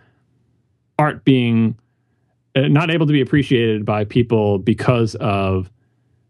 [0.98, 1.76] art being
[2.56, 5.70] not able to be appreciated by people because of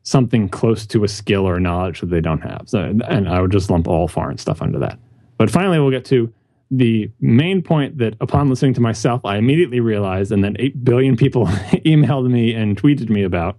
[0.02, 2.62] something close to a skill or knowledge that they don't have.
[2.66, 4.98] So, and I would just lump all foreign stuff under that.
[5.36, 6.32] But finally, we'll get to
[6.70, 11.16] the main point that upon listening to myself, I immediately realized, and then 8 billion
[11.16, 13.58] people emailed me and tweeted me about,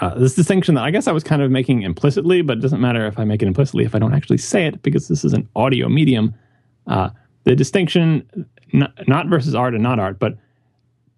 [0.00, 2.80] uh, this distinction that I guess I was kind of making implicitly, but it doesn't
[2.80, 5.34] matter if I make it implicitly if I don't actually say it because this is
[5.34, 6.34] an audio medium.
[6.86, 7.10] Uh,
[7.44, 10.36] the distinction, not, not versus art and not art, but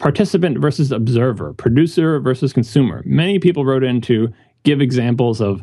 [0.02, 3.02] participant versus observer, producer versus consumer.
[3.06, 4.32] Many people wrote in to
[4.64, 5.62] give examples of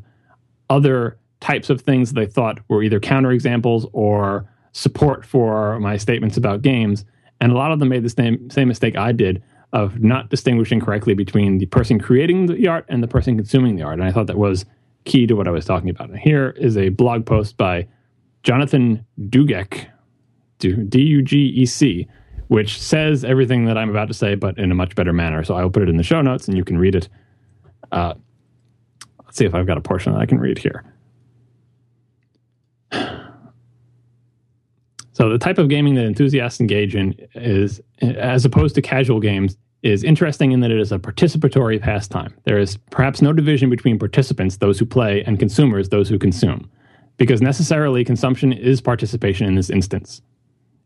[0.70, 6.62] other types of things they thought were either counterexamples or support for my statements about
[6.62, 7.04] games.
[7.42, 10.80] And a lot of them made the same, same mistake I did of not distinguishing
[10.80, 14.00] correctly between the person creating the art and the person consuming the art.
[14.00, 14.66] And I thought that was
[15.04, 16.10] key to what I was talking about.
[16.10, 17.88] And here is a blog post by
[18.44, 19.88] Jonathan Dugec,
[20.60, 22.08] D U G E C,
[22.50, 25.44] which says everything that I'm about to say, but in a much better manner.
[25.44, 27.08] So I will put it in the show notes and you can read it.
[27.92, 28.16] Uh,
[29.24, 30.84] let's see if I've got a portion that I can read here.
[35.12, 39.58] So the type of gaming that enthusiasts engage in is, as opposed to casual games,
[39.84, 42.34] is interesting in that it is a participatory pastime.
[42.46, 46.72] There is perhaps no division between participants, those who play, and consumers, those who consume,
[47.18, 50.22] because necessarily consumption is participation in this instance.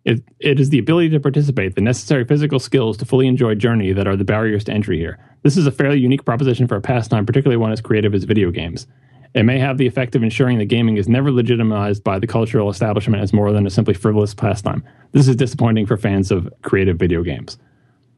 [0.06, 3.94] It, it is the ability to participate, the necessary physical skills to fully enjoy journey
[3.94, 5.18] that are the barriers to entry here.
[5.44, 8.52] This is a fairly unique proposition for a pastime, particularly one as creative as video
[8.52, 8.86] games.
[9.34, 12.70] It may have the effect of ensuring that gaming is never legitimized by the cultural
[12.70, 14.84] establishment as more than a simply frivolous pastime.
[15.12, 17.58] This is disappointing for fans of creative video games.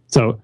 [0.07, 0.41] So,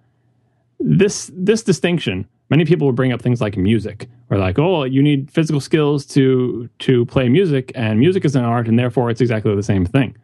[0.79, 5.03] this this distinction, many people will bring up things like music, or like, oh, you
[5.03, 9.21] need physical skills to to play music, and music is an art, and therefore it's
[9.21, 10.15] exactly the same thing.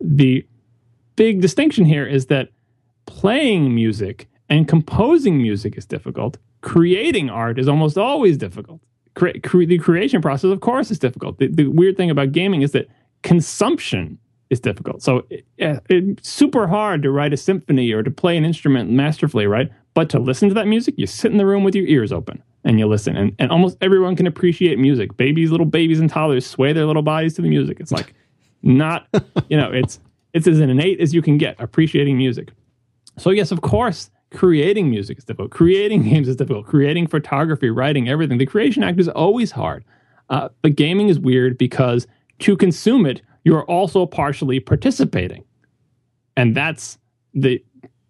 [0.00, 0.46] The
[1.16, 2.50] big distinction here is that
[3.06, 6.38] playing music and composing music is difficult.
[6.60, 8.80] Creating art is almost always difficult
[9.16, 11.38] cre- cre- the creation process, of course, is difficult.
[11.38, 12.86] The, the, weird thing about gaming is that
[13.22, 14.18] consumption
[14.50, 15.02] is difficult.
[15.02, 19.48] So it, it's super hard to write a symphony or to play an instrument masterfully,
[19.48, 19.72] right?
[19.94, 22.40] But to listen to that music, you sit in the room with your ears open
[22.62, 23.16] and you listen.
[23.16, 25.16] And, and almost everyone can appreciate music.
[25.16, 27.80] Babies, little babies and toddlers sway their little bodies to the music.
[27.80, 28.14] It's like
[28.62, 29.06] not,
[29.48, 30.00] you know, it's
[30.32, 32.52] it's as innate as you can get appreciating music.
[33.18, 35.50] So yes, of course, creating music is difficult.
[35.50, 36.66] Creating games is difficult.
[36.66, 38.38] Creating photography, writing, everything.
[38.38, 39.84] The creation act is always hard.
[40.28, 42.06] Uh, but gaming is weird because
[42.40, 45.44] to consume it, you're also partially participating.
[46.36, 46.98] And that's
[47.32, 47.64] the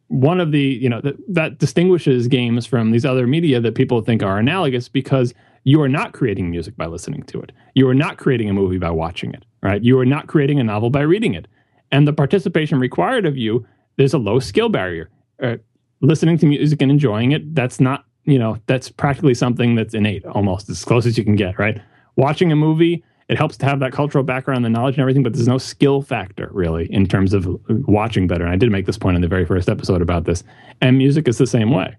[0.09, 4.23] one of the, you know, that distinguishes games from these other media that people think
[4.23, 5.35] are analogous because
[5.65, 7.53] you are not creating music by listening to it.
[7.75, 9.83] You are not creating a movie by watching it, right?
[9.83, 11.49] You are not creating a novel by reading it.
[11.91, 13.67] And the participation required of you,
[13.97, 15.11] there's a low skill barrier.
[15.43, 15.57] Uh,
[16.01, 20.25] listening to music and enjoying it, that's not, you know, that's practically something that's innate
[20.27, 21.81] almost as close as you can get, right?
[22.15, 25.33] Watching a movie, it helps to have that cultural background, the knowledge and everything, but
[25.33, 28.45] there's no skill factor really in terms of watching better.
[28.45, 30.45] And I did make this point in the very first episode about this.
[30.81, 31.97] And music is the same way.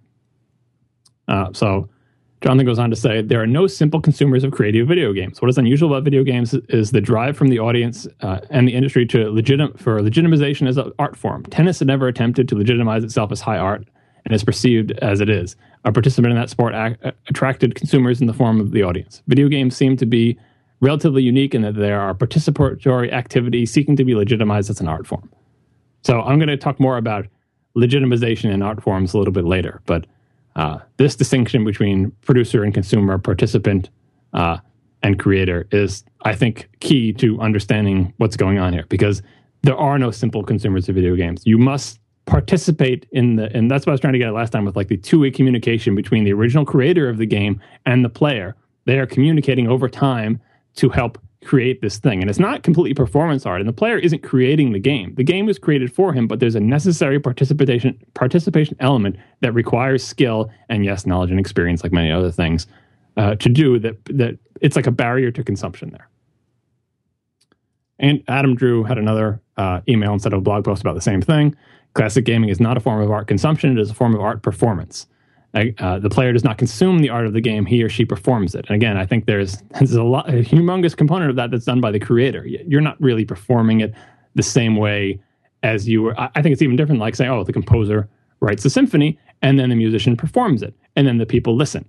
[1.28, 1.90] Uh, so
[2.42, 5.42] Jonathan goes on to say there are no simple consumers of creative video games.
[5.42, 8.76] What is unusual about video games is the drive from the audience uh, and the
[8.76, 11.44] industry to legit for legitimization as an art form.
[11.46, 13.88] Tennis had never attempted to legitimize itself as high art
[14.26, 15.56] and is perceived as it is.
[15.84, 16.98] A participant in that sport ac-
[17.28, 19.24] attracted consumers in the form of the audience.
[19.28, 20.38] Video games seem to be
[20.80, 25.08] relatively unique in that there are participatory activities seeking to be legitimized as an art
[25.08, 25.28] form.
[26.04, 27.26] So I'm going to talk more about
[27.76, 30.06] legitimization in art forms a little bit later, but
[30.58, 33.90] Uh, this distinction between producer and consumer, participant
[34.34, 34.58] uh,
[35.04, 39.22] and creator is, I think, key to understanding what's going on here because
[39.62, 41.44] there are no simple consumers of video games.
[41.46, 44.50] You must participate in the, and that's what I was trying to get at last
[44.52, 48.04] time with like the two way communication between the original creator of the game and
[48.04, 48.56] the player.
[48.86, 50.42] They are communicating over time
[50.78, 52.22] to help create this thing.
[52.22, 55.16] And it's not completely performance art, and the player isn't creating the game.
[55.16, 60.04] The game was created for him, but there's a necessary participation participation element that requires
[60.04, 62.68] skill and yes, knowledge and experience, like many other things,
[63.16, 64.04] uh, to do that.
[64.06, 66.10] That it's like a barrier to consumption there.
[68.00, 71.22] And Adam Drew had another uh, email instead of a blog post about the same
[71.22, 71.56] thing.
[71.94, 74.44] Classic gaming is not a form of art consumption; it is a form of art
[74.44, 75.08] performance.
[75.54, 78.54] Uh, the player does not consume the art of the game; he or she performs
[78.54, 78.66] it.
[78.68, 81.82] And again, I think there's there's a lot, a humongous component of that that's done
[81.82, 82.46] by the creator.
[82.46, 83.94] You're not really performing it
[84.36, 85.20] the same way
[85.64, 86.16] as you were.
[86.20, 87.02] I think it's even different.
[87.02, 88.08] Like saying, oh, the composer
[88.40, 91.88] writes the symphony, and then the musician performs it, and then the people listen.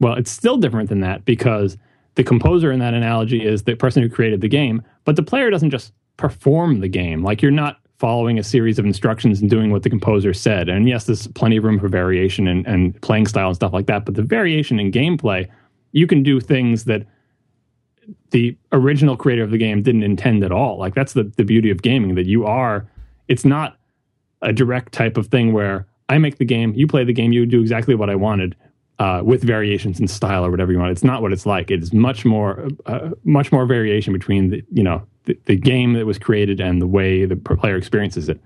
[0.00, 1.78] Well, it's still different than that because
[2.16, 5.50] the composer in that analogy is the person who created the game, but the player
[5.50, 7.22] doesn't just perform the game.
[7.22, 10.68] Like you're not following a series of instructions and doing what the composer said.
[10.68, 13.86] And yes, there's plenty of room for variation and, and playing style and stuff like
[13.86, 14.04] that.
[14.04, 15.48] But the variation in gameplay,
[15.92, 17.06] you can do things that
[18.30, 20.76] the original creator of the game didn't intend at all.
[20.78, 22.86] Like that's the, the beauty of gaming that you are,
[23.28, 23.78] it's not
[24.42, 27.46] a direct type of thing where I make the game, you play the game, you
[27.46, 28.56] do exactly what I wanted.
[29.00, 31.68] Uh, with variations in style or whatever you want, it's not what it's like.
[31.68, 35.94] It is much more, uh, much more variation between the you know the, the, game
[35.94, 38.40] that was created and the way the player experiences it.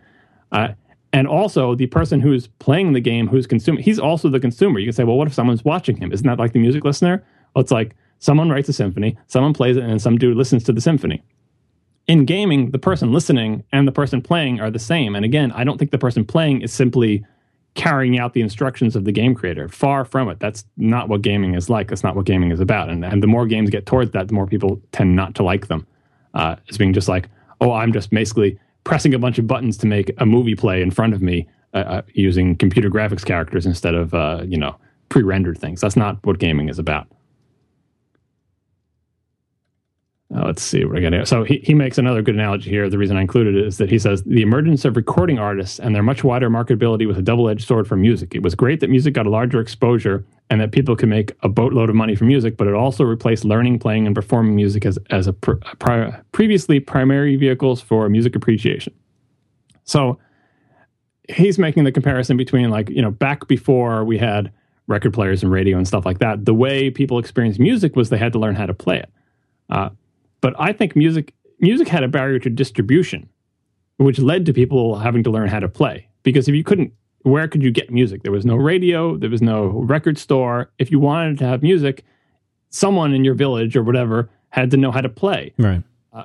[0.53, 0.69] Uh,
[1.13, 4.79] and also the person who's playing the game, who's consuming, he's also the consumer.
[4.79, 6.13] You can say, well, what if someone's watching him?
[6.13, 7.25] Isn't that like the music listener?
[7.55, 10.73] Well, it's like someone writes a symphony, someone plays it, and some dude listens to
[10.73, 11.23] the symphony.
[12.07, 15.15] In gaming, the person listening and the person playing are the same.
[15.15, 17.25] And again, I don't think the person playing is simply
[17.75, 19.69] carrying out the instructions of the game creator.
[19.69, 20.41] Far from it.
[20.41, 21.89] That's not what gaming is like.
[21.89, 22.89] That's not what gaming is about.
[22.89, 25.69] And, and the more games get towards that, the more people tend not to like
[25.69, 25.87] them
[26.35, 27.29] uh, as being just like,
[27.61, 30.91] oh, I'm just basically pressing a bunch of buttons to make a movie play in
[30.91, 34.77] front of me uh, uh, using computer graphics characters instead of uh, you know
[35.09, 35.81] pre-rendered things.
[35.81, 37.07] That's not what gaming is about.
[40.35, 41.25] Uh, let's see what I got here.
[41.25, 42.91] So he, he makes another good analogy here.
[42.91, 45.95] The reason I included it is that he says the emergence of recording artists and
[45.95, 48.35] their much wider marketability was a double edged sword for music.
[48.35, 51.49] It was great that music got a larger exposure and that people could make a
[51.49, 54.99] boatload of money from music, but it also replaced learning, playing, and performing music as,
[55.09, 58.93] as a, pr- pri- previously primary vehicles for music appreciation.
[59.85, 60.19] So
[61.31, 64.53] he's making the comparison between like, you know, back before we had
[64.89, 68.19] record players and radio and stuff like that, the way people experienced music was they
[68.19, 69.11] had to learn how to play it.
[69.71, 69.89] Uh,
[70.41, 73.29] but I think music music had a barrier to distribution,
[73.97, 76.09] which led to people having to learn how to play.
[76.23, 76.93] Because if you couldn't,
[77.23, 78.23] where could you get music?
[78.23, 80.71] There was no radio, there was no record store.
[80.79, 82.05] If you wanted to have music,
[82.71, 85.53] someone in your village or whatever had to know how to play.
[85.59, 85.83] Right.
[86.13, 86.25] Uh,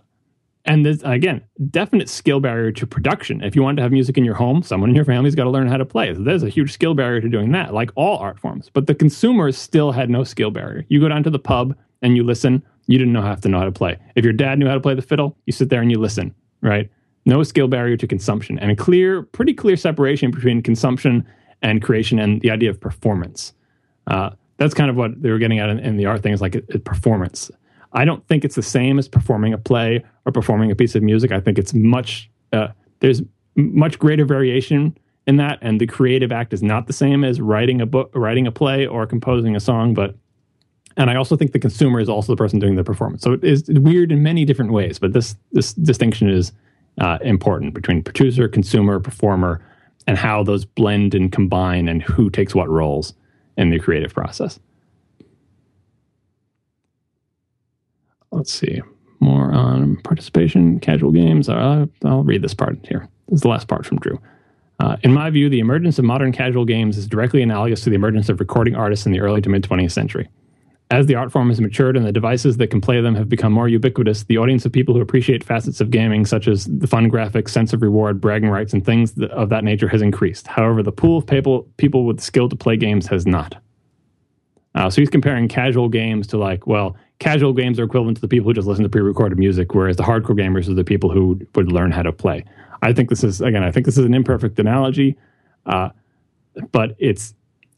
[0.65, 3.43] and there's again definite skill barrier to production.
[3.43, 5.49] If you want to have music in your home, someone in your family's got to
[5.49, 6.13] learn how to play.
[6.13, 8.69] So there's a huge skill barrier to doing that, like all art forms.
[8.71, 10.85] But the consumers still had no skill barrier.
[10.89, 13.59] You go down to the pub and you listen you didn't know have to know
[13.59, 13.97] how to play.
[14.15, 16.33] If your dad knew how to play the fiddle, you sit there and you listen,
[16.61, 16.89] right?
[17.25, 21.25] No skill barrier to consumption and a clear, pretty clear separation between consumption
[21.61, 23.53] and creation and the idea of performance.
[24.07, 26.41] Uh, that's kind of what they were getting at in, in the art thing is
[26.41, 27.49] like a, a performance.
[27.93, 31.03] I don't think it's the same as performing a play or performing a piece of
[31.03, 31.31] music.
[31.31, 32.69] I think it's much, uh,
[32.99, 33.21] there's
[33.55, 34.97] much greater variation
[35.27, 35.59] in that.
[35.61, 38.85] And the creative act is not the same as writing a book, writing a play
[38.85, 40.15] or composing a song, but
[40.97, 43.21] and I also think the consumer is also the person doing the performance.
[43.21, 46.51] So it is weird in many different ways, but this this distinction is
[46.99, 49.65] uh, important between producer, consumer, performer,
[50.07, 53.13] and how those blend and combine, and who takes what roles
[53.57, 54.59] in the creative process.
[58.31, 58.81] Let's see
[59.23, 61.49] more on participation, casual games.
[61.49, 63.07] Uh, I'll read this part here.
[63.29, 64.19] This is the last part from Drew.
[64.79, 67.95] Uh, in my view, the emergence of modern casual games is directly analogous to the
[67.95, 70.29] emergence of recording artists in the early to mid 20th century.
[70.93, 73.51] As the art form has matured and the devices that can play them have become
[73.51, 77.09] more ubiquitous, the audience of people who appreciate facets of gaming, such as the fun
[77.09, 80.45] graphics, sense of reward, bragging rights, and things of that nature, has increased.
[80.45, 83.59] However, the pool of people, people with skill to play games has not.
[84.75, 88.27] Uh, so he's comparing casual games to like, well, casual games are equivalent to the
[88.27, 91.39] people who just listen to pre-recorded music, whereas the hardcore gamers are the people who
[91.55, 92.45] would learn how to play.
[92.83, 95.17] I think this is again, I think this is an imperfect analogy,
[95.65, 95.89] uh,
[96.71, 97.33] but it's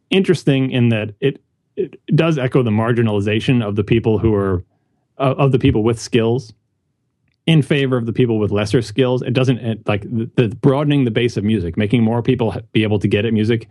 [0.10, 1.42] interesting in that it
[1.76, 4.64] it does echo the marginalization of the people who are
[5.18, 6.54] uh, of the people with skills
[7.46, 9.22] in favor of the people with lesser skills.
[9.22, 12.84] It doesn't it, like the, the, broadening the base of music, making more people be
[12.84, 13.70] able to get at music.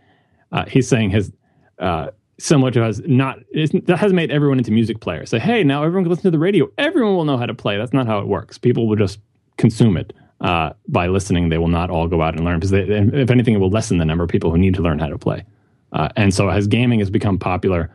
[0.52, 1.32] Uh, he's saying has
[1.78, 3.38] uh, similar to us not
[3.86, 5.30] that has made everyone into music players.
[5.30, 6.68] Say, hey, now everyone can listen to the radio.
[6.78, 7.76] Everyone will know how to play.
[7.76, 8.58] That's not how it works.
[8.58, 9.18] People will just
[9.56, 11.48] consume it uh, by listening.
[11.48, 14.04] They will not all go out and learn because, if anything, it will lessen the
[14.04, 15.44] number of people who need to learn how to play.
[15.94, 17.90] Uh, and so, as gaming has become popular,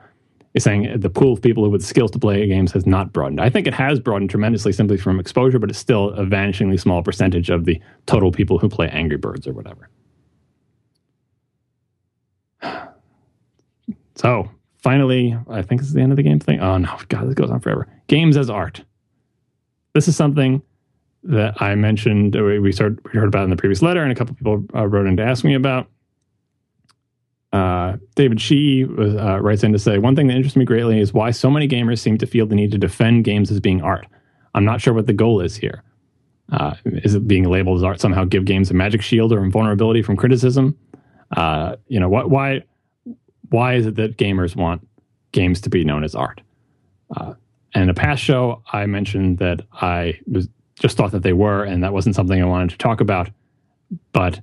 [0.53, 3.39] is saying the pool of people with skills to play games has not broadened.
[3.39, 7.03] I think it has broadened tremendously simply from exposure, but it's still a vanishingly small
[7.03, 9.89] percentage of the total people who play Angry Birds or whatever.
[14.15, 14.51] So
[14.83, 16.59] finally, I think this is the end of the game thing.
[16.59, 17.87] Oh no, God, this goes on forever.
[18.07, 18.83] Games as art.
[19.93, 20.61] This is something
[21.23, 22.35] that I mentioned.
[22.35, 25.07] We started, we heard about in the previous letter, and a couple people uh, wrote
[25.07, 25.87] in to ask me about.
[27.51, 31.13] Uh, David Shee uh, writes in to say one thing that interests me greatly is
[31.13, 34.05] why so many gamers seem to feel the need to defend games as being art.
[34.53, 35.83] I'm not sure what the goal is here.
[36.51, 40.01] Uh, is it being labeled as art somehow give games a magic shield or invulnerability
[40.01, 40.77] from criticism?
[41.35, 42.63] Uh, you know, why
[43.49, 44.87] why is it that gamers want
[45.31, 46.41] games to be known as art?
[47.15, 47.33] Uh,
[47.73, 50.47] and in a past show, I mentioned that I was
[50.79, 53.29] just thought that they were, and that wasn't something I wanted to talk about.
[54.11, 54.39] But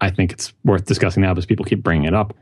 [0.00, 2.34] I think it's worth discussing now because people keep bringing it up.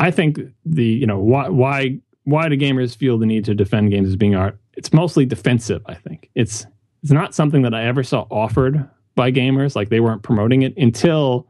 [0.00, 3.90] I think the you know why why why do gamers feel the need to defend
[3.90, 4.58] games as being art?
[4.76, 5.82] It's mostly defensive.
[5.86, 6.66] I think it's
[7.02, 9.76] it's not something that I ever saw offered by gamers.
[9.76, 11.46] Like they weren't promoting it until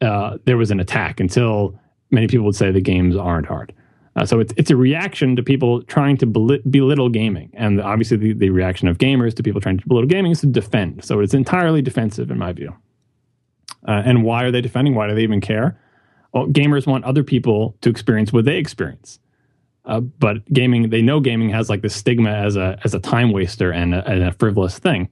[0.00, 1.78] uh, there was an attack until
[2.10, 3.74] many people would say the games aren't hard.
[4.16, 8.32] Uh, so it's it's a reaction to people trying to belittle gaming, and obviously the,
[8.32, 11.04] the reaction of gamers to people trying to belittle gaming is to defend.
[11.04, 12.74] So it's entirely defensive in my view.
[13.86, 14.94] Uh, and why are they defending?
[14.94, 15.78] Why do they even care?
[16.32, 19.18] Well, gamers want other people to experience what they experience.
[19.84, 23.32] Uh, but gaming, they know gaming has like this stigma as a as a time
[23.32, 25.08] waster and a, and a frivolous thing,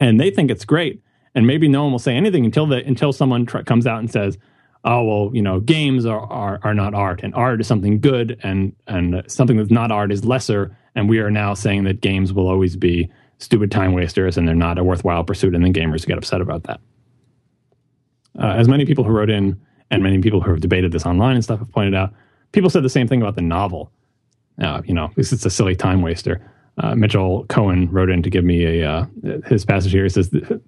[0.00, 1.00] and they think it's great
[1.34, 4.10] and maybe no one will say anything until the until someone tr- comes out and
[4.10, 4.38] says,
[4.84, 8.38] "Oh well, you know, games are, are are not art, and art is something good,
[8.42, 12.32] and and something that's not art is lesser." And we are now saying that games
[12.32, 16.06] will always be stupid time wasters, and they're not a worthwhile pursuit, and then gamers
[16.06, 16.80] get upset about that.
[18.38, 19.60] Uh, as many people who wrote in,
[19.94, 22.12] and many people who have debated this online and stuff have pointed out,
[22.52, 23.90] people said the same thing about the novel.
[24.60, 26.40] Uh, you know, this is a silly time waster.
[26.78, 29.06] Uh, Mitchell Cohen wrote in to give me a uh,
[29.46, 30.02] his passage here.
[30.02, 30.60] He says the,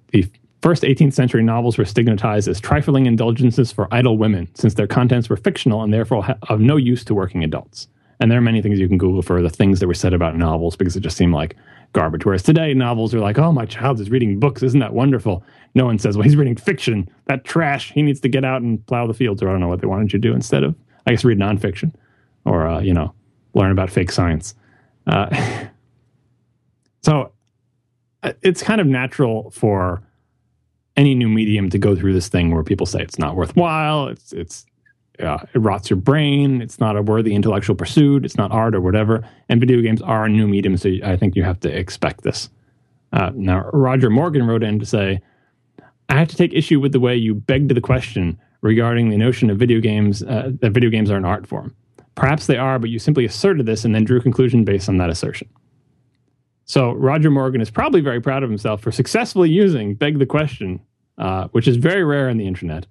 [0.62, 5.28] First 18th century novels were stigmatized as trifling indulgences for idle women, since their contents
[5.28, 7.86] were fictional and therefore of no use to working adults.
[8.18, 10.36] And there are many things you can Google for the things that were said about
[10.36, 11.54] novels because it just seemed like
[11.92, 12.24] garbage.
[12.24, 14.62] Whereas today, novels are like, oh, my child is reading books.
[14.62, 15.42] Isn't that wonderful?
[15.74, 17.08] No one says, well, he's reading fiction.
[17.26, 17.92] That trash.
[17.92, 19.86] He needs to get out and plow the fields, or I don't know what they
[19.86, 20.74] wanted you to do instead of,
[21.06, 21.92] I guess, read nonfiction
[22.44, 23.14] or, uh, you know,
[23.54, 24.54] learn about fake science.
[25.06, 25.66] Uh,
[27.02, 27.32] so
[28.22, 30.02] uh, it's kind of natural for
[30.96, 34.32] any new medium to go through this thing where people say it's not worthwhile, it's
[34.32, 34.66] it's
[35.20, 38.80] uh, it rots your brain, it's not a worthy intellectual pursuit, it's not art or
[38.80, 39.26] whatever.
[39.48, 42.48] And video games are a new medium, so I think you have to expect this.
[43.12, 45.20] Uh, now, Roger Morgan wrote in to say,
[46.09, 49.51] I have to take issue with the way you begged the question regarding the notion
[49.51, 51.74] of video games uh, that video games are an art form.
[52.14, 54.97] Perhaps they are, but you simply asserted this and then drew a conclusion based on
[54.98, 55.48] that assertion.
[56.64, 60.80] So Roger Morgan is probably very proud of himself for successfully using "beg the question,"
[61.18, 62.86] uh, which is very rare on the internet.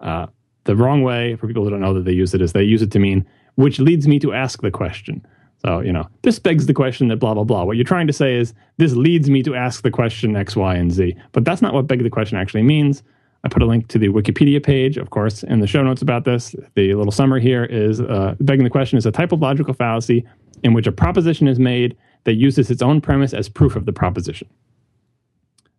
[0.00, 0.26] Uh,
[0.68, 2.82] the wrong way for people who don't know that they use it is they use
[2.82, 5.26] it to mean which leads me to ask the question.
[5.64, 7.64] So you know this begs the question that blah blah blah.
[7.64, 10.74] What you're trying to say is this leads me to ask the question X, Y,
[10.74, 11.16] and Z.
[11.32, 13.02] But that's not what beg the question actually means.
[13.44, 16.24] I put a link to the Wikipedia page, of course, in the show notes about
[16.24, 16.54] this.
[16.74, 20.26] The little summary here is uh, begging the question is a type of logical fallacy
[20.62, 23.92] in which a proposition is made that uses its own premise as proof of the
[23.92, 24.48] proposition.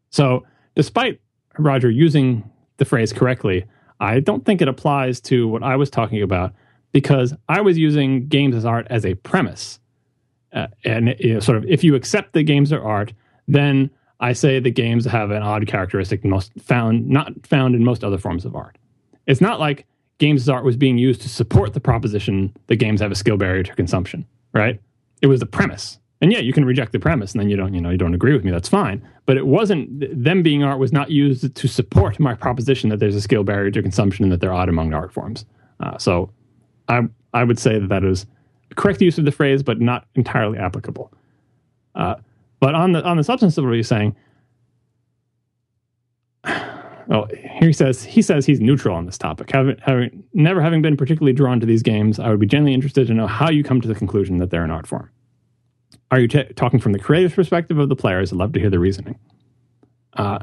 [0.10, 0.46] So,
[0.76, 1.22] despite
[1.60, 3.66] Roger using the phrase correctly,
[4.00, 6.54] I don't think it applies to what I was talking about
[6.92, 9.80] because I was using games as art as a premise.
[10.54, 13.14] Uh, and know, sort of, if you accept that games are art,
[13.48, 13.90] then
[14.20, 18.18] I say the games have an odd characteristic most found not found in most other
[18.18, 18.78] forms of art.
[19.28, 19.86] It's not like
[20.18, 23.38] games as art was being used to support the proposition that games have a skill
[23.38, 24.80] barrier to consumption, right?
[25.22, 26.00] It was the premise.
[26.22, 28.14] And yeah, you can reject the premise and then you don't, you know, you don't
[28.14, 28.52] agree with me.
[28.52, 29.08] That's fine.
[29.26, 33.16] But it wasn't them being art was not used to support my proposition that there's
[33.16, 35.46] a skill barrier to consumption and that they're odd among art forms.
[35.80, 36.30] Uh, so
[36.90, 38.26] I I would say that that is
[38.76, 41.12] correct use of the phrase, but not entirely applicable.
[41.96, 42.16] Uh,
[42.60, 44.14] but on the on the substance of what he's saying,
[47.08, 49.52] well, here he says he says he's neutral on this topic.
[49.52, 53.08] Having, having never having been particularly drawn to these games, I would be genuinely interested
[53.08, 55.10] to know how you come to the conclusion that they're an art form.
[56.12, 58.32] Are you t- talking from the creative perspective of the players?
[58.32, 59.18] I'd love to hear the reasoning.
[60.14, 60.40] Uh,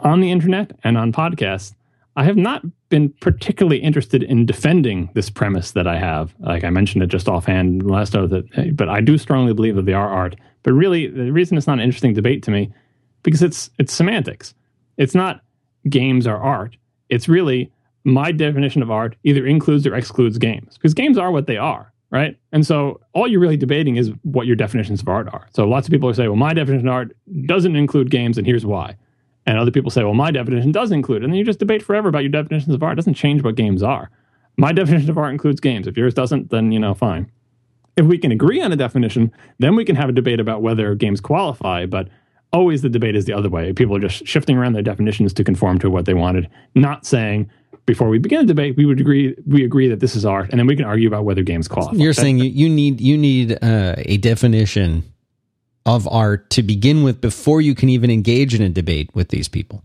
[0.00, 1.74] on the internet and on podcasts,
[2.16, 6.34] I have not been particularly interested in defending this premise that I have.
[6.40, 9.84] Like I mentioned it just offhand last note that, but I do strongly believe that
[9.86, 10.34] they are art.
[10.64, 12.72] But really, the reason it's not an interesting debate to me
[13.22, 14.54] because it's it's semantics.
[14.96, 15.42] It's not
[15.88, 16.76] games are art.
[17.08, 17.70] It's really
[18.04, 21.92] my definition of art either includes or excludes games because games are what they are,
[22.10, 22.38] right?
[22.52, 25.46] And so all you're really debating is what your definitions of art are.
[25.54, 27.16] So lots of people saying, well, my definition of art
[27.46, 28.96] doesn't include games, and here's why.
[29.46, 31.24] And other people say, well, my definition does include.
[31.24, 32.94] And then you just debate forever about your definitions of art.
[32.94, 34.10] It doesn't change what games are.
[34.58, 35.86] My definition of art includes games.
[35.86, 37.30] If yours doesn't, then, you know, fine.
[37.96, 40.94] If we can agree on a definition, then we can have a debate about whether
[40.94, 41.86] games qualify.
[41.86, 42.08] But
[42.52, 43.72] always the debate is the other way.
[43.72, 47.50] People are just shifting around their definitions to conform to what they wanted, not saying
[47.86, 50.58] before we begin a debate we would agree we agree that this is art, and
[50.58, 51.96] then we can argue about whether games qualify.
[51.96, 55.04] You're saying you, you need you need uh, a definition
[55.86, 59.48] of art to begin with before you can even engage in a debate with these
[59.48, 59.82] people.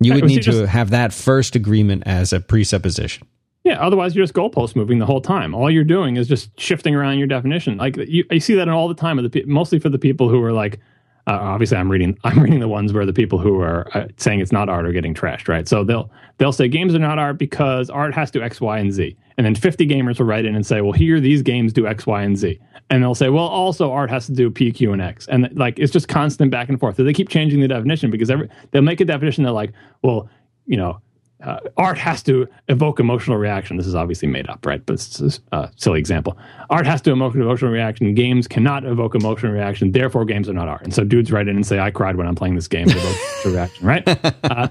[0.00, 3.26] You would need to have that first agreement as a presupposition.
[3.64, 5.54] Yeah, otherwise you're just goalpost moving the whole time.
[5.54, 7.76] All you're doing is just shifting around your definition.
[7.76, 10.42] Like you, you see that all the time, of the mostly for the people who
[10.42, 10.80] are like,
[11.26, 14.40] uh, obviously I'm reading I'm reading the ones where the people who are uh, saying
[14.40, 15.68] it's not art are getting trashed, right?
[15.68, 18.92] So they'll they'll say games are not art because art has to X, Y, and
[18.92, 21.86] Z, and then 50 gamers will write in and say, well, here these games do
[21.86, 22.58] X, Y, and Z,
[22.90, 25.78] and they'll say, well, also art has to do P, Q, and X, and like
[25.78, 26.96] it's just constant back and forth.
[26.96, 29.72] So they keep changing the definition because every they'll make a definition that like,
[30.02, 30.28] well,
[30.66, 31.00] you know,
[31.42, 33.76] uh, art has to evoke emotional reaction.
[33.76, 34.84] This is obviously made up, right?
[34.84, 36.36] But it's a uh, silly example.
[36.70, 38.14] Art has to evoke an emotional reaction.
[38.14, 39.92] Games cannot evoke emotional reaction.
[39.92, 40.82] Therefore, games are not art.
[40.82, 42.88] And so dudes write in and say, "I cried when I'm playing this game."
[43.44, 44.02] Reaction, right?
[44.44, 44.68] Uh,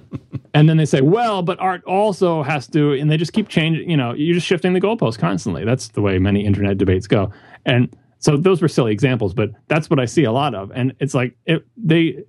[0.53, 3.89] and then they say, "Well, but art also has to," and they just keep changing.
[3.89, 5.65] You know, you're just shifting the goalposts constantly.
[5.65, 7.31] That's the way many internet debates go.
[7.65, 10.71] And so those were silly examples, but that's what I see a lot of.
[10.73, 12.23] And it's like it, they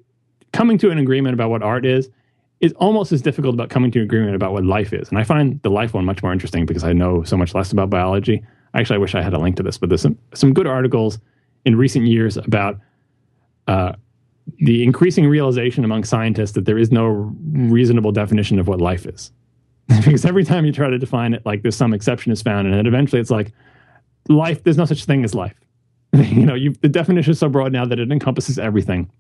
[0.53, 2.09] coming to an agreement about what art is
[2.63, 5.09] is almost as difficult about coming to an agreement about what life is.
[5.09, 7.73] And I find the life one much more interesting because I know so much less
[7.73, 8.43] about biology.
[8.75, 11.19] Actually, I wish I had a link to this, but there's some, some good articles
[11.65, 12.79] in recent years about
[13.67, 13.93] uh,
[14.59, 19.33] the increasing realization among scientists that there is no reasonable definition of what life is.
[20.05, 22.77] because every time you try to define it, like there's some exception is found, and
[22.77, 23.53] then eventually it's like
[24.29, 24.63] life.
[24.63, 25.55] There's no such thing as life.
[26.13, 29.11] you know, you, the definition is so broad now that it encompasses everything.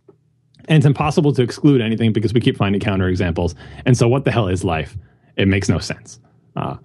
[0.69, 3.55] And it's impossible to exclude anything because we keep finding counterexamples.
[3.85, 4.97] And so, what the hell is life?
[5.37, 6.21] It makes no sense.
[6.57, 6.77] Uh,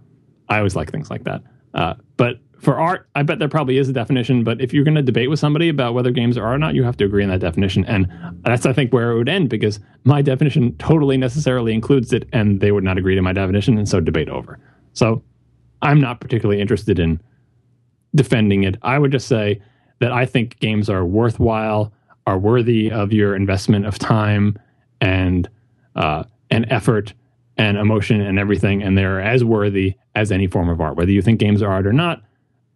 [0.50, 1.44] I always like things like that.
[1.74, 4.44] Uh, but for art, I bet there probably is a definition.
[4.44, 6.84] But if you're going to debate with somebody about whether games are or not, you
[6.84, 7.86] have to agree on that definition.
[7.86, 12.28] And that's, I think, where it would end because my definition totally necessarily includes it,
[12.34, 13.78] and they would not agree to my definition.
[13.78, 14.60] And so, debate over.
[14.94, 15.22] So,
[15.82, 17.22] I'm not particularly interested in
[18.16, 18.78] defending it.
[18.82, 19.62] I would just say
[20.00, 21.94] that I think games are worthwhile
[22.28, 24.60] are worthy of your investment of time
[25.02, 25.50] and
[25.96, 27.14] uh, and effort
[27.58, 30.96] and emotion and everything, and they're as worthy as any form of art.
[30.96, 32.22] Whether you think games are art or not,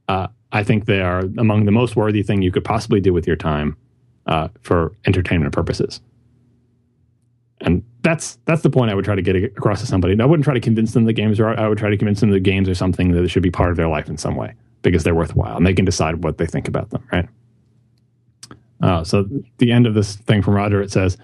[0.08, 3.28] uh, I think they are among the most worthy thing you could possibly do with
[3.28, 3.78] your time
[4.26, 6.02] uh, for entertainment purposes.
[7.60, 10.20] And that's that's the point I would try to get across to somebody.
[10.20, 11.60] I wouldn't try to convince them the games are art.
[11.60, 13.78] I would try to convince them the games are something that should be part of
[13.78, 16.68] their life in some way because they're worthwhile and they can decide what they think
[16.68, 17.08] about them.
[17.12, 17.28] Right.
[18.82, 19.28] Uh, so
[19.58, 21.18] the end of this thing from Roger, it says,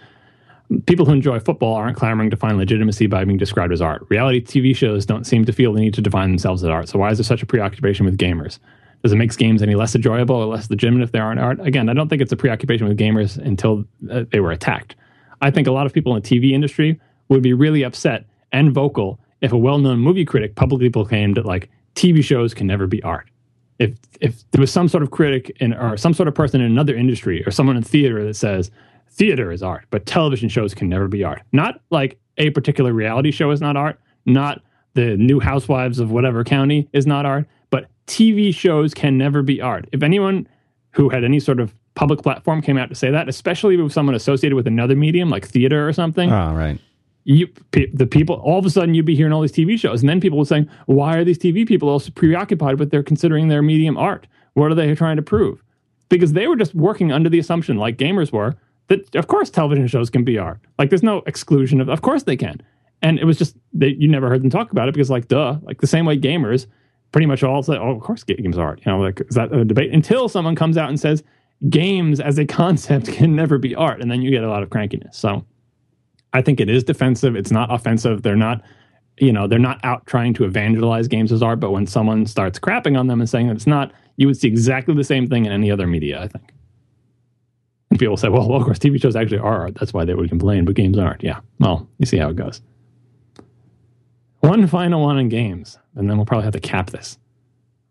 [0.85, 4.05] people who enjoy football aren't clamoring to find legitimacy by being described as art.
[4.09, 6.89] Reality TV shows don't seem to feel the need to define themselves as art.
[6.89, 8.59] So why is there such a preoccupation with gamers?
[9.03, 11.59] Does it make games any less enjoyable or less legitimate if they aren't art?
[11.61, 14.95] Again, I don't think it's a preoccupation with gamers until uh, they were attacked.
[15.41, 18.71] I think a lot of people in the TV industry would be really upset and
[18.71, 23.01] vocal if a well-known movie critic publicly proclaimed that like TV shows can never be
[23.03, 23.29] art
[23.79, 26.71] if if there was some sort of critic in or some sort of person in
[26.71, 28.71] another industry or someone in theater that says
[29.11, 31.41] theater is art, but television shows can never be art.
[31.51, 34.61] Not like a particular reality show is not art, not
[34.93, 39.61] the new housewives of whatever county is not art, but TV shows can never be
[39.61, 39.87] art.
[39.91, 40.47] If anyone
[40.91, 44.15] who had any sort of public platform came out to say that, especially with someone
[44.15, 46.79] associated with another medium like theater or something, oh, right
[47.27, 50.09] you the people all of a sudden you'd be hearing all these TV shows, and
[50.09, 53.61] then people would saying, "Why are these TV people also preoccupied with their considering their
[53.61, 54.27] medium art?
[54.53, 55.61] What are they trying to prove?"
[56.07, 58.55] Because they were just working under the assumption, like gamers were,
[58.87, 60.61] that of course television shows can be art.
[60.79, 62.61] Like there's no exclusion of, of course they can.
[63.01, 65.57] And it was just that you never heard them talk about it because, like, duh,
[65.63, 66.65] like the same way gamers
[67.11, 69.53] pretty much all say, "Oh, of course games are art." You know, like is that
[69.53, 69.91] a debate?
[69.93, 71.23] Until someone comes out and says
[71.69, 74.69] games as a concept can never be art, and then you get a lot of
[74.69, 75.15] crankiness.
[75.15, 75.45] So
[76.37, 77.35] I think it is defensive.
[77.35, 78.21] It's not offensive.
[78.21, 78.61] They're not,
[79.17, 81.59] you know, they're not out trying to evangelize games as art.
[81.59, 84.47] But when someone starts crapping on them and saying that it's not, you would see
[84.47, 86.21] exactly the same thing in any other media.
[86.21, 86.53] I think.
[87.89, 89.75] And people say, well, well, of course, TV shows actually are art.
[89.79, 91.23] That's why they would complain, but games aren't.
[91.23, 91.39] Yeah.
[91.59, 92.61] Well, you see how it goes.
[94.41, 97.17] One final one in games, and then we'll probably have to cap this.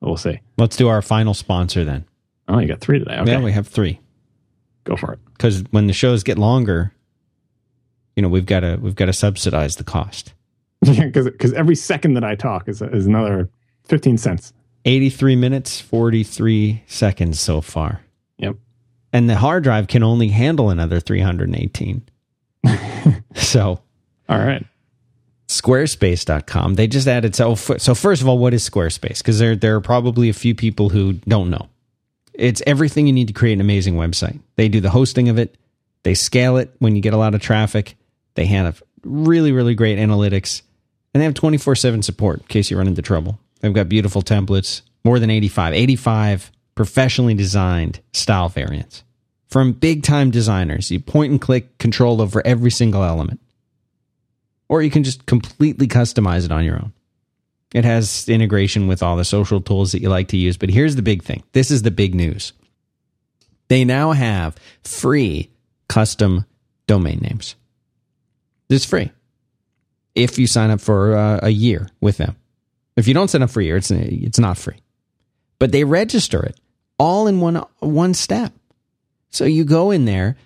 [0.00, 0.40] We'll see.
[0.56, 2.04] Let's do our final sponsor then.
[2.46, 3.16] Oh, you got three today.
[3.16, 3.32] Okay.
[3.32, 3.98] Yeah, we have three.
[4.84, 5.18] Go for it.
[5.32, 6.92] Because when the shows get longer,
[8.16, 10.32] you know we've got to we've got to subsidize the cost.
[10.82, 13.48] Yeah, because every second that I talk is is another
[13.84, 14.52] fifteen cents.
[14.84, 18.02] Eighty three minutes forty three seconds so far.
[18.38, 18.56] Yep.
[19.12, 22.02] And the hard drive can only handle another three hundred and eighteen.
[23.34, 23.80] so,
[24.28, 24.64] all right.
[25.48, 26.74] Squarespace.com.
[26.74, 27.54] They just added so.
[27.54, 29.18] So first of all, what is Squarespace?
[29.18, 31.68] Because there there are probably a few people who don't know.
[32.34, 34.38] It's everything you need to create an amazing website.
[34.56, 35.56] They do the hosting of it.
[36.02, 37.96] They scale it when you get a lot of traffic.
[38.36, 40.62] They have really really great analytics,
[41.12, 43.38] and they have twenty four seven support in case you run into trouble.
[43.60, 49.02] They've got beautiful templates, more than 85, 85 professionally designed style variants
[49.48, 50.90] from big time designers.
[50.90, 53.40] You point and click control over every single element
[54.68, 56.92] or you can just completely customize it on your own.
[57.74, 60.56] It has integration with all the social tools that you like to use.
[60.56, 62.52] But here's the big thing this is the big news.
[63.68, 65.50] They now have free
[65.88, 66.46] custom
[66.86, 67.56] domain names.
[68.68, 69.12] Is free
[70.14, 72.36] if you sign up for uh, a year with them.
[72.96, 74.78] If you don't sign up for a year, it's, it's not free.
[75.58, 76.58] But they register it
[76.98, 78.52] all in one, one step.
[79.28, 80.36] So you go in there,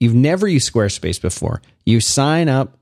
[0.00, 2.76] you've never used Squarespace before, you sign up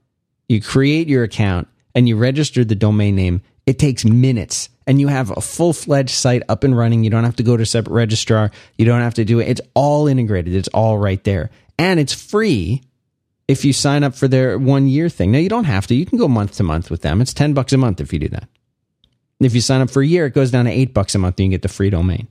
[0.49, 3.43] you create your account and you register the domain name.
[3.67, 7.03] It takes minutes and you have a full fledged site up and running.
[7.03, 8.51] You don't have to go to a separate registrar.
[8.77, 9.49] You don't have to do it.
[9.49, 10.55] It's all integrated.
[10.55, 11.51] It's all right there.
[11.79, 12.83] And it's free
[13.47, 15.33] if you sign up for their one year thing.
[15.33, 15.95] Now you don't have to.
[15.95, 17.21] You can go month to month with them.
[17.21, 18.49] It's 10 bucks a month if you do that.
[19.41, 21.39] If you sign up for a year, it goes down to eight bucks a month
[21.39, 22.29] and you get the free domain.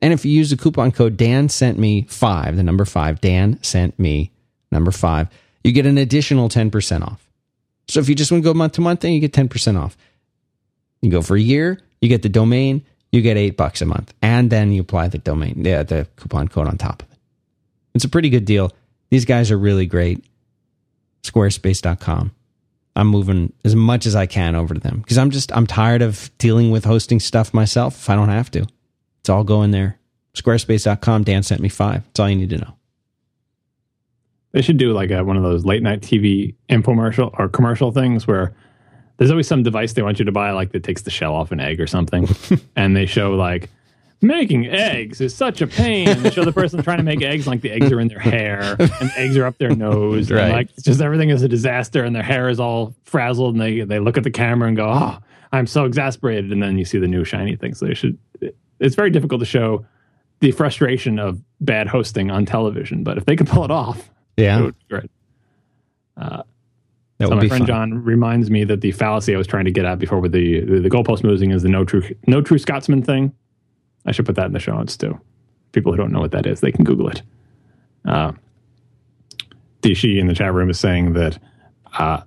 [0.00, 3.62] And if you use the coupon code Dan sent me five, the number five, Dan
[3.62, 4.30] sent me
[4.70, 5.28] number five,
[5.64, 7.28] you get an additional 10% off.
[7.88, 9.96] So if you just want to go month to month, then you get 10% off.
[11.02, 14.14] You go for a year, you get the domain, you get eight bucks a month.
[14.22, 17.18] And then you apply the domain, yeah, the coupon code on top of it.
[17.94, 18.72] It's a pretty good deal.
[19.10, 20.24] These guys are really great.
[21.30, 22.32] Squarespace.com.
[22.96, 26.02] I'm moving as much as I can over to them because I'm just, I'm tired
[26.02, 28.66] of dealing with hosting stuff myself if I don't have to.
[29.20, 29.98] It's all going there.
[30.34, 31.24] Squarespace.com.
[31.24, 32.04] Dan sent me five.
[32.04, 32.74] That's all you need to know.
[34.52, 38.26] They should do like a, one of those late night TV infomercial or commercial things
[38.26, 38.54] where
[39.18, 41.52] there's always some device they want you to buy, like that takes the shell off
[41.52, 42.28] an egg or something,
[42.76, 43.68] and they show like
[44.20, 46.08] making eggs is such a pain.
[46.08, 48.76] And show the person trying to make eggs, like the eggs are in their hair
[48.78, 50.44] and eggs are up their nose, right.
[50.44, 53.80] and like just everything is a disaster, and their hair is all frazzled, and they
[53.82, 55.18] they look at the camera and go, "Oh,
[55.52, 57.74] I'm so exasperated," and then you see the new shiny thing.
[57.74, 58.18] So they should.
[58.80, 59.84] It's very difficult to show
[60.40, 64.70] the frustration of bad hosting on television, but if they could pull it off, yeah.
[64.88, 65.10] Great.
[66.16, 66.42] Uh,
[67.20, 67.66] so my friend fun.
[67.66, 70.60] John reminds me that the fallacy I was trying to get at before with the,
[70.60, 73.32] the, the goalpost moving is the no true no true Scotsman thing.
[74.08, 75.20] I should put that in the show notes too.
[75.72, 77.22] People who don't know what that is, they can Google it.
[78.04, 78.32] Uh,
[79.94, 81.38] she in the chat room is saying that
[81.98, 82.20] uh,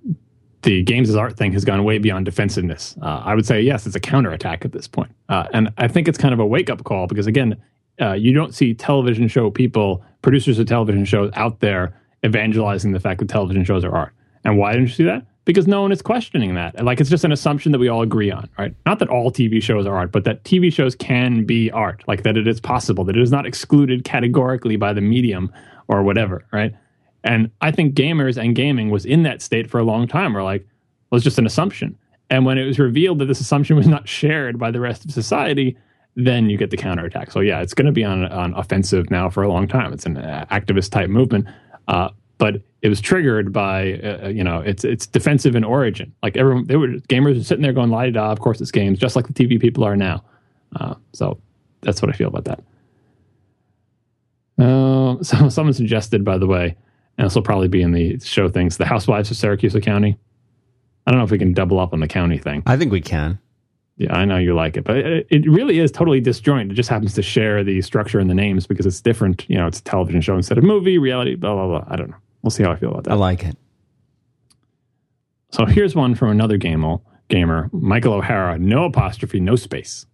[0.64, 2.96] the games as art thing has gone way beyond defensiveness.
[3.02, 6.08] Uh, I would say yes, it's a counterattack at this point, uh, and I think
[6.08, 7.62] it's kind of a wake up call because again,
[8.02, 13.00] uh, you don't see television show people, producers of television shows out there evangelizing the
[13.00, 14.14] fact that television shows are art.
[14.44, 15.26] And why didn't you see that?
[15.44, 16.84] Because no one is questioning that.
[16.84, 18.76] Like it's just an assumption that we all agree on, right?
[18.86, 22.24] Not that all TV shows are art, but that TV shows can be art, like
[22.24, 25.52] that it is possible, that it is not excluded categorically by the medium
[25.88, 26.74] or whatever, right?
[27.24, 30.34] And I think gamers and gaming was in that state for a long time.
[30.34, 30.68] Where like,
[31.10, 31.98] well, it's just an assumption.
[32.30, 35.12] And when it was revealed that this assumption was not shared by the rest of
[35.12, 35.78] society,
[36.16, 37.32] then you get the counterattack.
[37.32, 39.94] So yeah, it's going to be on on offensive now for a long time.
[39.94, 41.48] It's an activist type movement.
[41.88, 42.10] Uh,
[42.42, 46.12] but it was triggered by uh, uh, you know it's it's defensive in origin.
[46.24, 48.32] Like everyone, they were gamers were sitting there going la da.
[48.32, 50.24] Of course, it's games, just like the TV people are now.
[50.76, 51.40] Uh, so
[51.82, 52.64] that's what I feel about that.
[54.60, 56.76] Uh, so someone suggested, by the way,
[57.18, 60.20] and this will probably be in the show things, the Housewives of Siracusa County.
[61.08, 62.62] I don't know if we can double up on the county thing.
[62.68, 63.40] I think we can.
[63.98, 66.72] Yeah, I know you like it, but it, it, really is totally disjoint.
[66.72, 69.50] It just happens to share the structure and the names because it's different.
[69.50, 71.86] You know, it's a television show instead of movie, reality, blah, blah, blah.
[71.88, 72.18] I don't know.
[72.42, 73.12] We'll see how I feel about that.
[73.12, 73.58] I like it.
[75.52, 76.98] So here's one from another gamer,
[77.28, 78.60] gamer Michael OHara.
[78.60, 80.06] No apostrophe, no space.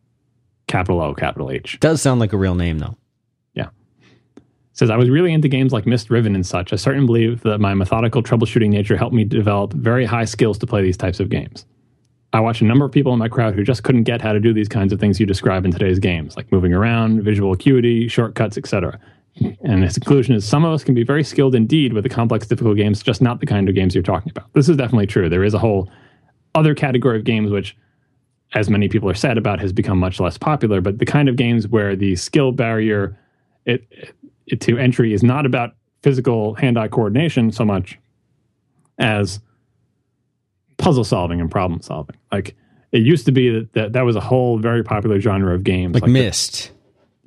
[0.68, 1.80] Capital O, capital H.
[1.80, 2.98] Does sound like a real name, though.
[3.54, 3.70] Yeah.
[4.74, 6.74] Says, I was really into games like Myst Riven and such.
[6.74, 10.68] I certainly believe that my methodical troubleshooting nature helped me develop very high skills to
[10.68, 11.66] play these types of games.
[12.34, 14.40] I watched a number of people in my crowd who just couldn't get how to
[14.40, 18.10] do these kinds of things you describe in today's games, like moving around, visual acuity,
[18.10, 18.99] shortcuts, etc.
[19.61, 22.47] And his conclusion is some of us can be very skilled indeed with the complex,
[22.47, 24.51] difficult games, just not the kind of games you're talking about.
[24.53, 25.30] This is definitely true.
[25.30, 25.89] There is a whole
[26.55, 27.77] other category of games, which,
[28.53, 30.81] as many people are sad about, has become much less popular.
[30.81, 33.18] But the kind of games where the skill barrier
[33.65, 33.85] it,
[34.47, 37.99] it to entry is not about physical hand-eye coordination so much
[38.97, 39.39] as
[40.77, 42.15] puzzle solving and problem solving.
[42.31, 42.55] Like
[42.91, 45.93] it used to be that that, that was a whole very popular genre of games,
[45.93, 46.68] like, like Myst.
[46.69, 46.77] The,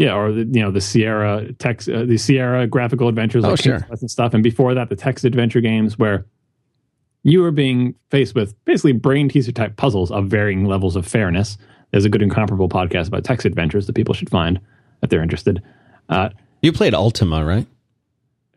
[0.00, 3.56] yeah, or the, you know the Sierra text, uh, the Sierra graphical adventures, like oh,
[3.56, 3.86] sure.
[3.90, 4.32] and stuff.
[4.32, 6.24] And before that, the text adventure games where
[7.22, 11.58] you were being faced with basically brain teaser type puzzles of varying levels of fairness.
[11.90, 14.58] There's a good incomparable podcast about text adventures that people should find
[15.02, 15.62] if they're interested.
[16.08, 16.30] Uh,
[16.62, 17.66] you played Ultima, right?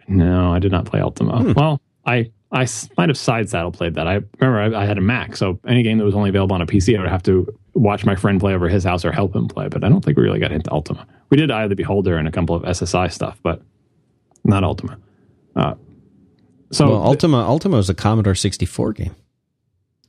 [0.08, 1.42] No, I did not play Ultima.
[1.42, 1.52] Hmm.
[1.58, 2.68] Well, I I
[2.98, 4.08] might have side saddle played that.
[4.08, 6.62] I remember I, I, had a Mac, so any game that was only available on
[6.62, 9.36] a PC, I would have to watch my friend play over his house or help
[9.36, 9.68] him play.
[9.68, 11.06] But I don't think we really got into Ultima.
[11.34, 13.60] We did Eye of the Beholder and a couple of SSI stuff, but
[14.44, 15.00] not Ultima.
[15.56, 15.74] Uh,
[16.70, 19.16] so well, Ultima Ultima was a Commodore 64 game.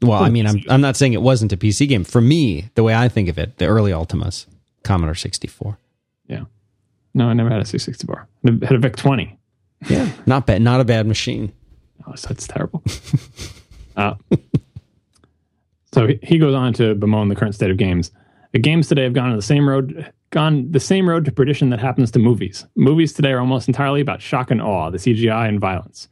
[0.03, 2.05] Well, I mean, I'm I'm not saying it wasn't a PC game.
[2.05, 4.45] For me, the way I think of it, the early Ultimas,
[4.83, 5.79] Commodore 64.
[6.27, 6.45] Yeah.
[7.15, 8.29] No, I never had a 64.
[8.45, 9.39] I had a VIC 20.
[9.89, 10.61] Yeah, not bad.
[10.61, 11.55] Not a bad machine.
[12.07, 12.83] Oh, so that's terrible.
[13.97, 14.17] uh,
[15.95, 18.11] so he goes on to bemoan the current state of games.
[18.53, 21.71] The games today have gone on the same road, gone the same road to perdition
[21.71, 22.67] that happens to movies.
[22.77, 26.09] Movies today are almost entirely about shock and awe, the CGI and violence.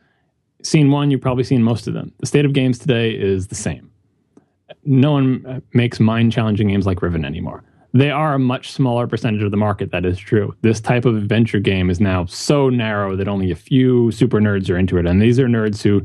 [0.62, 2.12] Seen one, you've probably seen most of them.
[2.20, 3.90] The state of games today is the same.
[4.84, 7.62] No one makes mind challenging games like Riven anymore
[7.94, 9.90] they are a much smaller percentage of the market.
[9.90, 10.56] That is true.
[10.62, 14.70] This type of adventure game is now so narrow that only a few super nerds
[14.70, 16.02] are into it, and these are nerds who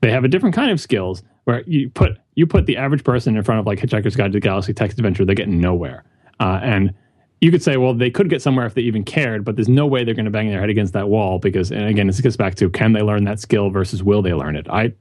[0.00, 1.22] they have a different kind of skills.
[1.44, 4.36] Where you put you put the average person in front of like Hitchhiker's Guide to
[4.36, 6.04] the Galaxy text adventure, they get nowhere.
[6.38, 6.94] Uh, and
[7.40, 9.86] you could say, well, they could get somewhere if they even cared, but there's no
[9.86, 12.36] way they're going to bang their head against that wall because, and again, this gets
[12.36, 14.68] back to can they learn that skill versus will they learn it?
[14.68, 14.92] I,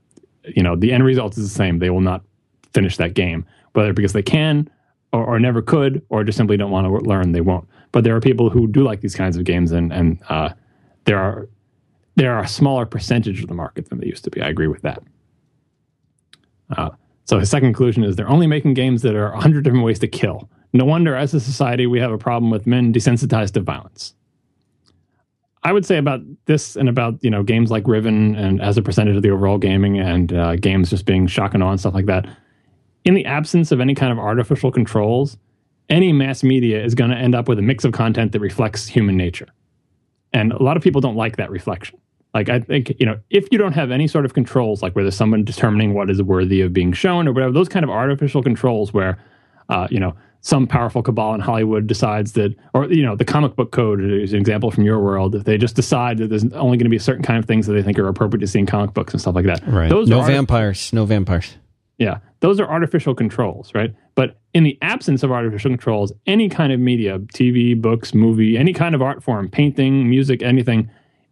[0.43, 1.79] you know, the end result is the same.
[1.79, 2.23] They will not
[2.73, 4.69] finish that game, whether because they can
[5.11, 7.67] or, or, never could, or just simply don't want to learn, they won't.
[7.91, 10.49] But there are people who do like these kinds of games, and and uh,
[11.05, 11.49] there are
[12.15, 14.41] there are a smaller percentage of the market than they used to be.
[14.41, 15.01] I agree with that.
[16.77, 16.91] Uh,
[17.25, 20.07] so his second conclusion is they're only making games that are 100 different ways to
[20.07, 20.49] kill.
[20.73, 24.13] No wonder, as a society, we have a problem with men desensitized to violence.
[25.63, 28.81] I would say about this and about you know games like Riven and as a
[28.81, 31.93] percentage of the overall gaming and uh, games just being shock and awe and stuff
[31.93, 32.27] like that
[33.05, 35.37] in the absence of any kind of artificial controls,
[35.89, 38.87] any mass media is going to end up with a mix of content that reflects
[38.87, 39.47] human nature.
[40.33, 41.99] And a lot of people don't like that reflection.
[42.33, 45.03] Like, I think, you know, if you don't have any sort of controls, like where
[45.03, 48.43] there's someone determining what is worthy of being shown or whatever, those kind of artificial
[48.43, 49.17] controls where,
[49.69, 53.55] uh, you know, some powerful cabal in Hollywood decides that, or, you know, the comic
[53.55, 55.33] book code is an example from your world.
[55.33, 57.73] They just decide that there's only going to be a certain kind of things that
[57.73, 59.61] they think are appropriate to see in comic books and stuff like that.
[59.67, 59.89] Right.
[59.89, 60.93] Those no vampires.
[60.93, 61.55] No vampires.
[61.97, 63.93] Yeah, those are artificial controls, right?
[64.15, 68.71] But in the absence of artificial controls, any kind of media, TV, books, movie, any
[68.71, 70.89] kind of art form, painting, music, anything,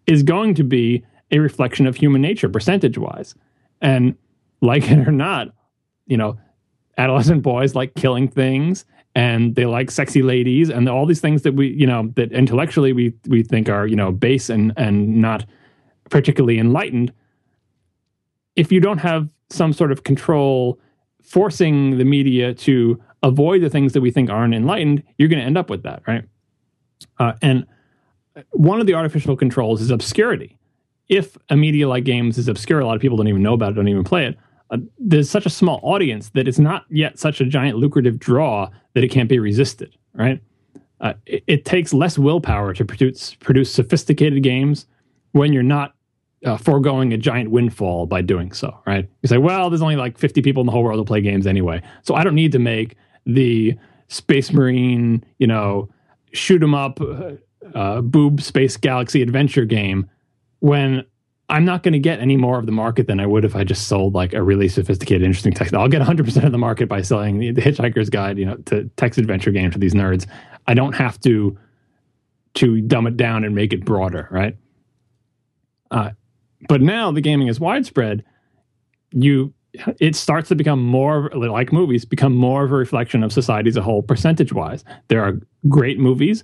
[0.07, 3.33] is going to be a reflection of human nature, percentage wise.
[3.81, 4.15] And
[4.59, 5.53] like it or not,
[6.05, 6.37] you know,
[6.97, 8.83] adolescent boys like killing things
[9.17, 12.93] and they like sexy ladies and all these things that we, you know, that intellectually
[12.93, 15.43] we we think are, you know, base and and not
[16.11, 17.11] particularly enlightened.
[18.55, 20.79] If you don't have some sort of control
[21.23, 25.45] forcing the media to avoid the things that we think aren't enlightened, you're going to
[25.45, 26.23] end up with that, right?
[27.17, 27.65] Uh, and
[28.51, 30.59] one of the artificial controls is obscurity.
[31.09, 33.71] If a media like games is obscure, a lot of people don't even know about
[33.71, 34.37] it, don't even play it.
[34.99, 39.03] There's such a small audience that it's not yet such a giant lucrative draw that
[39.03, 40.41] it can't be resisted, right?
[40.99, 44.87] Uh, it, it, takes less willpower to produce produce sophisticated games
[45.33, 45.93] when you're not
[46.43, 49.07] uh, foregoing a giant windfall by doing so, right?
[49.21, 51.45] You say, well, there's only like 50 people in the whole world who play games
[51.45, 52.95] anyway, so I don't need to make
[53.25, 53.77] the
[54.07, 55.89] Space Marine, you know,
[56.33, 56.99] shoot 'em up,
[57.73, 60.09] uh, boob space galaxy adventure game
[60.59, 61.03] when
[61.49, 63.63] I'm not going to get any more of the market than I would if I
[63.63, 65.73] just sold like a really sophisticated, interesting text.
[65.73, 68.89] I'll get 100% of the market by selling the, the Hitchhiker's Guide, you know, to
[68.97, 70.27] text adventure game to these nerds.
[70.67, 71.57] I don't have to
[72.55, 74.57] to dumb it down and make it broader, right?
[75.91, 76.09] Uh,
[76.67, 78.25] but now the gaming is widespread.
[79.11, 79.53] You
[79.99, 83.77] it starts to become more like movies become more of a reflection of society as
[83.77, 86.43] a whole percentage wise there are great movies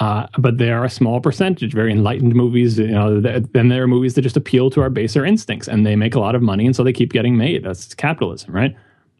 [0.00, 3.86] uh, but they are a small percentage very enlightened movies you know then there are
[3.86, 6.66] movies that just appeal to our baser instincts and they make a lot of money
[6.66, 7.64] and so they keep getting made.
[7.64, 8.74] That's capitalism right?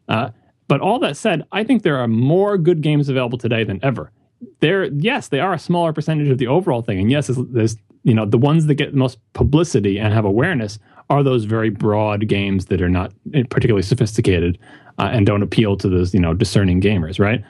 [0.07, 0.29] Uh,
[0.67, 4.11] but all that said i think there are more good games available today than ever.
[4.59, 8.13] There yes they are a smaller percentage of the overall thing and yes there's, you
[8.13, 10.79] know the ones that get the most publicity and have awareness
[11.11, 13.13] are those very broad games that are not
[13.49, 14.57] particularly sophisticated
[14.97, 17.43] uh, and don't appeal to those you know discerning gamers, right?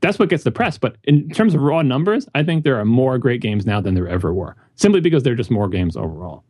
[0.00, 0.78] That's what gets the press.
[0.78, 3.94] But in terms of raw numbers, I think there are more great games now than
[3.94, 6.44] there ever were, simply because there are just more games overall.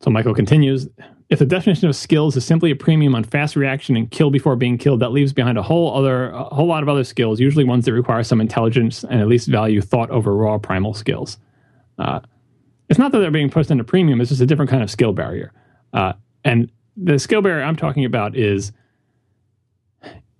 [0.00, 0.88] So Michael continues
[1.32, 4.54] if the definition of skills is simply a premium on fast reaction and kill before
[4.54, 7.64] being killed, that leaves behind a whole other a whole lot of other skills, usually
[7.64, 11.38] ones that require some intelligence and at least value thought over raw primal skills.
[11.98, 12.20] Uh,
[12.90, 15.14] it's not that they're being pushed into premium; it's just a different kind of skill
[15.14, 15.54] barrier.
[15.94, 16.12] Uh,
[16.44, 18.72] and the skill barrier I'm talking about is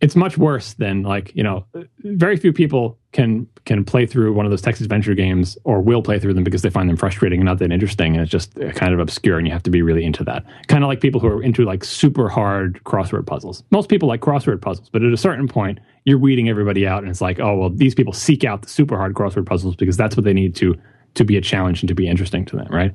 [0.02, 1.64] it's much worse than like you know
[2.00, 6.02] very few people can can play through one of those text adventure games or will
[6.02, 8.58] play through them because they find them frustrating and not that interesting and it's just
[8.58, 10.44] uh, kind of obscure and you have to be really into that.
[10.66, 13.62] Kind of like people who are into like super hard crossword puzzles.
[13.70, 17.10] Most people like crossword puzzles but at a certain point you're weeding everybody out and
[17.10, 20.16] it's like oh well these people seek out the super hard crossword puzzles because that's
[20.16, 20.76] what they need to
[21.14, 22.92] to be a challenge and to be interesting to them right?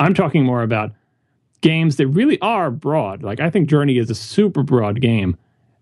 [0.00, 0.92] I'm talking more about
[1.60, 3.22] games that really are broad.
[3.22, 5.36] Like i think journey is a super broad game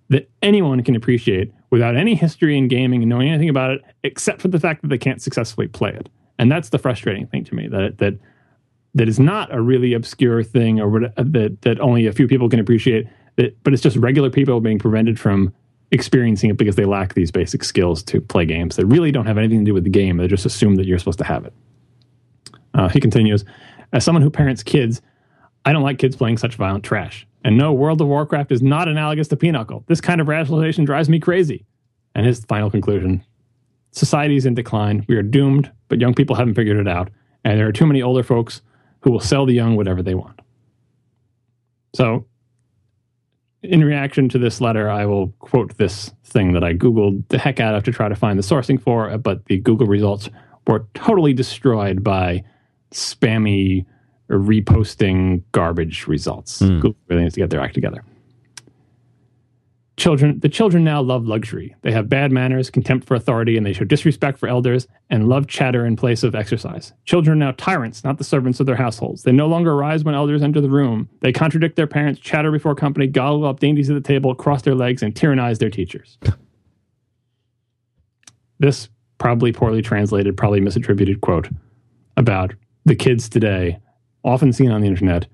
[0.08, 4.40] that anyone can appreciate without any history in gaming and knowing anything about it, except
[4.40, 6.08] for the fact that they can't successfully play it.
[6.38, 8.14] And that's the frustrating thing to me that that
[8.94, 12.60] that is not a really obscure thing or that that only a few people can
[12.60, 13.06] appreciate.
[13.36, 15.52] That, but it's just regular people being prevented from
[15.90, 19.38] experiencing it because they lack these basic skills to play games that really don't have
[19.38, 20.16] anything to do with the game.
[20.16, 21.52] They just assume that you're supposed to have it.
[22.74, 23.44] Uh, he continues,
[23.92, 25.00] as someone who parents kids,
[25.64, 27.25] I don't like kids playing such violent trash.
[27.46, 29.84] And no, World of Warcraft is not analogous to Pinochle.
[29.86, 31.64] This kind of rationalization drives me crazy.
[32.16, 33.24] And his final conclusion
[33.92, 35.06] society is in decline.
[35.08, 37.08] We are doomed, but young people haven't figured it out.
[37.44, 38.62] And there are too many older folks
[38.98, 40.40] who will sell the young whatever they want.
[41.94, 42.26] So,
[43.62, 47.60] in reaction to this letter, I will quote this thing that I Googled the heck
[47.60, 50.28] out of to try to find the sourcing for, but the Google results
[50.66, 52.42] were totally destroyed by
[52.90, 53.86] spammy
[54.30, 56.60] reposting garbage results.
[56.60, 56.80] Mm.
[56.80, 58.04] Google really needs to get their act together.
[59.96, 61.74] Children, the children now love luxury.
[61.80, 65.46] They have bad manners, contempt for authority, and they show disrespect for elders and love
[65.46, 66.92] chatter in place of exercise.
[67.06, 69.22] Children are now tyrants, not the servants of their households.
[69.22, 71.08] They no longer rise when elders enter the room.
[71.20, 74.74] They contradict their parents, chatter before company, gobble up dainties at the table, cross their
[74.74, 76.18] legs, and tyrannize their teachers.
[78.58, 81.48] this probably poorly translated, probably misattributed quote
[82.18, 82.52] about
[82.84, 83.78] the kids today
[84.26, 85.26] often seen on the internet,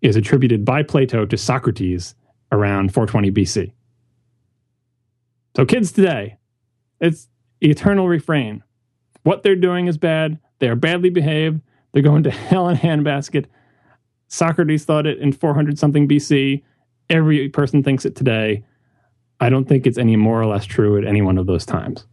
[0.00, 2.14] is attributed by Plato to Socrates
[2.50, 3.72] around 420 BC.
[5.56, 6.38] So, kids today,
[7.00, 7.28] it's
[7.60, 8.62] eternal refrain.
[9.24, 10.38] What they're doing is bad.
[10.58, 11.60] They are badly behaved.
[11.92, 13.46] They're going to hell in a handbasket.
[14.28, 16.62] Socrates thought it in 400 something BC.
[17.10, 18.64] Every person thinks it today.
[19.40, 22.06] I don't think it's any more or less true at any one of those times.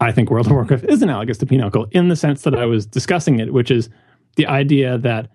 [0.00, 2.86] I think World of Warcraft is analogous to Pinochle in the sense that I was
[2.86, 3.90] discussing it, which is
[4.36, 5.30] the idea that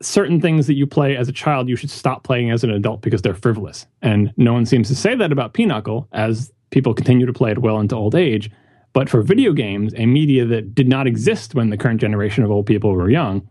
[0.00, 3.02] certain things that you play as a child you should stop playing as an adult
[3.02, 3.86] because they're frivolous.
[4.02, 7.58] And no one seems to say that about Pinochle as people continue to play it
[7.58, 8.50] well into old age.
[8.92, 12.50] But for video games, a media that did not exist when the current generation of
[12.50, 13.48] old people were young,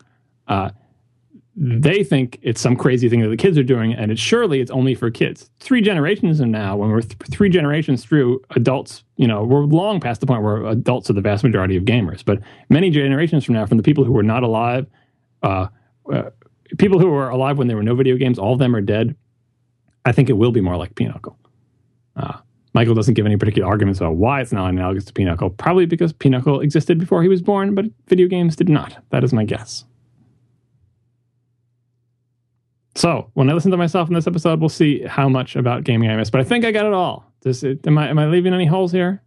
[0.48, 0.72] uh,
[1.64, 4.72] they think it's some crazy thing that the kids are doing, and it's surely it's
[4.72, 5.52] only for kids.
[5.60, 10.00] Three generations from now, when we're th- three generations through, adults, you know, we're long
[10.00, 12.26] past the point where adults are the vast majority of gamers.
[12.26, 12.40] But
[12.70, 14.88] many generations from now, from the people who were not alive,
[15.44, 15.68] uh,
[16.12, 16.32] uh,
[16.80, 19.16] people who were alive when there were no video games, all of them are dead.
[20.04, 21.38] I think it will be more like Pinochle.
[22.16, 22.40] Uh,
[22.74, 25.52] Michael doesn't give any particular arguments about why it's not analogous to Pinochle.
[25.52, 28.98] Probably because Pinochle existed before he was born, but video games did not.
[29.12, 29.86] That is my guess.
[32.96, 36.10] So when I listen to myself in this episode, we'll see how much about gaming
[36.10, 36.32] I missed.
[36.32, 37.26] But I think I got it all.
[37.42, 39.22] Does it, am I am I leaving any holes here?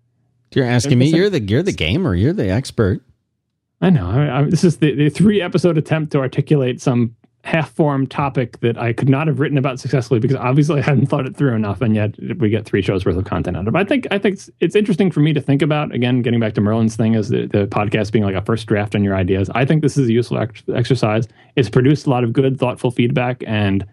[0.54, 1.06] You're asking me.
[1.06, 2.14] You're the you're the gamer.
[2.14, 3.02] You're the expert.
[3.80, 4.08] I know.
[4.08, 8.58] I, I, this is the, the three episode attempt to articulate some half formed topic
[8.60, 11.54] that I could not have written about successfully because obviously I hadn't thought it through
[11.54, 13.78] enough, and yet we get three shows worth of content out of it.
[13.78, 15.94] I think I think it's, it's interesting for me to think about.
[15.94, 18.94] Again, getting back to Merlin's thing as the, the podcast being like a first draft
[18.94, 19.50] on your ideas.
[19.54, 21.28] I think this is a useful ex- exercise.
[21.54, 23.86] It's produced a lot of good, thoughtful feedback and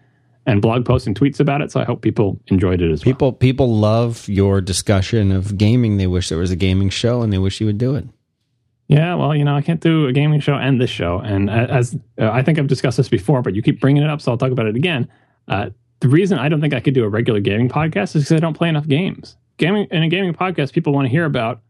[0.46, 1.70] and blog posts and tweets about it.
[1.70, 3.32] So I hope people enjoyed it as people, well.
[3.32, 5.98] People people love your discussion of gaming.
[5.98, 8.06] They wish there was a gaming show, and they wish you would do it.
[8.88, 11.18] Yeah, well, you know, I can't do a gaming show and this show.
[11.18, 14.20] And as uh, I think I've discussed this before, but you keep bringing it up,
[14.20, 15.08] so I'll talk about it again.
[15.48, 18.32] Uh, the reason I don't think I could do a regular gaming podcast is because
[18.32, 19.36] I don't play enough games.
[19.56, 21.60] Gaming in a gaming podcast, people want to hear about,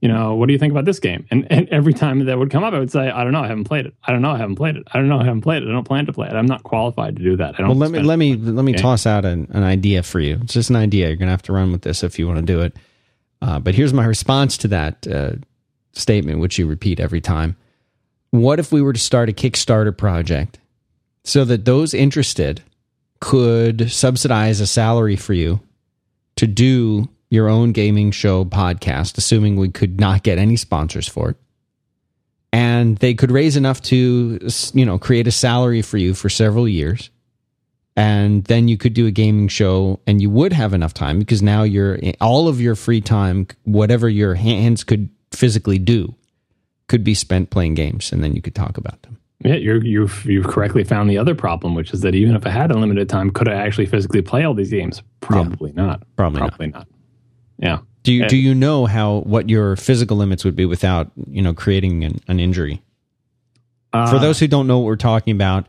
[0.00, 1.26] you know, what do you think about this game?
[1.30, 3.48] And, and every time that would come up, I would say, I don't know, I
[3.48, 3.94] haven't played it.
[4.04, 4.84] I don't know, I haven't played it.
[4.92, 5.68] I don't know, I haven't played it.
[5.68, 6.32] I don't plan to play it.
[6.34, 7.56] I'm not qualified to do that.
[7.56, 7.68] I don't.
[7.68, 10.38] Well, let me let me let me toss out an, an idea for you.
[10.42, 11.08] It's just an idea.
[11.08, 12.76] You're gonna have to run with this if you want to do it.
[13.40, 15.06] Uh, but here's my response to that.
[15.92, 17.56] Statement, which you repeat every time.
[18.30, 20.58] What if we were to start a Kickstarter project
[21.24, 22.62] so that those interested
[23.20, 25.60] could subsidize a salary for you
[26.36, 31.30] to do your own gaming show podcast, assuming we could not get any sponsors for
[31.30, 31.36] it.
[32.52, 34.38] And they could raise enough to,
[34.74, 37.10] you know, create a salary for you for several years.
[37.96, 41.42] And then you could do a gaming show and you would have enough time because
[41.42, 46.14] now you're all of your free time, whatever your hands could physically do,
[46.88, 49.18] could be spent playing games and then you could talk about them.
[49.44, 52.50] Yeah, you're, you've you've correctly found the other problem, which is that even if I
[52.50, 55.02] had unlimited time, could I actually physically play all these games?
[55.20, 55.82] Probably yeah.
[55.82, 56.02] not.
[56.14, 56.78] Probably, probably not.
[56.78, 56.88] not.
[57.58, 57.78] Yeah.
[58.04, 61.42] Do you and, do you know how what your physical limits would be without you
[61.42, 62.82] know creating an, an injury?
[63.92, 65.66] Uh, For those who don't know what we're talking about,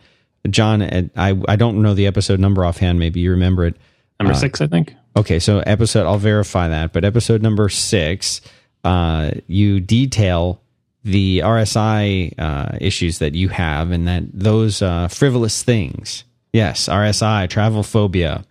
[0.50, 0.82] John,
[1.16, 3.00] I I don't know the episode number offhand.
[3.00, 3.76] Maybe you remember it.
[4.20, 4.94] Number uh, six, I think.
[5.16, 8.42] Okay, so episode I'll verify that, but episode number six,
[8.84, 10.62] uh, you detail
[11.04, 16.24] the RSI uh, issues that you have and that those uh, frivolous things.
[16.54, 18.46] Yes, RSI, travel phobia.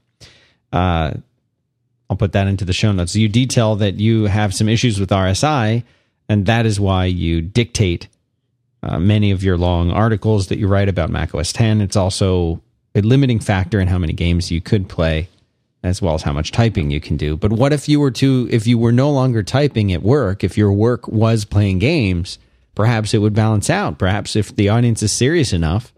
[0.73, 1.13] Uh,
[2.11, 3.17] I'll put that into the show notes.
[3.17, 5.83] You detail that you have some issues with RSI,
[6.29, 8.09] and that is why you dictate
[8.83, 11.81] uh, many of your long articles that you write about macOS 10.
[11.81, 12.61] It's also
[12.95, 15.29] a limiting factor in how many games you could play,
[15.83, 17.37] as well as how much typing you can do.
[17.37, 20.57] But what if you were to, if you were no longer typing at work, if
[20.57, 22.39] your work was playing games,
[22.75, 23.99] perhaps it would balance out.
[23.99, 25.93] Perhaps if the audience is serious enough,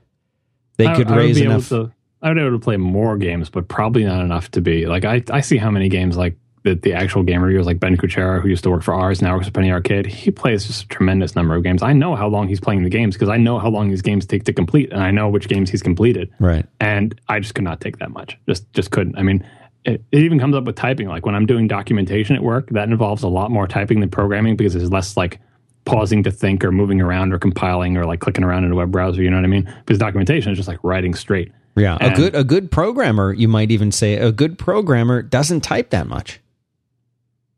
[0.76, 1.68] they I, could I raise enough.
[1.68, 1.92] To,
[2.22, 5.04] I would be able to play more games, but probably not enough to be like
[5.04, 5.22] I.
[5.30, 8.48] I see how many games like that the actual game reviewers like Ben Kuchera, who
[8.48, 10.06] used to work for ours, now works for Penny Arcade.
[10.06, 11.82] He plays just a tremendous number of games.
[11.82, 14.24] I know how long he's playing the games because I know how long these games
[14.26, 16.32] take to complete, and I know which games he's completed.
[16.40, 16.66] Right.
[16.80, 18.38] And I just could not take that much.
[18.48, 19.16] Just just couldn't.
[19.18, 19.46] I mean,
[19.84, 21.08] it, it, even comes up with typing.
[21.08, 24.56] Like when I'm doing documentation at work, that involves a lot more typing than programming
[24.56, 25.40] because there's less like
[25.84, 28.90] pausing to think or moving around or compiling or like clicking around in a web
[28.90, 29.22] browser.
[29.22, 29.72] You know what I mean?
[29.80, 31.52] Because documentation is just like writing straight.
[31.76, 35.62] Yeah, and a good a good programmer, you might even say a good programmer doesn't
[35.62, 36.40] type that much.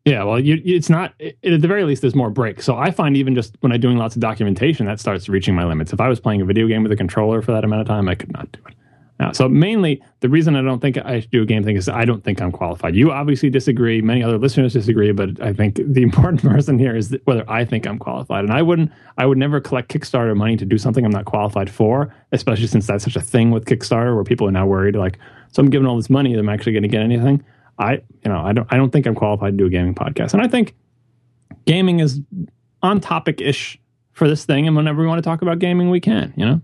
[0.07, 1.15] Yeah, well, you, it's not.
[1.19, 2.65] It, at the very least, there's more breaks.
[2.65, 5.65] So I find even just when I'm doing lots of documentation, that starts reaching my
[5.65, 5.93] limits.
[5.93, 8.09] If I was playing a video game with a controller for that amount of time,
[8.09, 8.76] I could not do it.
[9.19, 11.89] Now, so mainly the reason I don't think I should do a game thing is
[11.89, 12.95] I don't think I'm qualified.
[12.95, 14.03] You obviously disagree.
[14.03, 17.87] Many other listeners disagree, but I think the important person here is whether I think
[17.87, 18.45] I'm qualified.
[18.45, 21.71] And I wouldn't, I would never collect Kickstarter money to do something I'm not qualified
[21.71, 25.19] for, especially since that's such a thing with Kickstarter where people are now worried like,
[25.53, 27.43] so I'm giving all this money, am I actually going to get anything?
[27.79, 30.35] I, you know, I don't, I don't think I'm qualified to do a gaming podcast.
[30.35, 30.75] And I think
[31.67, 32.21] gaming is
[32.83, 33.79] on topic ish
[34.13, 34.67] for this thing.
[34.67, 36.61] And whenever we want to talk about gaming, we can, you know?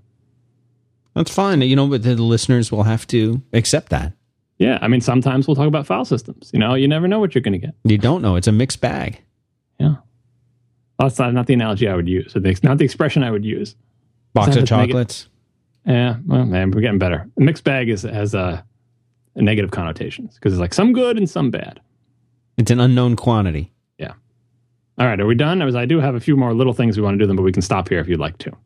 [1.14, 1.60] That's fine.
[1.60, 4.12] You know, but the listeners will have to accept that.
[4.59, 4.78] Yeah.
[4.80, 6.51] I mean, sometimes we'll talk about file systems.
[6.52, 7.74] You know, you never know what you're going to get.
[7.84, 8.36] You don't know.
[8.36, 9.20] It's a mixed bag.
[9.78, 9.97] Yeah.
[10.98, 12.32] Well, that's not, not the analogy I would use.
[12.34, 13.74] It's not the expression I would use.
[14.34, 15.28] Box of chocolates.
[15.84, 16.16] Yeah.
[16.26, 17.28] Well, man, we're getting better.
[17.36, 18.64] A mixed bag is, has a,
[19.34, 21.80] a negative connotations because it's like some good and some bad.
[22.56, 23.72] It's an unknown quantity.
[23.98, 24.12] Yeah.
[24.98, 25.20] All right.
[25.20, 25.60] Are we done?
[25.60, 27.52] I do have a few more little things we want to do them, but we
[27.52, 28.56] can stop here if you'd like to.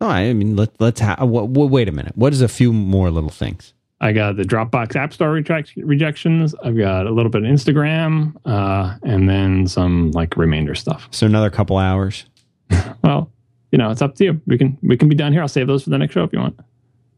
[0.00, 2.16] No, I mean let let's ha- wait a minute.
[2.16, 3.72] What is a few more little things?
[4.00, 6.54] I got the Dropbox App Store reject- rejections.
[6.62, 11.08] I've got a little bit of Instagram, uh, and then some like remainder stuff.
[11.10, 12.26] So another couple hours.
[13.02, 13.30] well,
[13.72, 14.40] you know, it's up to you.
[14.46, 15.40] We can we can be done here.
[15.40, 16.60] I'll save those for the next show if you want,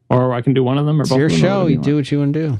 [0.09, 1.18] or I can do one of them or it's both.
[1.18, 1.66] Your show.
[1.66, 2.59] You, you do what you want to do.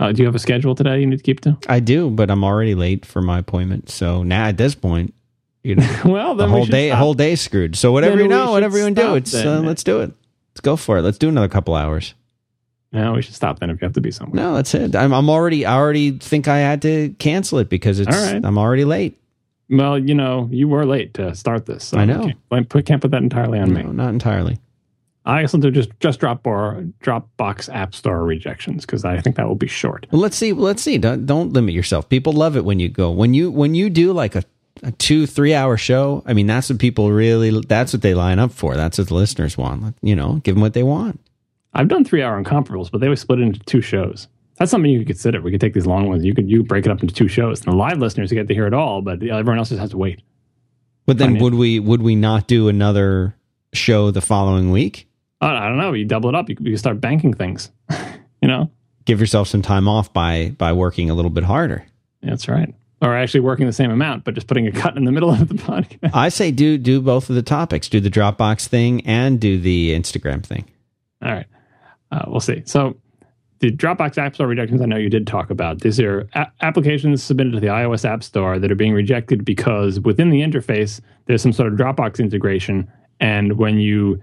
[0.00, 1.58] Uh, do you have a schedule today you need to keep to?
[1.68, 3.90] I do, but I'm already late for my appointment.
[3.90, 5.12] So now at this point,
[5.68, 6.98] you know, well, the whole day, stop.
[6.98, 7.76] whole day screwed.
[7.76, 10.12] So whatever you know, whatever you want to do, it's uh, let's do it.
[10.52, 11.02] Let's go for it.
[11.02, 12.14] Let's do another couple hours.
[12.90, 14.42] No, we should stop then if you have to be somewhere.
[14.42, 14.96] No, that's it.
[14.96, 15.66] I'm, I'm already.
[15.66, 18.16] I already think I had to cancel it because it's.
[18.16, 18.42] All right.
[18.42, 19.20] I'm already late.
[19.68, 21.84] Well, you know, you were late to start this.
[21.84, 22.30] So I know.
[22.50, 23.92] I can't, can't put that entirely on no, me.
[23.92, 24.58] Not entirely.
[25.26, 29.36] I guess I'll do just just drop or Dropbox App Store rejections because I think
[29.36, 30.06] that will be short.
[30.10, 30.54] Well, let's see.
[30.54, 30.96] Let's see.
[30.96, 32.08] Don't don't limit yourself.
[32.08, 34.42] People love it when you go when you when you do like a
[34.82, 36.22] a two three hour show.
[36.26, 38.76] I mean that's what people really that's what they line up for.
[38.76, 39.96] That's what the listeners want.
[40.02, 41.20] You know give them what they want.
[41.74, 44.28] I've done three hour incomparables but they always split it into two shows.
[44.58, 45.40] That's something you could consider.
[45.40, 46.24] We could take these long ones.
[46.24, 47.60] You could you break it up into two shows.
[47.60, 49.98] And the live listeners get to hear it all but everyone else just has to
[49.98, 50.22] wait.
[51.06, 53.34] But then would we would we not do another
[53.72, 55.08] show the following week?
[55.40, 55.92] Uh, I don't know.
[55.92, 56.48] You double it up.
[56.48, 57.70] You you start banking things
[58.42, 58.70] you know?
[59.04, 61.86] Give yourself some time off by by working a little bit harder.
[62.22, 65.12] That's right or actually working the same amount, but just putting a cut in the
[65.12, 66.10] middle of the podcast.
[66.12, 67.88] I say do do both of the topics.
[67.88, 70.68] Do the Dropbox thing and do the Instagram thing.
[71.22, 71.46] All right,
[72.10, 72.62] uh, we'll see.
[72.64, 72.96] So
[73.60, 75.80] the Dropbox App Store rejections, I know you did talk about.
[75.80, 80.00] These are a- applications submitted to the iOS App Store that are being rejected because
[80.00, 84.22] within the interface there's some sort of Dropbox integration, and when you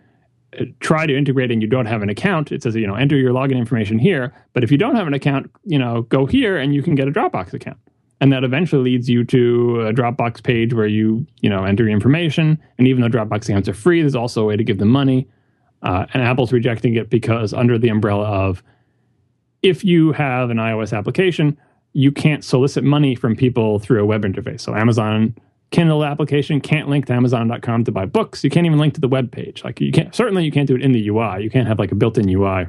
[0.80, 3.34] try to integrate and you don't have an account, it says, you know, enter your
[3.34, 4.34] login information here.
[4.53, 7.07] But if you don't have an account, you know, go here and you can get
[7.07, 7.77] a Dropbox account.
[8.22, 11.92] And that eventually leads you to a Dropbox page where you, you know, enter your
[11.92, 12.58] information.
[12.78, 15.28] And even though Dropbox accounts are free, there's also a way to give them money.
[15.82, 18.64] Uh, and Apple's rejecting it because under the umbrella of
[19.62, 21.58] if you have an iOS application,
[21.94, 24.62] you can't solicit money from people through a web interface.
[24.62, 25.36] So Amazon
[25.72, 28.44] Kindle application can't link to Amazon.com to buy books.
[28.44, 29.64] You can't even link to the web page.
[29.64, 31.44] Like you can't certainly you can't do it in the UI.
[31.44, 32.68] You can't have like a built-in UI.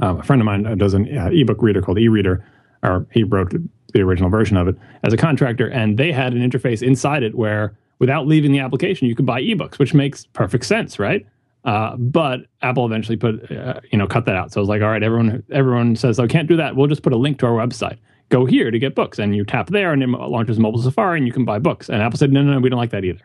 [0.00, 2.42] Um, a friend of mine does an uh, ebook reader called eReader,
[2.82, 3.54] or he wrote
[3.96, 7.34] the original version of it as a contractor, and they had an interface inside it
[7.34, 11.26] where, without leaving the application, you could buy ebooks, which makes perfect sense, right?
[11.64, 14.52] Uh, but Apple eventually put, uh, you know, cut that out.
[14.52, 17.12] So it's like, all right, everyone, everyone says, "I can't do that." We'll just put
[17.12, 17.98] a link to our website
[18.28, 19.18] go here to get books.
[19.18, 21.88] And you tap there and it launches mobile Safari and you can buy books.
[21.88, 23.20] And Apple said, no, no, no, we don't like that either.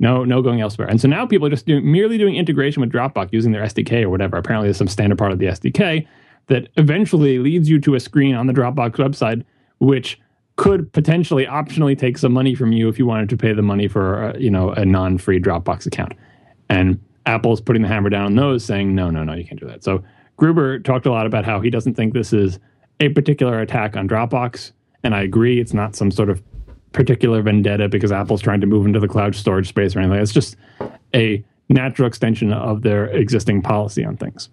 [0.00, 0.88] No, no going elsewhere.
[0.88, 4.02] And so now people are just doing, merely doing integration with Dropbox using their SDK
[4.02, 4.36] or whatever.
[4.36, 6.06] Apparently there's some standard part of the SDK
[6.48, 9.44] that eventually leads you to a screen on the Dropbox website,
[9.78, 10.20] which
[10.56, 13.88] could potentially optionally take some money from you if you wanted to pay the money
[13.88, 16.12] for, uh, you know, a non-free Dropbox account.
[16.68, 19.66] And Apple's putting the hammer down on those, saying, no, no, no, you can't do
[19.66, 19.82] that.
[19.82, 20.02] So
[20.36, 22.58] Gruber talked a lot about how he doesn't think this is
[23.00, 24.72] a particular attack on Dropbox.
[25.02, 26.42] And I agree, it's not some sort of
[26.92, 30.20] particular vendetta because Apple's trying to move into the cloud storage space or anything.
[30.20, 30.56] It's just
[31.14, 34.48] a natural extension of their existing policy on things.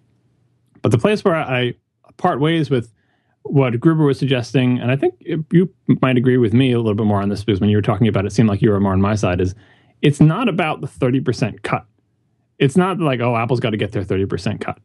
[0.81, 1.75] But the place where I
[2.17, 2.91] part ways with
[3.43, 5.15] what Gruber was suggesting, and I think
[5.51, 7.81] you might agree with me a little bit more on this because when you were
[7.81, 9.55] talking about it, it seemed like you were more on my side, is
[10.01, 11.85] it's not about the 30% cut.
[12.59, 14.79] It's not like, oh, Apple's got to get their 30% cut.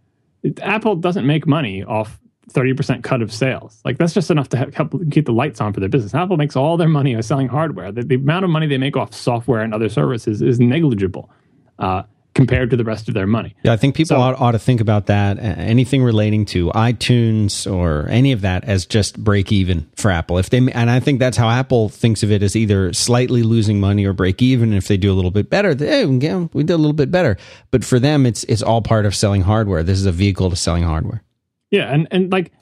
[0.63, 2.19] Apple doesn't make money off
[2.53, 3.81] 30% cut of sales.
[3.85, 6.15] Like that's just enough to help keep the lights on for their business.
[6.15, 7.91] Apple makes all their money by selling hardware.
[7.91, 11.31] The, the amount of money they make off software and other services is negligible
[11.79, 12.05] uh,
[12.37, 13.57] compared to the rest of their money.
[13.65, 15.39] Yeah, I think people so, ought, ought, to think about that.
[15.41, 20.37] Anything relating to iTunes or any of that as just break even for Apple.
[20.37, 23.81] If they and I think that's how Apple thinks of it as either slightly losing
[23.81, 24.75] money or break even.
[24.75, 27.39] If they do a little bit better, they, yeah, we did a little bit better.
[27.71, 29.83] But for them, it's it's all part of selling hardware.
[29.83, 31.23] This is a vehicle to selling hardware.
[31.71, 32.53] Yeah, and and like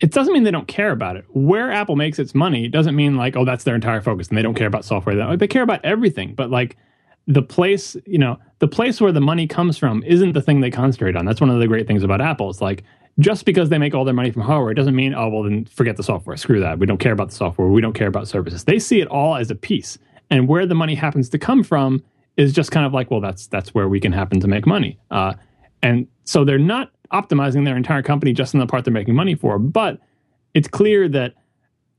[0.00, 1.24] it doesn't mean they don't care about it.
[1.30, 4.42] Where Apple makes its money doesn't mean like oh that's their entire focus and they
[4.42, 5.16] don't care about software.
[5.16, 6.76] Like, they care about everything, but like
[7.28, 10.70] the place you know the place where the money comes from isn't the thing they
[10.70, 11.24] concentrate on.
[11.24, 12.50] That's one of the great things about Apple.
[12.50, 12.82] It's like
[13.20, 15.66] just because they make all their money from hardware it doesn't mean oh well then
[15.66, 16.36] forget the software.
[16.36, 16.78] Screw that.
[16.78, 17.68] We don't care about the software.
[17.68, 18.64] We don't care about services.
[18.64, 19.98] They see it all as a piece,
[20.30, 22.02] and where the money happens to come from
[22.36, 24.98] is just kind of like well that's that's where we can happen to make money.
[25.10, 25.34] Uh,
[25.82, 29.34] and so they're not optimizing their entire company just in the part they're making money
[29.34, 29.58] for.
[29.58, 29.98] But
[30.54, 31.34] it's clear that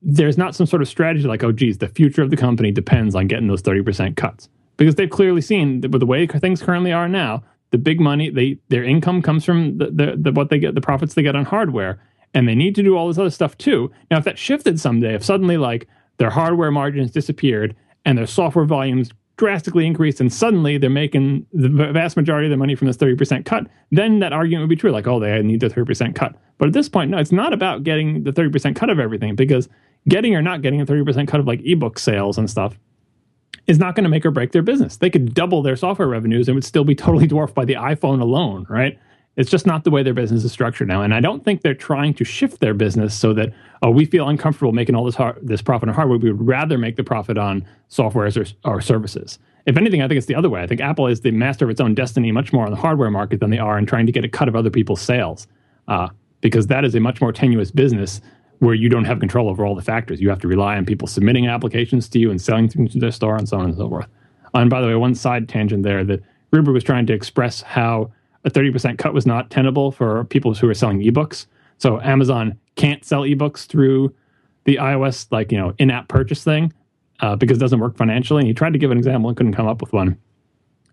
[0.01, 3.15] there's not some sort of strategy like, oh, geez, the future of the company depends
[3.15, 4.49] on getting those 30% cuts.
[4.79, 8.29] Because they've clearly seen that with the way things currently are now, the big money,
[8.29, 11.35] they their income comes from the, the, the what they get, the profits they get
[11.35, 12.01] on hardware,
[12.33, 13.91] and they need to do all this other stuff too.
[14.09, 15.87] Now, if that shifted someday, if suddenly like
[16.17, 17.75] their hardware margins disappeared
[18.05, 22.57] and their software volumes drastically increased and suddenly they're making the vast majority of the
[22.57, 24.91] money from this 30% cut, then that argument would be true.
[24.91, 26.35] Like, oh, they need the 30% cut.
[26.57, 29.67] But at this point, no, it's not about getting the 30% cut of everything because
[30.07, 32.77] getting or not getting a 30% cut of like ebook sales and stuff
[33.69, 34.97] is not going to make or break their business.
[34.97, 38.19] They could double their software revenues and would still be totally dwarfed by the iPhone
[38.19, 38.97] alone, right?
[39.35, 41.03] It's just not the way their business is structured now.
[41.03, 44.27] And I don't think they're trying to shift their business so that, oh, we feel
[44.27, 46.17] uncomfortable making all this, hard, this profit on hardware.
[46.17, 49.37] We would rather make the profit on software or, or services.
[49.67, 50.63] If anything, I think it's the other way.
[50.63, 53.11] I think Apple is the master of its own destiny much more on the hardware
[53.11, 55.47] market than they are in trying to get a cut of other people's sales,
[55.87, 56.09] uh,
[56.41, 58.19] because that is a much more tenuous business
[58.59, 60.21] where you don't have control over all the factors.
[60.21, 63.11] You have to rely on people submitting applications to you and selling things to their
[63.11, 64.07] store and so on and so forth.
[64.53, 66.21] And by the way, one side tangent there that
[66.51, 68.11] Gruber was trying to express how
[68.43, 71.45] a 30% cut was not tenable for people who are selling ebooks.
[71.77, 74.13] So Amazon can't sell ebooks through
[74.65, 76.73] the iOS like, you know, in-app purchase thing
[77.21, 78.41] uh, because it doesn't work financially.
[78.41, 80.17] And he tried to give an example and couldn't come up with one.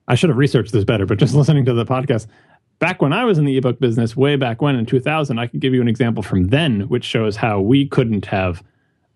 [0.08, 2.26] I should have researched this better, but just listening to the podcast,
[2.78, 5.60] back when I was in the ebook business, way back when in 2000, I could
[5.60, 8.62] give you an example from then, which shows how we couldn't have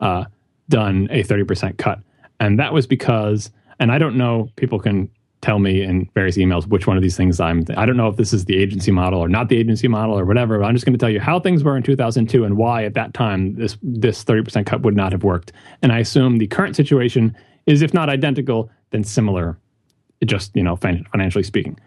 [0.01, 0.25] uh,
[0.69, 2.01] done a 30% cut.
[2.39, 5.11] And that was because, and I don't know, people can
[5.43, 7.65] tell me in various emails which one of these things I'm.
[7.77, 10.25] I don't know if this is the agency model or not the agency model or
[10.25, 10.59] whatever.
[10.59, 12.95] But I'm just going to tell you how things were in 2002 and why at
[12.95, 15.53] that time this this 30% cut would not have worked.
[15.83, 17.35] And I assume the current situation
[17.67, 19.59] is, if not identical, then similar.
[20.27, 21.81] Just you know, financially speaking,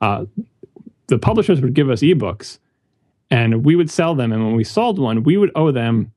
[0.00, 0.24] uh,
[1.08, 2.58] the publishers would give us ebooks,
[3.30, 4.32] and we would sell them.
[4.32, 6.12] And when we sold one, we would owe them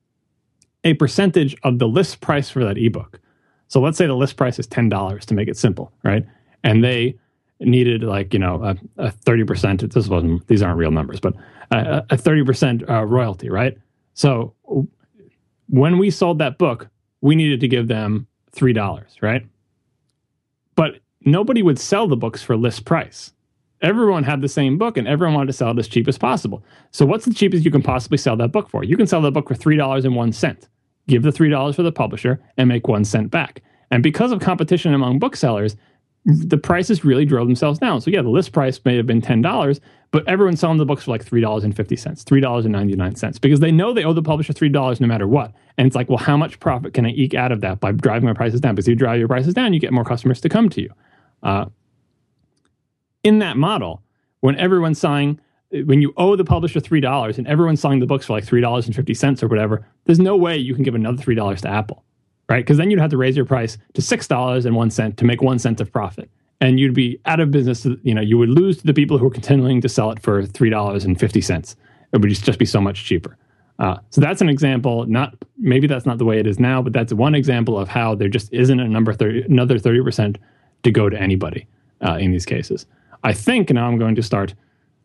[0.84, 3.20] a percentage of the list price for that ebook.
[3.68, 6.26] So let's say the list price is ten dollars to make it simple, right?
[6.64, 7.18] and they
[7.60, 9.90] needed like you know a thirty percent.
[9.92, 11.34] This wasn't these aren't real numbers, but
[11.72, 13.78] a thirty percent uh, royalty, right?
[14.14, 14.54] So
[15.68, 16.88] when we sold that book,
[17.22, 19.46] we needed to give them three dollars, right?
[20.76, 23.34] But nobody would sell the books for list price.
[23.82, 26.64] Everyone had the same book, and everyone wanted to sell it as cheap as possible.
[26.92, 28.84] So, what's the cheapest you can possibly sell that book for?
[28.84, 30.68] You can sell that book for three dollars and one cent.
[31.08, 33.62] Give the three dollars for the publisher and make one cent back.
[33.92, 35.76] And because of competition among booksellers,
[36.26, 38.02] the prices really drove themselves down.
[38.02, 39.80] So yeah, the list price may have been ten dollars,
[40.12, 42.74] but everyone's selling the books for like three dollars and fifty cents, three dollars and
[42.74, 45.54] ninety nine cents, because they know they owe the publisher three dollars no matter what.
[45.78, 48.28] And it's like, well, how much profit can I eke out of that by driving
[48.28, 48.76] my prices down?
[48.76, 50.90] Because if you drive your prices down, you get more customers to come to you.
[51.42, 51.66] Uh,
[53.24, 54.02] in that model,
[54.42, 55.40] when everyone's selling,
[55.72, 58.62] when you owe the publisher three dollars and everyone's selling the books for like three
[58.62, 61.62] dollars and fifty cents or whatever, there's no way you can give another three dollars
[61.62, 62.04] to Apple
[62.50, 62.66] right?
[62.66, 65.26] Because then you'd have to raise your price to six dollars and one cent to
[65.26, 66.30] make one cent of profit,
[66.60, 67.86] and you'd be out of business.
[68.04, 70.46] You know, you would lose to the people who are continuing to sell it for
[70.46, 71.76] three dollars and fifty cents.
[72.12, 73.38] It would just be so much cheaper.
[73.78, 75.06] Uh, so that's an example.
[75.06, 78.16] Not maybe that's not the way it is now, but that's one example of how
[78.16, 80.38] there just isn't a number 30, another thirty percent
[80.84, 81.68] to go to anybody
[82.06, 82.86] uh, in these cases.
[83.24, 84.54] I think now I'm going to start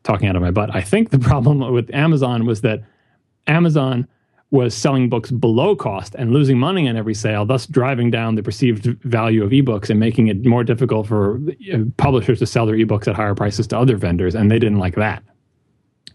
[0.03, 0.74] talking out of my butt.
[0.74, 2.82] I think the problem with Amazon was that
[3.47, 4.07] Amazon
[4.51, 8.43] was selling books below cost and losing money on every sale, thus driving down the
[8.43, 11.41] perceived value of ebooks and making it more difficult for
[11.73, 14.35] uh, publishers to sell their ebooks at higher prices to other vendors.
[14.35, 15.24] And they didn't like that.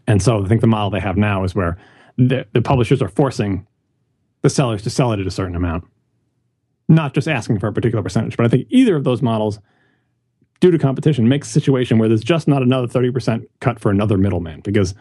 [0.07, 1.77] And so I think the model they have now is where
[2.17, 3.67] the, the publishers are forcing
[4.41, 5.83] the sellers to sell it at a certain amount,
[6.87, 8.37] not just asking for a particular percentage.
[8.37, 9.59] But I think either of those models,
[10.59, 14.17] due to competition, makes a situation where there's just not another 30% cut for another
[14.17, 14.93] middleman because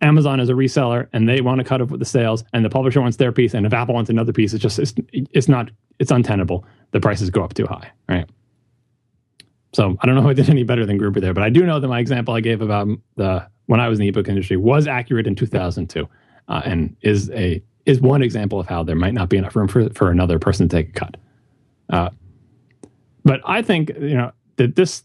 [0.00, 2.70] Amazon is a reseller and they want to cut up with the sales and the
[2.70, 5.70] publisher wants their piece and if Apple wants another piece, it's just it's, it's not
[5.98, 6.64] it's untenable.
[6.92, 8.28] The prices go up too high, right?
[9.72, 11.66] So I don't know if I did any better than Gruber there, but I do
[11.66, 14.56] know that my example I gave about the when I was in the ebook industry
[14.56, 16.08] was accurate in 2002,
[16.48, 19.68] uh, and is a is one example of how there might not be enough room
[19.68, 21.16] for for another person to take a cut.
[21.90, 22.10] Uh,
[23.24, 25.02] but I think you know that this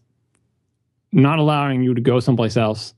[1.12, 2.94] not allowing you to go someplace else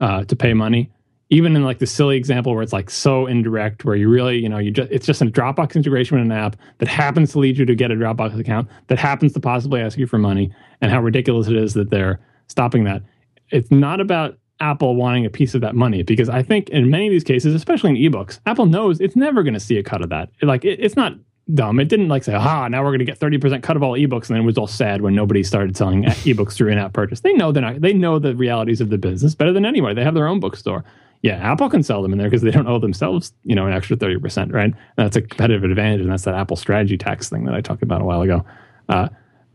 [0.00, 0.90] uh, to pay money
[1.30, 4.48] even in like the silly example where it's like so indirect where you really you
[4.48, 7.58] know you just it's just a dropbox integration with an app that happens to lead
[7.58, 10.90] you to get a dropbox account that happens to possibly ask you for money and
[10.90, 13.02] how ridiculous it is that they're stopping that.
[13.50, 17.06] It's not about apple wanting a piece of that money because i think in many
[17.06, 20.02] of these cases especially in ebooks apple knows it's never going to see a cut
[20.02, 20.30] of that.
[20.42, 21.12] Like it, it's not
[21.54, 23.92] dumb it didn't like say ah now we're going to get 30% cut of all
[23.92, 27.20] ebooks and then it was all sad when nobody started selling ebooks through in-app purchase
[27.20, 30.04] they know they're not they know the realities of the business better than anybody they
[30.04, 30.84] have their own bookstore
[31.22, 33.72] yeah, Apple can sell them in there because they don't owe themselves, you know, an
[33.72, 34.64] extra 30%, right?
[34.64, 36.00] And that's a competitive advantage.
[36.00, 38.44] And that's that Apple strategy tax thing that I talked about a while ago.
[38.88, 39.08] Uh,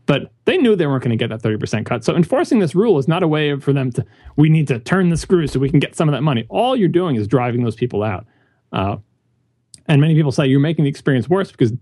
[0.06, 2.04] but they knew they weren't going to get that 30% cut.
[2.04, 4.04] So enforcing this rule is not a way for them to,
[4.36, 6.44] we need to turn the screws so we can get some of that money.
[6.50, 8.26] All you're doing is driving those people out.
[8.70, 8.96] Uh,
[9.86, 11.72] and many people say you're making the experience worse because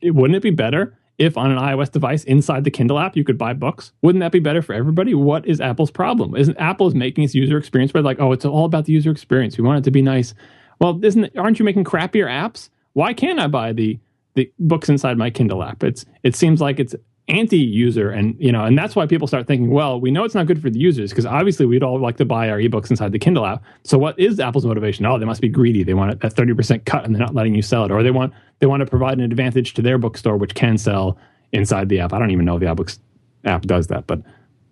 [0.00, 3.24] it, wouldn't it be better if on an iOS device inside the Kindle app you
[3.24, 3.92] could buy books?
[4.02, 5.14] Wouldn't that be better for everybody?
[5.14, 6.36] What is Apple's problem?
[6.36, 8.04] Isn't Apple is making its user experience better?
[8.04, 9.58] Like, oh, it's all about the user experience.
[9.58, 10.34] We want it to be nice.
[10.80, 12.70] Well, isn't aren't you making crappier apps?
[12.92, 13.98] Why can't I buy the
[14.34, 15.82] the books inside my Kindle app?
[15.82, 16.94] It's it seems like it's
[17.28, 18.10] anti-user.
[18.10, 20.60] And you know and that's why people start thinking well we know it's not good
[20.62, 23.46] for the users because obviously we'd all like to buy our ebooks inside the kindle
[23.46, 23.62] app.
[23.84, 25.04] So what is apple's motivation?
[25.06, 25.82] Oh they must be greedy.
[25.82, 27.90] They want a 30% cut and they're not letting you sell it.
[27.90, 31.18] Or they want they want to provide an advantage to their bookstore which can sell
[31.52, 32.12] inside the app.
[32.12, 32.98] I don't even know if the iBooks
[33.44, 34.22] app does that but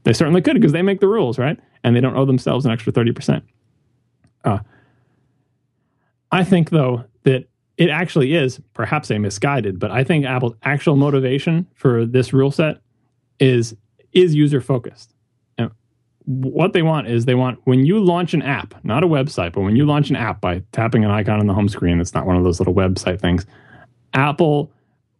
[0.04, 1.58] they certainly could because they make the rules right?
[1.84, 3.42] And they don't owe themselves an extra 30%
[4.44, 4.58] uh,
[6.32, 7.46] i think though that
[7.76, 12.50] it actually is perhaps a misguided, but I think Apple's actual motivation for this rule
[12.50, 12.78] set
[13.38, 13.76] is
[14.12, 15.12] is user focused.
[15.58, 15.70] And
[16.24, 19.60] what they want is they want when you launch an app, not a website, but
[19.60, 22.26] when you launch an app by tapping an icon on the home screen, it's not
[22.26, 23.44] one of those little website things.
[24.14, 24.72] Apple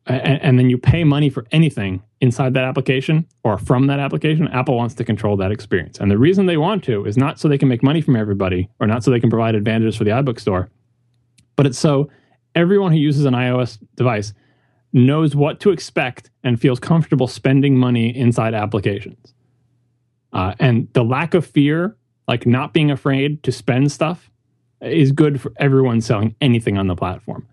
[0.07, 4.49] and, and then you pay money for anything inside that application or from that application,
[4.49, 5.99] Apple wants to control that experience.
[5.99, 8.69] And the reason they want to is not so they can make money from everybody
[8.81, 10.71] or not so they can provide advantages for the iBook store,
[11.57, 12.09] but it's so
[12.57, 14.33] everyone who uses an iOS device
[14.93, 19.35] knows what to expect and feels comfortable spending money inside applications.
[20.33, 21.97] Uh, and the lack of fear,
[22.27, 24.31] like not being afraid to spend stuff,
[24.81, 27.47] is good for everyone selling anything on the platform.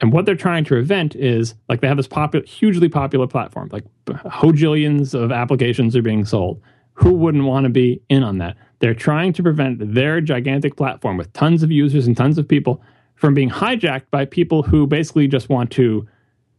[0.00, 3.68] And what they're trying to prevent is like they have this popular, hugely popular platform,
[3.72, 6.60] like hojillions of applications are being sold.
[6.94, 8.56] Who wouldn't want to be in on that?
[8.80, 12.82] They're trying to prevent their gigantic platform with tons of users and tons of people
[13.18, 16.06] from being hijacked by people who basically just want to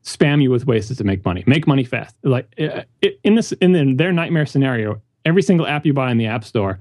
[0.04, 2.16] spam you with ways to make money, make money fast.
[2.24, 6.18] Like uh, uh, in this, in their nightmare scenario, every single app you buy in
[6.18, 6.80] the App Store,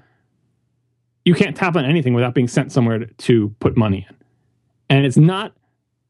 [1.24, 4.16] you can't tap on anything without being sent somewhere to, to put money in.
[4.90, 5.52] And it's not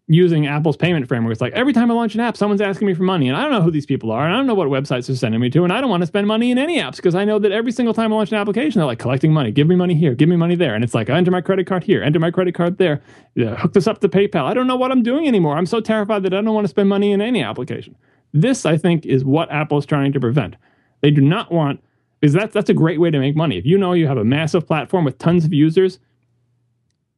[0.09, 1.33] using Apple's payment framework.
[1.33, 3.43] It's like every time I launch an app, someone's asking me for money, and I
[3.43, 5.51] don't know who these people are, and I don't know what websites they're sending me
[5.51, 7.53] to, and I don't want to spend money in any apps because I know that
[7.53, 9.53] every single time I launch an application, they're like collecting money.
[9.53, 11.67] Give me money here, give me money there, and it's like I enter my credit
[11.67, 13.03] card here, enter my credit card there,
[13.35, 14.45] yeah, hook this up to PayPal.
[14.45, 15.57] I don't know what I'm doing anymore.
[15.57, 17.95] I'm so terrified that I don't want to spend money in any application.
[18.33, 20.57] This, I think, is what Apple is trying to prevent.
[21.03, 21.83] They do not want
[22.21, 23.59] because that's that's a great way to make money.
[23.59, 25.99] If you know you have a massive platform with tons of users,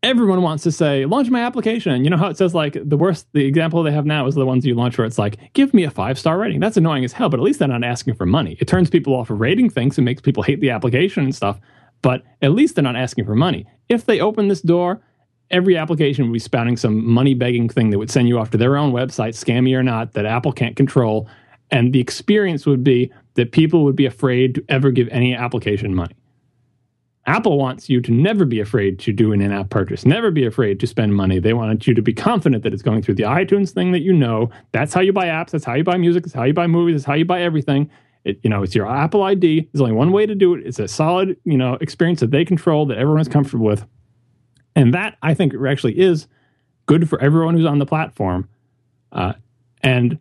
[0.03, 2.05] everyone wants to say launch my application.
[2.05, 4.47] You know how it says like the worst the example they have now is the
[4.47, 6.61] ones you launch where it's like give me a five star rating.
[6.61, 8.57] That's annoying as hell but at least they're not asking for money.
[8.61, 11.61] It turns people off of rating things and makes people hate the application and stuff
[12.03, 13.67] but at least they're not asking for money.
[13.89, 15.03] If they open this door
[15.51, 18.57] every application would be spouting some money begging thing that would send you off to
[18.57, 21.29] their own website scammy or not that apple can't control
[21.73, 25.93] and the experience would be that people would be afraid to ever give any application
[25.93, 26.15] money
[27.27, 30.45] Apple wants you to never be afraid to do an in app purchase, never be
[30.45, 31.39] afraid to spend money.
[31.39, 34.13] They want you to be confident that it's going through the iTunes thing that you
[34.13, 34.51] know.
[34.73, 36.97] That's how you buy apps, that's how you buy music, that's how you buy movies,
[36.97, 37.91] that's how you buy everything.
[38.25, 39.69] It, you know, it's your Apple ID.
[39.73, 40.67] There's only one way to do it.
[40.67, 43.87] It's a solid, you know, experience that they control that everyone's comfortable with.
[44.77, 46.27] And that I think actually is
[46.87, 48.49] good for everyone who's on the platform.
[49.13, 49.35] Uh,
[49.83, 50.19] and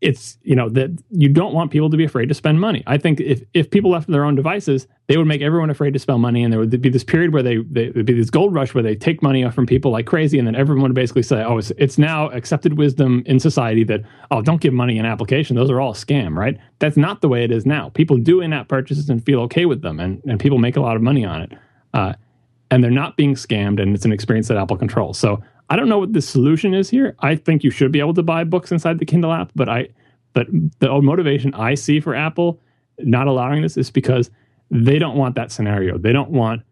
[0.00, 2.82] it's you know that you don't want people to be afraid to spend money.
[2.86, 5.98] I think if if people left their own devices, they would make everyone afraid to
[5.98, 8.54] spend money, and there would be this period where they, they would be this gold
[8.54, 11.22] rush where they take money off from people like crazy, and then everyone would basically
[11.22, 14.00] say, "Oh, it's, it's now accepted wisdom in society that
[14.30, 16.58] oh, don't give money in application; those are all scam." Right?
[16.78, 17.90] That's not the way it is now.
[17.90, 20.96] People do in-app purchases and feel okay with them, and and people make a lot
[20.96, 21.52] of money on it,
[21.92, 22.14] uh,
[22.70, 25.18] and they're not being scammed, and it's an experience that Apple controls.
[25.18, 27.14] So I don't know what the solution is here.
[27.20, 29.88] I think you should be able to buy books inside the Kindle app, but I
[30.32, 30.48] but
[30.80, 32.60] the motivation I see for Apple
[32.98, 34.30] not allowing this is because
[34.70, 35.96] they don't want that scenario.
[35.96, 36.62] They don't want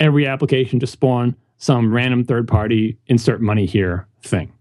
[0.00, 4.52] every application to spawn some random third party insert money here thing.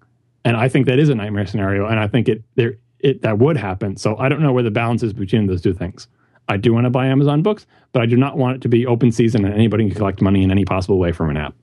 [0.45, 1.87] And I think that is a nightmare scenario.
[1.87, 3.95] And I think it there it that would happen.
[3.95, 6.07] So I don't know where the balance is between those two things.
[6.47, 8.85] I do want to buy Amazon books, but I do not want it to be
[8.85, 11.55] open season and anybody can collect money in any possible way from an app.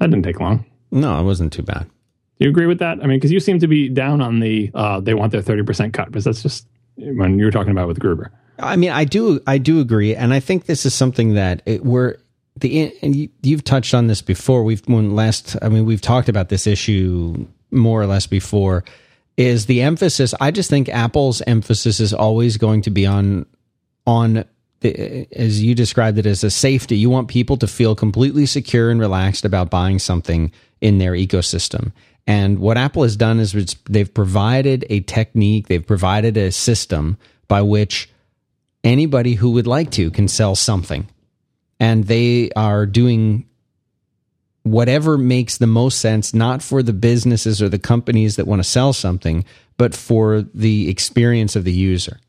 [0.00, 0.66] That didn't take long.
[0.90, 1.84] No, it wasn't too bad.
[2.38, 2.98] Do you agree with that?
[3.02, 5.62] I mean, because you seem to be down on the uh, they want their thirty
[5.62, 6.66] percent cut, because that's just
[6.96, 8.32] when you were talking about with Gruber.
[8.58, 11.84] I mean, I do, I do agree, and I think this is something that it,
[11.84, 12.16] we're
[12.56, 14.64] the and you, you've touched on this before.
[14.64, 18.84] We've when last, I mean, we've talked about this issue more or less before.
[19.36, 20.34] Is the emphasis?
[20.40, 23.46] I just think Apple's emphasis is always going to be on
[24.06, 24.44] on
[24.82, 26.96] as you described it as a safety.
[26.96, 31.92] You want people to feel completely secure and relaxed about buying something in their ecosystem.
[32.26, 37.62] And what Apple has done is they've provided a technique, they've provided a system by
[37.62, 38.08] which
[38.84, 41.08] anybody who would like to can sell something.
[41.78, 43.46] And they are doing
[44.62, 48.68] whatever makes the most sense, not for the businesses or the companies that want to
[48.68, 49.44] sell something,
[49.76, 52.20] but for the experience of the user.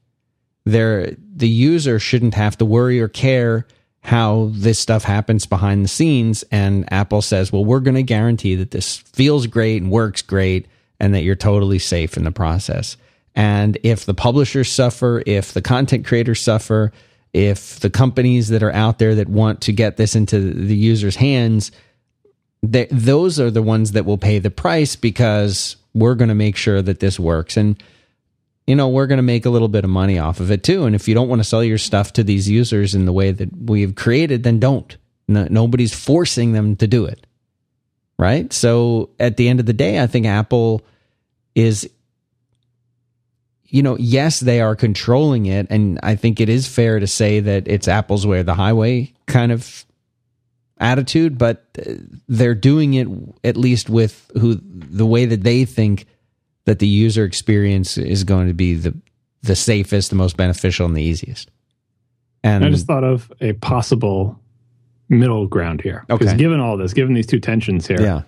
[0.66, 3.66] There, the user shouldn't have to worry or care
[4.04, 6.44] how this stuff happens behind the scenes.
[6.52, 10.68] And Apple says, well, we're going to guarantee that this feels great and works great
[11.00, 12.98] and that you're totally safe in the process.
[13.36, 16.92] And if the publishers suffer, if the content creators suffer,
[17.34, 21.16] if the companies that are out there that want to get this into the user's
[21.16, 21.72] hands,
[22.62, 26.56] they, those are the ones that will pay the price because we're going to make
[26.56, 27.56] sure that this works.
[27.56, 27.82] And
[28.68, 30.86] you know, we're going to make a little bit of money off of it too.
[30.86, 33.32] And if you don't want to sell your stuff to these users in the way
[33.32, 34.96] that we've created, then don't.
[35.28, 37.26] No, nobody's forcing them to do it.
[38.18, 38.54] Right.
[38.54, 40.86] So at the end of the day, I think Apple
[41.56, 41.90] is,
[43.66, 45.68] you know, yes, they are controlling it.
[45.72, 49.12] And I think it is fair to say that it's Apple's way or the highway
[49.26, 49.86] kind of
[50.78, 51.94] attitude, but uh,
[52.28, 53.08] they're doing it
[53.44, 56.06] at least with who the way that they think
[56.66, 58.94] that the user experience is going to be the
[59.44, 61.50] the safest, the most beneficial, and the easiest.
[62.44, 64.40] And I just thought of a possible
[65.10, 66.06] middle ground here.
[66.08, 66.38] Because okay.
[66.38, 68.22] given all this, given these two tensions here, yeah.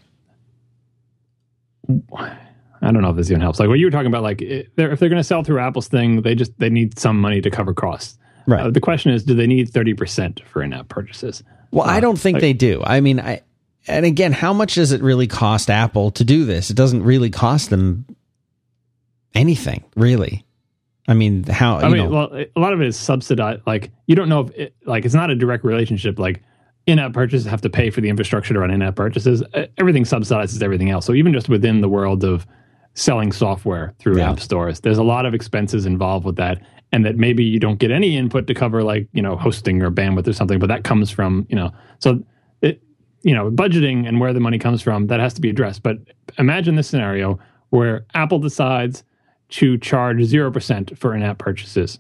[2.82, 3.60] I don't know if this even helps.
[3.60, 5.60] Like what you were talking about, like if they're, if they're going to sell through
[5.60, 8.18] Apple's thing, they just they need some money to cover costs.
[8.46, 8.62] Right.
[8.62, 11.44] Uh, the question is, do they need thirty percent for in-app purchases?
[11.72, 12.82] Well, uh, I don't think like, they do.
[12.84, 13.42] I mean, I
[13.88, 16.70] and again, how much does it really cost Apple to do this?
[16.70, 18.06] It doesn't really cost them
[19.34, 20.46] anything really.
[21.08, 21.78] I mean, how?
[21.78, 22.10] I mean, know.
[22.10, 23.62] well, a lot of it is subsidized.
[23.68, 26.18] Like, you don't know if it, like it's not a direct relationship.
[26.18, 26.42] Like,
[26.88, 29.44] in-app purchases have to pay for the infrastructure to run in-app purchases.
[29.78, 31.06] Everything subsidizes everything else.
[31.06, 32.46] So even just within the world of
[32.94, 34.32] selling software through Yeah.
[34.32, 34.80] app stores.
[34.80, 36.62] There's a lot of expenses involved with that,
[36.92, 39.90] and that maybe you don't get any input to cover like you know hosting or
[39.92, 42.24] bandwidth or something, but that comes from you know so
[42.62, 42.82] it
[43.24, 45.84] you know budgeting and where the money comes from that has to be addressed.
[45.84, 45.98] But
[46.38, 47.40] imagine this scenario
[47.72, 49.04] where Apple decides
[49.54, 52.00] to charge zero percent for in-app purchases.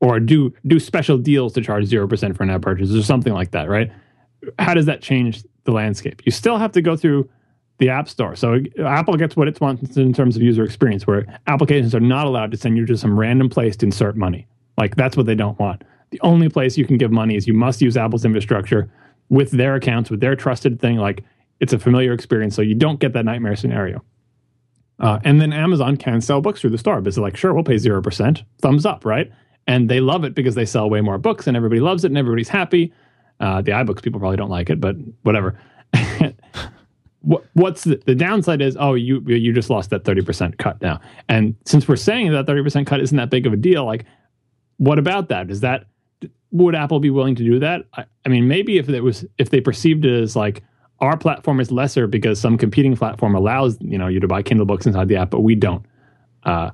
[0.00, 3.68] Or do do special deals to charge 0% for in-app purchases or something like that
[3.68, 3.90] right?
[4.58, 6.22] How does that change the landscape?
[6.24, 7.28] You still have to go through
[7.78, 8.36] the app store.
[8.36, 12.26] So apple gets what it wants in terms of user experience where applications are not
[12.26, 14.46] allowed to send you to some random place to insert money.
[14.78, 15.82] Like that's what they don't want.
[16.10, 18.88] The only place you can give money is you must use apple's infrastructure
[19.30, 20.96] with their accounts with their trusted thing.
[20.96, 21.24] Like
[21.58, 24.04] it's a familiar experience so you don't get that nightmare scenario
[25.00, 27.00] uh, and then Amazon can sell books through the store.
[27.00, 29.30] But it's like, sure, we'll pay 0%, thumbs up, right?
[29.66, 32.18] And they love it because they sell way more books and everybody loves it and
[32.18, 32.92] everybody's happy.
[33.40, 35.58] Uh, the iBooks people probably don't like it, but whatever.
[37.20, 41.00] what, what's the, the downside is, oh, you you just lost that 30% cut now.
[41.28, 44.04] And since we're saying that 30% cut isn't that big of a deal, like,
[44.76, 45.50] what about that?
[45.50, 45.84] Is that,
[46.50, 47.86] would Apple be willing to do that?
[47.94, 50.62] I, I mean, maybe if it was, if they perceived it as like,
[51.00, 54.66] our platform is lesser because some competing platform allows you know you to buy Kindle
[54.66, 55.84] books inside the app, but we don't.
[56.44, 56.70] Uh,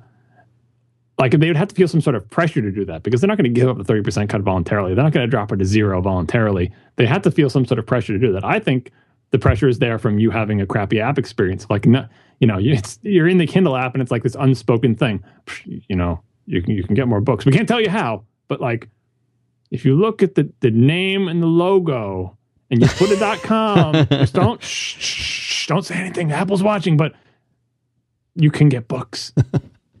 [1.17, 3.27] like they would have to feel some sort of pressure to do that because they're
[3.27, 4.93] not going to give up the thirty percent cut voluntarily.
[4.93, 6.71] They're not going to drop it to zero voluntarily.
[6.95, 8.45] They have to feel some sort of pressure to do that.
[8.45, 8.91] I think
[9.31, 11.65] the pressure is there from you having a crappy app experience.
[11.69, 12.05] Like no,
[12.39, 12.59] you know,
[13.01, 15.23] you're in the Kindle app and it's like this unspoken thing.
[15.65, 17.45] You know, you can you can get more books.
[17.45, 18.87] We can't tell you how, but like
[19.71, 22.36] if you look at the the name and the logo
[22.69, 26.31] and you put a .com, just don't shh, shh, shh, don't say anything.
[26.31, 27.13] Apple's watching, but
[28.35, 29.33] you can get books.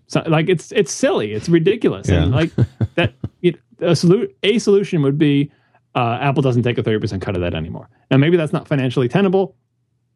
[0.07, 2.51] So, like it's it's silly, it's ridiculous, and like
[2.95, 3.13] that.
[3.41, 5.51] It, a, solu- a solution would be
[5.95, 7.89] uh, Apple doesn't take a thirty percent cut of that anymore.
[8.09, 9.55] Now maybe that's not financially tenable.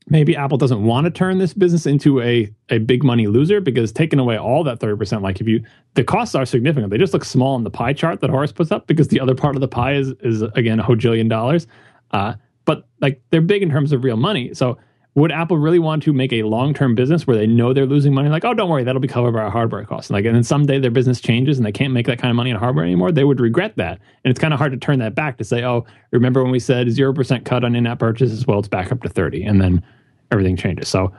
[0.08, 3.92] Maybe Apple doesn't want to turn this business into a a big money loser because
[3.92, 5.64] taking away all that thirty percent, like if you
[5.94, 8.72] the costs are significant, they just look small in the pie chart that Horace puts
[8.72, 11.68] up because the other part of the pie is is again a hojillion dollars.
[12.12, 12.36] Uh,
[12.66, 14.54] but like they're big in terms of real money.
[14.54, 14.78] So
[15.14, 18.14] would Apple really want to make a long term business where they know they're losing
[18.14, 18.30] money?
[18.30, 20.10] Like, oh, don't worry, that'll be covered by our hardware costs.
[20.10, 22.52] Like, and then someday their business changes and they can't make that kind of money
[22.52, 23.12] on hardware anymore.
[23.12, 25.64] They would regret that, and it's kind of hard to turn that back to say,
[25.64, 28.48] oh, remember when we said zero percent cut on in-app purchases?
[28.48, 29.84] Well, it's back up to thirty, and then
[30.32, 30.88] everything changes.
[30.88, 31.12] So,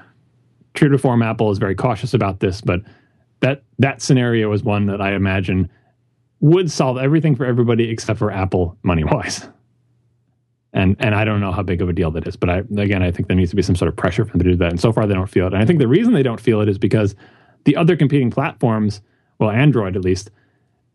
[0.72, 2.80] true to form, Apple is very cautious about this, but
[3.40, 5.68] that that scenario is one that I imagine
[6.40, 9.48] would solve everything for everybody except for Apple money wise.
[10.72, 13.02] And and I don't know how big of a deal that is, but I again
[13.02, 14.70] I think there needs to be some sort of pressure for them to do that.
[14.70, 15.52] And so far they don't feel it.
[15.52, 17.14] And I think the reason they don't feel it is because
[17.64, 19.02] the other competing platforms,
[19.38, 20.30] well Android at least,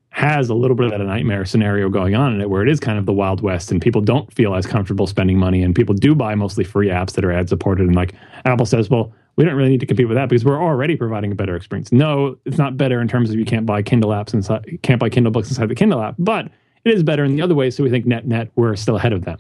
[0.10, 2.80] has a little bit of that nightmare scenario going on in it where it is
[2.80, 5.94] kind of the wild west and people don't feel as comfortable spending money and people
[5.94, 9.46] do buy mostly free apps that are ad supported and like Apple says, well, we
[9.46, 11.92] don't really need to compete with that because we're already providing a better experience.
[11.92, 15.10] No, it's not better in terms of you can't buy Kindle apps inside can't buy
[15.10, 16.50] Kindle books inside the Kindle app, but
[16.84, 19.14] it is better in the other way, so we think net net we're still ahead
[19.14, 19.38] of them.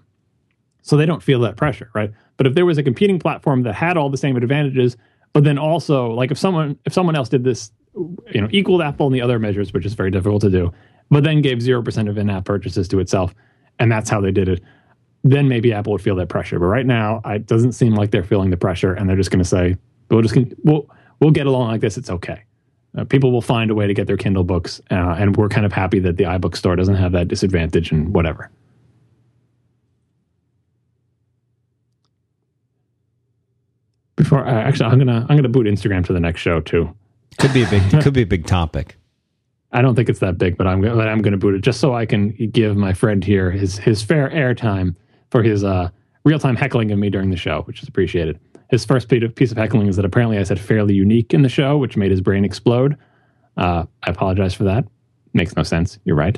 [0.81, 2.11] So they don't feel that pressure, right?
[2.37, 4.95] But if there was a competing platform that had all the same advantages,
[5.33, 9.07] but then also like if someone if someone else did this, you know, equaled Apple
[9.07, 10.71] in the other measures, which is very difficult to do,
[11.09, 13.33] but then gave zero percent of in-app purchases to itself,
[13.79, 14.63] and that's how they did it,
[15.23, 16.59] then maybe Apple would feel that pressure.
[16.59, 19.43] But right now, it doesn't seem like they're feeling the pressure, and they're just going
[19.43, 19.75] to say,
[20.09, 20.89] "We'll just we'll
[21.19, 21.97] we'll get along like this.
[21.97, 22.43] It's okay."
[22.97, 25.65] Uh, people will find a way to get their Kindle books, uh, and we're kind
[25.65, 28.49] of happy that the iBook store doesn't have that disadvantage and whatever.
[34.17, 36.93] Before uh, actually, I'm gonna I'm gonna boot Instagram to the next show too.
[37.39, 38.97] Could be a big could be a big topic.
[39.71, 41.61] I don't think it's that big, but I'm gonna- but I'm going to boot it
[41.61, 44.95] just so I can give my friend here his his fair airtime
[45.29, 45.89] for his uh,
[46.23, 48.39] real time heckling of me during the show, which is appreciated.
[48.69, 51.41] His first piece of, piece of heckling is that apparently I said fairly unique in
[51.41, 52.97] the show, which made his brain explode.
[53.55, 54.85] Uh, I apologize for that.
[55.33, 55.99] Makes no sense.
[56.05, 56.37] You're right.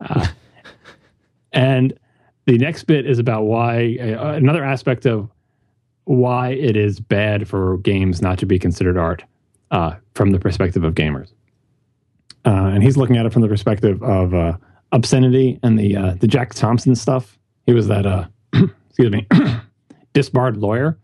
[0.00, 0.26] Uh,
[1.52, 1.98] and
[2.46, 5.28] the next bit is about why uh, another aspect of
[6.10, 9.22] why it is bad for games not to be considered art
[9.70, 11.32] uh, from the perspective of gamers.
[12.44, 14.56] Uh, and he's looking at it from the perspective of uh,
[14.90, 17.38] obscenity and the uh, the Jack Thompson stuff.
[17.64, 18.26] He was that uh,
[18.88, 19.24] excuse me
[20.12, 20.98] disbarred lawyer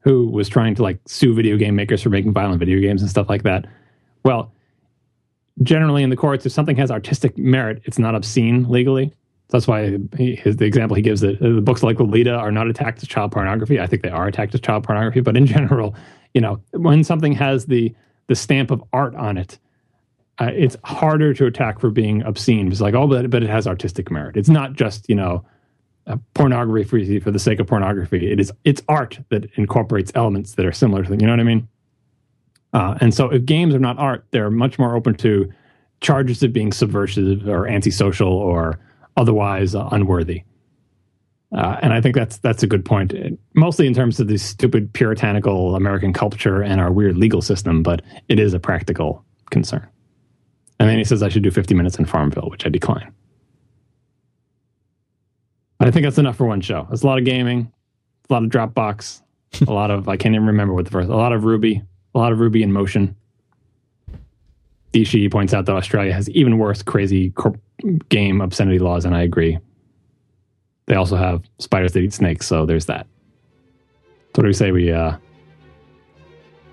[0.00, 3.10] who was trying to like sue video game makers for making violent video games and
[3.10, 3.66] stuff like that.
[4.24, 4.52] Well,
[5.62, 9.12] generally in the courts, if something has artistic merit, it's not obscene legally.
[9.50, 12.52] That's why he, his, the example he gives that uh, the books like Lolita are
[12.52, 13.80] not attacked as child pornography.
[13.80, 15.94] I think they are attacked as child pornography, but in general,
[16.34, 17.94] you know, when something has the
[18.28, 19.58] the stamp of art on it,
[20.38, 22.70] uh, it's harder to attack for being obscene.
[22.70, 24.36] It's like, oh, but, but it has artistic merit.
[24.36, 25.44] It's not just you know
[26.34, 26.84] pornography
[27.18, 28.30] for, for the sake of pornography.
[28.30, 31.20] It is it's art that incorporates elements that are similar to them.
[31.20, 31.68] You know what I mean?
[32.72, 35.52] Uh, and so if games are not art, they're much more open to
[36.00, 38.78] charges of being subversive or antisocial or
[39.16, 40.44] otherwise uh, unworthy.
[41.52, 43.12] Uh, and I think that's that's a good point,
[43.54, 48.02] mostly in terms of the stupid puritanical American culture and our weird legal system, but
[48.28, 49.86] it is a practical concern.
[50.78, 53.12] And then he says I should do 50 minutes in Farmville, which I decline.
[55.80, 56.86] I think that's enough for one show.
[56.92, 57.72] It's a lot of gaming,
[58.28, 59.22] a lot of Dropbox,
[59.66, 61.08] a lot of I can't even remember what the first.
[61.08, 61.82] A lot of Ruby,
[62.14, 63.16] a lot of Ruby in motion.
[64.92, 67.60] Dishi points out that Australia has even worse crazy corp-
[68.08, 69.58] game obscenity laws, and I agree.
[70.86, 73.06] They also have spiders that eat snakes, so there's that.
[74.34, 75.16] So what do we say we uh,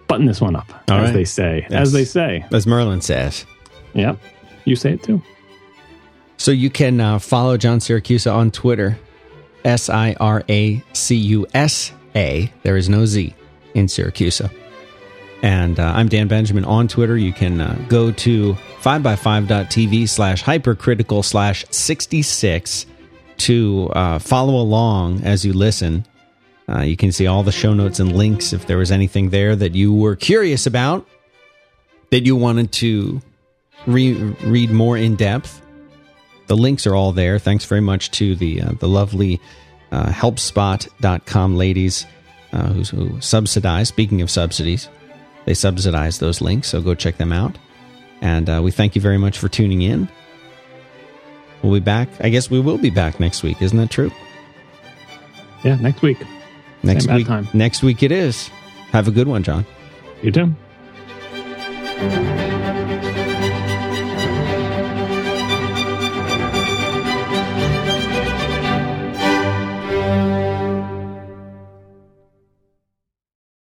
[0.07, 1.13] button this one up, All as right.
[1.13, 1.81] they say, Yes.
[1.81, 2.45] as they say.
[2.51, 3.45] As Merlin says.
[3.93, 4.17] Yep,
[4.65, 5.21] you say it too.
[6.37, 8.97] So you can uh, follow John Siracusa on Twitter,
[9.65, 12.51] S I R A C U S A.
[12.63, 13.33] There is no Z
[13.73, 14.51] in Siracusa.
[15.43, 17.17] And uh, I'm Dan Benjamin on Twitter.
[17.17, 18.55] You can uh, go to
[18.87, 22.85] 5by5.tv slash hypercritical slash 66
[23.35, 26.05] to uh, follow along as you listen.
[26.69, 29.57] Uh, you can see all the show notes and links if there was anything there
[29.57, 31.05] that you were curious about,
[32.11, 33.21] that you wanted to
[33.87, 35.61] re- read more in depth.
[36.45, 37.39] The links are all there.
[37.39, 39.41] Thanks very much to the uh, the lovely
[39.91, 42.05] uh, helpspot.com ladies
[42.53, 43.89] uh, who, who subsidize.
[43.89, 44.87] Speaking of subsidies,
[45.43, 47.57] they subsidize those links, so go check them out.
[48.21, 50.09] And uh, we thank you very much for tuning in.
[51.61, 52.09] We'll be back.
[52.19, 53.61] I guess we will be back next week.
[53.61, 54.11] Isn't that true?
[55.63, 56.17] Yeah, next week.
[56.83, 57.27] Next bad week.
[57.27, 57.47] time.
[57.53, 58.49] Next week it is.
[58.91, 59.65] Have a good one, John.
[60.21, 60.55] You too.